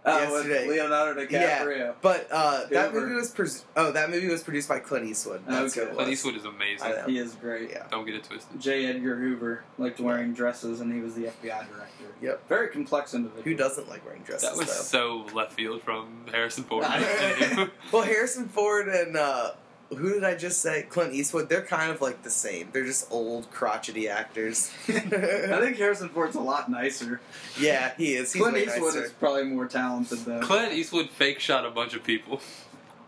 [0.06, 0.68] Uh, yesterday.
[0.68, 1.32] with Leonardo DiCaprio.
[1.78, 3.32] Yeah, but uh, that movie was.
[3.32, 5.42] Pres- oh, that movie was produced by Clint Eastwood.
[5.46, 5.90] That's Okay.
[5.90, 6.10] who Clint.
[6.12, 6.94] Eastwood is amazing.
[7.06, 7.70] He is great.
[7.72, 7.86] Yeah.
[7.92, 8.60] Don't get it twisted.
[8.62, 8.86] J.
[8.86, 12.06] Edgar Hoover liked wearing dresses, and he was the FBI director.
[12.22, 12.48] Yep.
[12.48, 13.44] Very complex individual.
[13.44, 14.50] Who doesn't like wearing dresses?
[14.50, 15.26] That was though?
[15.26, 16.86] so left field from Harrison Ford.
[17.92, 19.52] Well, Harrison Ford and uh,
[19.90, 20.84] who did I just say?
[20.90, 21.50] Clint Eastwood.
[21.50, 22.70] They're kind of like the same.
[22.72, 24.72] They're just old crotchety actors.
[24.88, 27.22] I think Harrison Ford's a lot nicer.
[27.60, 28.32] yeah, he is.
[28.34, 29.06] He's Clint way Eastwood nicer.
[29.06, 30.42] is probably more talented though.
[30.42, 32.40] Clint Eastwood fake shot a bunch of people.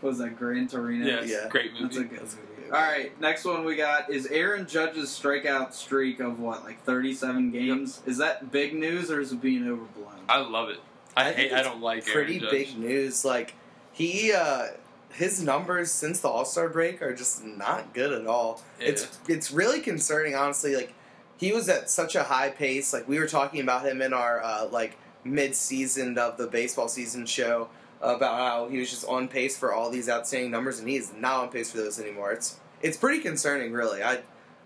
[0.00, 1.04] Was that Gran Torino?
[1.06, 1.48] Yes, Yeah.
[1.48, 1.84] great movie.
[1.84, 2.70] That's a good movie.
[2.72, 7.50] All right, next one we got is Aaron Judge's strikeout streak of what, like 37
[7.50, 8.00] games.
[8.06, 10.20] Is that big news or is it being overblown?
[10.28, 10.78] I love it.
[11.16, 11.52] I, I hate.
[11.52, 12.50] I don't like Pretty Aaron Judge.
[12.50, 13.24] big news.
[13.24, 13.54] Like
[13.92, 14.68] he, uh,
[15.12, 18.62] his numbers since the All Star break are just not good at all.
[18.80, 18.88] Yeah.
[18.88, 20.74] It's it's really concerning, honestly.
[20.74, 20.94] Like
[21.36, 22.92] he was at such a high pace.
[22.92, 26.88] Like we were talking about him in our uh, like mid season of the baseball
[26.88, 27.68] season show
[28.00, 31.12] about how he was just on pace for all these outstanding numbers, and he is
[31.16, 32.32] not on pace for those anymore.
[32.32, 34.02] It's it's pretty concerning, really.
[34.02, 34.20] I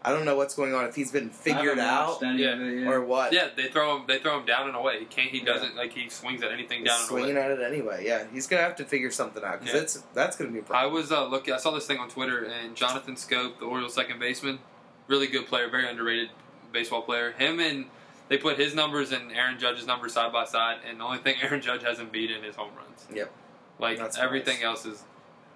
[0.06, 2.34] I don't know what's going on if he's been figured out Yeah.
[2.34, 2.86] it yet.
[2.86, 3.32] or what.
[3.32, 4.04] Yeah, they throw him.
[4.06, 5.00] They throw him down and away.
[5.00, 5.30] He can't.
[5.30, 5.92] He doesn't like.
[5.92, 7.20] He swings at anything He's down and away.
[7.22, 8.04] swinging at it anyway.
[8.06, 9.80] Yeah, he's gonna have to figure something out because Yeah.
[9.80, 10.94] it's that's gonna be a I problem.
[10.94, 11.52] was uh, looking.
[11.54, 14.60] I saw this thing on Twitter, and Jonathan Schoop, the Orioles second baseman,
[15.08, 16.30] really good player, very underrated
[16.72, 17.32] baseball player.
[17.32, 17.86] Him and
[18.28, 21.34] they put his numbers and Aaron Judge's numbers side by side, and the only thing
[21.42, 23.06] Aaron Judge hasn't beaten is home runs.
[23.12, 23.32] Yep.
[23.80, 24.64] Like That's everything nice.
[24.64, 25.02] else is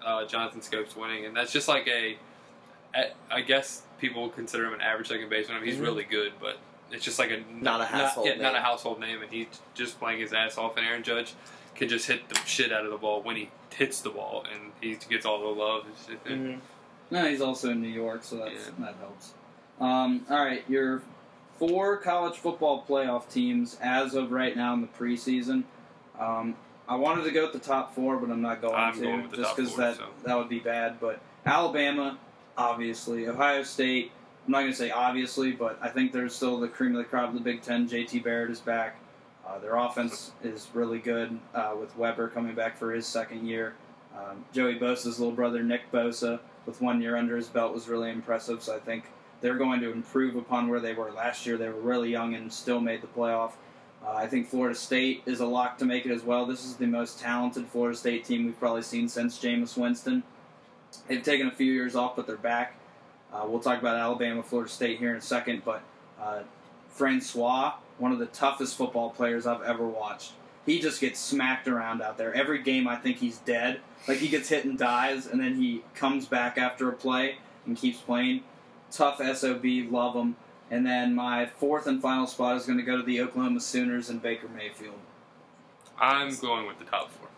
[0.05, 2.19] uh, Jonathan Schoop's winning, and that's just like a.
[2.95, 5.57] I- I guess people consider him an average second baseman.
[5.59, 5.85] I mean, he's Mhm.
[5.85, 6.59] really good, but
[6.91, 8.63] it's just like a Not a household yeah, not a name.
[8.63, 10.77] household name, and he's just playing his ass off.
[10.77, 11.35] And Aaron Judge
[11.77, 14.73] can just hit the shit out of the ball when he hits the ball, and
[14.81, 15.87] he gets all the love.
[16.27, 16.61] Mhm.
[17.11, 19.35] No, he's also in New York, so that's, that helps.
[19.81, 21.03] Um, all right, your
[21.59, 25.65] four college football playoff teams as of right now in the preseason.
[26.19, 26.57] Um,
[26.89, 29.23] I wanted to go with the top four, but I'm not going I'm to going
[29.23, 30.07] with the just because that so.
[30.25, 30.99] that would be bad.
[31.01, 32.19] But Alabama,
[32.57, 34.13] obviously, Ohio State.
[34.47, 37.05] I'm not going to say obviously, but I think there's still the cream of the
[37.05, 37.89] crop of the Big Ten.
[37.89, 38.97] JT Barrett is back.
[39.47, 43.75] Uh, their offense is really good uh, with Weber coming back for his second year.
[44.17, 48.11] Um, Joey Bosa's little brother Nick Bosa, with one year under his belt, was really
[48.11, 48.63] impressive.
[48.63, 49.05] So I think
[49.41, 51.57] they're going to improve upon where they were last year.
[51.57, 53.53] They were really young and still made the playoff.
[54.05, 56.47] Uh, I think Florida State is a lock to make it as well.
[56.47, 60.23] This is the most talented Florida State team we've probably seen since Jameis Winston.
[61.09, 62.77] They've taken a few years off, but they're back.
[63.33, 65.83] Uh, we'll talk about Alabama, Florida State here in a second, but
[66.21, 66.41] uh,
[66.89, 70.33] Francois, one of the toughest football players I've ever watched.
[70.67, 72.35] He just gets smacked around out there.
[72.35, 73.81] Every game, I think he's dead.
[74.07, 77.37] Like he gets hit and dies, and then he comes back after a play
[77.67, 78.43] and keeps playing.
[78.91, 80.37] Tough SOB, love him.
[80.71, 84.09] And then my fourth and final spot is going to go to the Oklahoma Sooners
[84.11, 84.99] and Baker Mayfield.
[85.99, 87.30] I'm going with the top four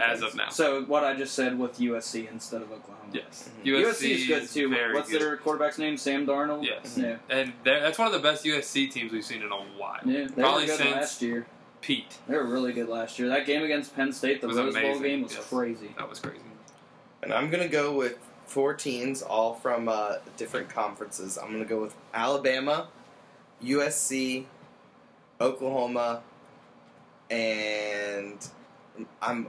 [0.00, 0.48] as of now.
[0.50, 2.94] So what I just said with USC instead of Oklahoma.
[3.12, 3.66] Yes, Mhm.
[3.66, 4.68] USC, is good too.
[4.68, 5.22] Very What's good.
[5.22, 5.96] their quarterback's name?
[5.96, 6.64] Sam Darnold.
[6.64, 6.98] Yes.
[6.98, 7.16] Yeah.
[7.30, 9.98] And that's one of the best USC teams we've seen in a while.
[10.04, 10.26] Yeah.
[10.26, 11.46] They Probably were good since last year.
[11.80, 12.18] Pete.
[12.28, 13.28] They were really good last year.
[13.28, 15.48] That game against Penn State, the Was Rose Bowl game, was yes.
[15.48, 15.94] crazy.
[15.96, 16.40] That was crazy.
[17.22, 21.38] And I'm gonna go with four teams, all from uh, different conferences.
[21.38, 22.88] I'm gonna go with Alabama,
[23.62, 24.46] USC,
[25.40, 26.22] Oklahoma,
[27.30, 28.46] and
[29.22, 29.48] I'm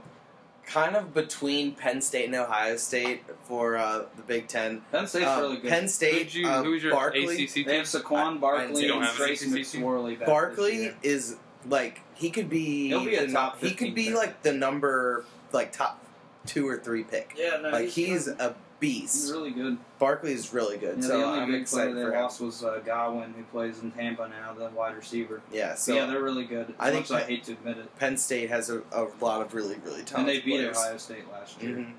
[0.70, 4.82] kind of between Penn State and Ohio State for uh, the Big Ten.
[4.92, 5.70] Penn State's Um, really good.
[5.70, 7.44] Penn State, you, uh, who's your Barkley.
[7.44, 7.66] ACC team?
[7.66, 11.36] they have Saquon Barkley You don't and have an Trace McSorley Barkley is
[11.68, 14.14] like he could be He'll be a the top he could be pick.
[14.14, 16.02] like the number like top
[16.46, 17.34] two or three pick.
[17.36, 18.40] Yeah, no, Like he's good.
[18.40, 19.30] a He's beast.
[19.30, 19.76] really good.
[19.98, 20.96] Barkley is really good.
[20.96, 22.22] Yeah, so the only I'm big player they for him.
[22.22, 25.42] lost was uh, Godwin, who plays in Tampa now, the wide receiver.
[25.52, 26.70] Yeah, So so yeah, they're really good.
[26.70, 27.98] As I think much I hate to admit it.
[27.98, 30.76] Penn State has a, a lot of really really talented And they beat players.
[30.78, 31.76] Ohio State last year.
[31.76, 31.92] Mhm.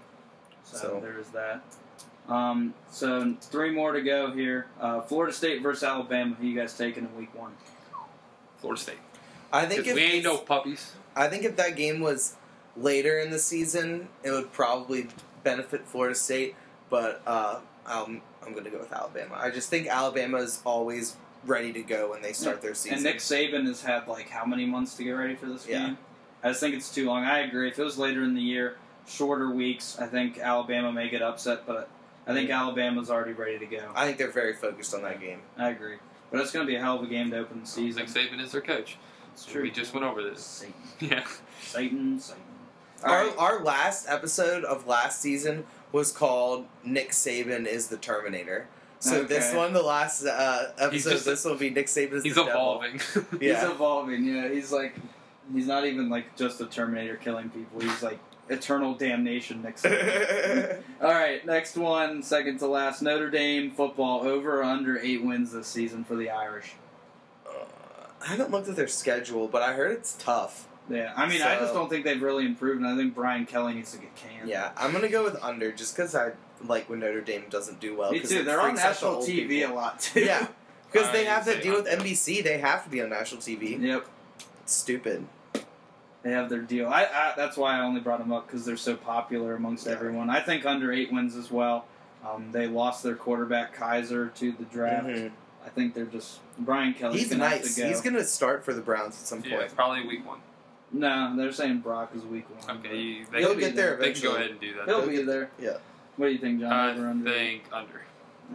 [0.65, 1.61] So, So- there's that.
[2.29, 4.67] Um, so three more to go here.
[4.79, 6.35] Uh, Florida State versus Alabama.
[6.35, 7.51] Who you guys taking in week one?
[8.59, 8.99] Florida State.
[9.51, 10.93] I think 'Cause if we ain't no puppies.
[11.15, 12.35] I think if that game was
[12.77, 15.07] later in the season, it would probably
[15.43, 16.55] benefit Florida State.
[16.91, 19.35] But uh, I'm I'm going to go with Alabama.
[19.41, 21.15] I just think Alabama is always
[21.45, 22.97] ready to go when they start their season.
[22.97, 25.87] And Nick Saban has had like how many months to get ready for this Yeah.
[25.87, 25.97] game?
[26.43, 27.23] I just think it's too long.
[27.23, 27.69] I agree.
[27.69, 28.75] If it was later in the year,
[29.07, 31.89] shorter weeks, I think Alabama may get upset, but
[32.27, 33.91] I think Alabama's already ready to go.
[33.95, 35.39] I think they're very focused on that game.
[35.57, 35.95] I agree.
[36.29, 38.03] But it's going to be a hell of a game to open the season.
[38.05, 38.97] Nick Saban is their coach.
[39.33, 39.61] It's true.
[39.63, 40.43] We just went over this.
[40.43, 41.23] Satan, Yeah.
[41.61, 42.41] Satan, Satan.
[43.03, 43.35] All Our, right.
[43.37, 48.67] our last episode of last season was called Nick Saban is the Terminator.
[48.99, 52.35] So this one, the last uh, episode, just- this will be Nick Saban is He's
[52.35, 52.81] the devil.
[52.83, 52.99] evolving.
[53.39, 53.71] He's Yeah.
[53.71, 54.23] evolving.
[54.25, 54.95] Yeah, he's like,
[55.53, 57.81] he's not even like just a Terminator killing people.
[57.81, 58.19] He's like
[58.49, 59.63] eternal damnation.
[59.63, 60.81] Nick Saban.
[61.01, 63.01] All right, next one, second to last.
[63.01, 66.73] Notre Dame football over or under eight wins this season for the Irish.
[67.47, 67.51] Uh,
[68.21, 70.67] I haven't looked at their schedule, but I heard it's tough.
[70.91, 73.73] Yeah, I mean, I just don't think they've really improved, and I think Brian Kelly
[73.73, 74.49] needs to get canned.
[74.49, 76.31] Yeah, I'm gonna go with under just because I
[76.67, 78.11] like when Notre Dame doesn't do well.
[78.11, 78.39] me 'cause too.
[78.39, 79.73] it They're on freaks out the national TV people.
[79.73, 80.19] a lot too.
[80.21, 80.47] Yeah,
[80.91, 81.87] because they have to deal with.
[81.87, 82.43] NBC.
[82.43, 83.79] They have to be on national TV.
[83.81, 84.05] Yep,
[84.63, 85.25] It's stupid.
[86.23, 86.87] they have their deal.
[86.87, 89.93] I, I that's why I only brought them up because they're so popular amongst Yeah.
[89.93, 90.29] everyone.
[90.29, 91.85] I think under eight wins as well.
[92.23, 95.07] Um, they lost their quarterback Kizer to the draft.
[95.07, 95.31] Mhm.
[95.65, 97.17] I think they're just Brian Kelly.
[97.19, 97.75] He's gonna have nice.
[97.75, 97.87] to go.
[97.87, 99.75] He's gonna start for the Browns at some yeah, point.
[99.75, 100.39] probably week one.
[100.93, 102.77] No, they're saying Brock is week one.
[102.79, 103.97] Okay, you, they, He'll He'll get there there.
[103.97, 104.29] they can eventually.
[104.31, 104.85] go ahead and do that.
[104.87, 105.49] He'll He'll be there.
[105.59, 105.77] yeah.
[106.17, 106.71] What do you think, John?
[106.71, 107.31] I Over under?
[107.31, 108.01] think under.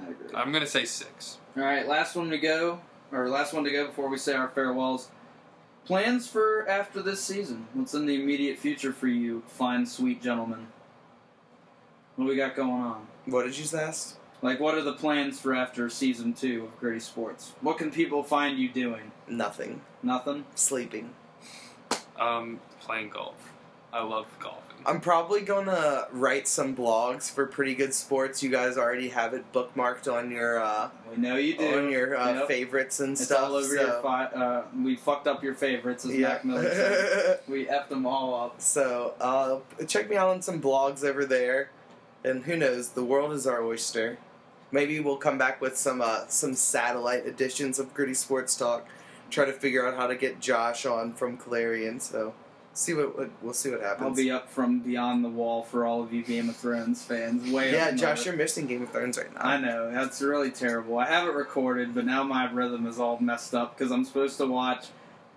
[0.05, 0.35] I agree.
[0.35, 1.39] I'm gonna say six.
[1.57, 2.81] All right, last one to go,
[3.11, 5.09] or last one to go before we say our farewells.
[5.87, 7.69] Plans for after this season?
[7.73, 10.67] What's in the immediate future for you, fine, sweet gentlemen?
[12.17, 13.07] What do we got going on?
[13.27, 14.19] What did you just ask?
[14.43, 17.53] Like, what are the plans for after season two of Gritty Sports?
[17.63, 19.13] What can people find you doing?
[19.29, 19.81] Nothing.
[20.03, 20.45] Nothing.
[20.55, 21.11] Sleeping.
[22.21, 23.53] Um, playing golf.
[23.93, 24.63] I love golfing.
[24.85, 28.43] I'm probably gonna write some blogs for Pretty Good Sports.
[28.43, 31.79] You guys already have it bookmarked on your uh, We know you do.
[31.79, 32.49] on your uh, Yep.
[32.49, 33.49] favorites and It's stuff.
[33.49, 33.81] all over so.
[33.81, 34.03] your.
[34.03, 36.29] Fi- uh, we fucked up your favorites, as yeah.
[36.29, 37.41] Mac Miller said.
[37.49, 38.61] We effed them all up.
[38.61, 41.71] so uh, check me out on some blogs over there,
[42.25, 42.91] and who knows?
[42.91, 44.19] The world is our oyster.
[44.73, 48.87] Maybe we'll come back with some uh, some satellite editions of Gritty Sports Talk.
[49.31, 52.01] Try to figure out how to get Josh on from Clarion.
[52.01, 52.35] So
[52.74, 54.07] see what, what we'll see what happens.
[54.07, 57.51] I'll be up from beyond the wall for all of you Game of Thrones fans.
[57.51, 59.40] Way yeah, Josh, you're missing Game of Thrones right now.
[59.40, 60.98] I know that's really terrible.
[60.98, 64.36] I have it recorded, but now my rhythm is all messed up because I'm supposed
[64.39, 64.86] to watch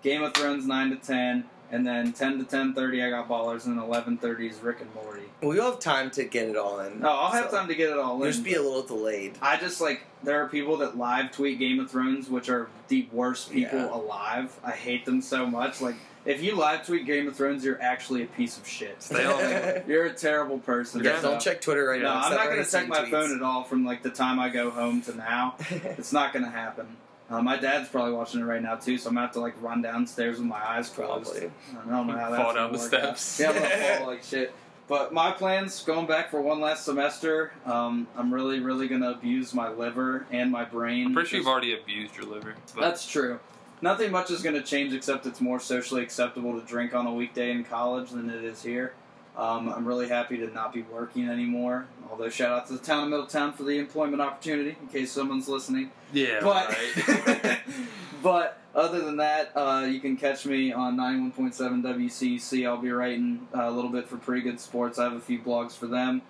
[0.02, 3.66] Game of Thrones nine to ten, and then ten to ten thirty I got Ballers,
[3.66, 5.22] and eleven thirty is Rick and Morty.
[5.42, 7.00] We'll have time to get it all in.
[7.00, 8.30] No, I'll have so time to get it all in.
[8.30, 9.38] Just be a little delayed.
[9.40, 13.08] I just like there are people that live tweet Game of Thrones, which are the
[13.12, 13.94] worst people Yeah.
[13.94, 14.58] alive.
[14.64, 15.80] I hate them so much.
[15.80, 15.94] Like
[16.26, 19.02] if you live tweet Game of Thrones, you're actually a piece of shit.
[19.02, 19.82] Stay on.
[19.88, 21.02] You're a terrible person.
[21.02, 22.20] Yeah, so- don't check Twitter right no, now.
[22.20, 23.10] 'cause I'm not going to check my tweets.
[23.10, 25.54] phone at all from like the time I go home to now.
[25.70, 26.96] It's not going to happen.
[27.30, 29.60] Uh, my dad's probably watching it right now too, so I'm gonna have to like
[29.62, 31.30] run downstairs with my eyes closed.
[31.30, 31.50] Probably.
[31.70, 33.18] I don't know how that's Fall gonna down the work out.
[33.18, 33.40] steps.
[33.40, 34.52] Yeah, I'm gonna fall like shit.
[34.88, 37.52] But my plans going back for one last semester.
[37.64, 41.06] Um, I'm really, really gonna abuse my liver and my brain.
[41.06, 42.56] I'm pretty sure you've already abused your liver.
[42.74, 43.38] But That's true.
[43.82, 47.14] Nothing much is going to change except it's more socially acceptable to drink on a
[47.14, 48.92] weekday in college than it is here.
[49.36, 51.86] Um, I'm really happy to not be working anymore.
[52.10, 55.48] Although, shout out to the town of Middletown for the employment opportunity, in case someone's
[55.48, 55.90] listening.
[56.12, 57.58] yeah, But, right.
[58.22, 62.66] but other than that, uh, you can catch me on 91.7 WCC.
[62.66, 64.98] I'll be writing uh, a little bit for Pretty Good Sports.
[64.98, 66.22] I have a few blogs for them.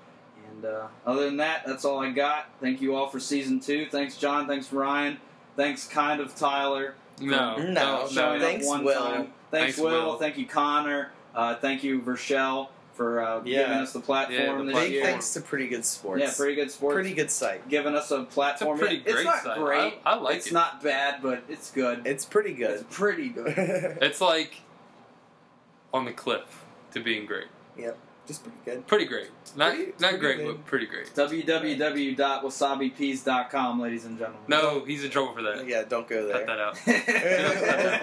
[0.53, 2.51] And uh, other than that, that's all I got.
[2.61, 3.87] Thank you all for season two.
[3.87, 4.47] Thanks, John.
[4.47, 5.17] Thanks, Ryan.
[5.57, 6.95] Thanks, kind of Tyler.
[7.21, 8.39] no, No, no.
[8.39, 9.03] Thanks, one Will.
[9.11, 9.91] Thanks, Thanks, Will.
[10.13, 10.19] Will.
[10.19, 11.11] Thank you, Conor.
[11.35, 12.69] Uh, thank you, Vershell,
[13.01, 13.63] for uh, Yeah.
[13.63, 16.23] giving us the platform Yeah, the this Big thanks to Pretty Good Sports.
[16.23, 16.93] Yeah, pretty good sports.
[16.95, 17.67] Pretty good site.
[17.67, 18.75] Giving us a platform.
[18.75, 19.57] It's a pretty Yeah, great it's not site.
[19.57, 19.95] great.
[20.05, 20.49] I, I like it's it.
[20.49, 22.07] It's not bad, but it's good.
[22.07, 22.73] It's pretty good.
[22.73, 22.91] It's good.
[22.91, 23.57] pretty good.
[24.03, 24.61] It's like
[25.95, 26.63] on the cliff
[26.93, 27.47] to being great.
[27.79, 27.97] Yep.
[28.27, 28.87] Just pretty good.
[28.87, 29.29] Pretty great.
[29.57, 30.47] Not Pretty- not pretty great, good.
[30.59, 31.07] but pretty great.
[31.15, 34.43] www.wasabipeas.com, ladies and gentlemen.
[34.47, 35.67] No, he's in trouble for that.
[35.67, 36.45] Yeah, don't go there.
[36.45, 36.57] Cut there.
[36.57, 36.77] that out.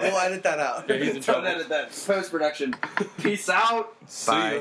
[0.12, 0.86] we'll edit that out.
[0.88, 1.46] Yeah, he's in Don't trouble.
[1.46, 1.92] edit that.
[2.06, 2.74] Post production.
[3.22, 3.94] Peace out.
[4.06, 4.54] See Bye.
[4.54, 4.60] ya.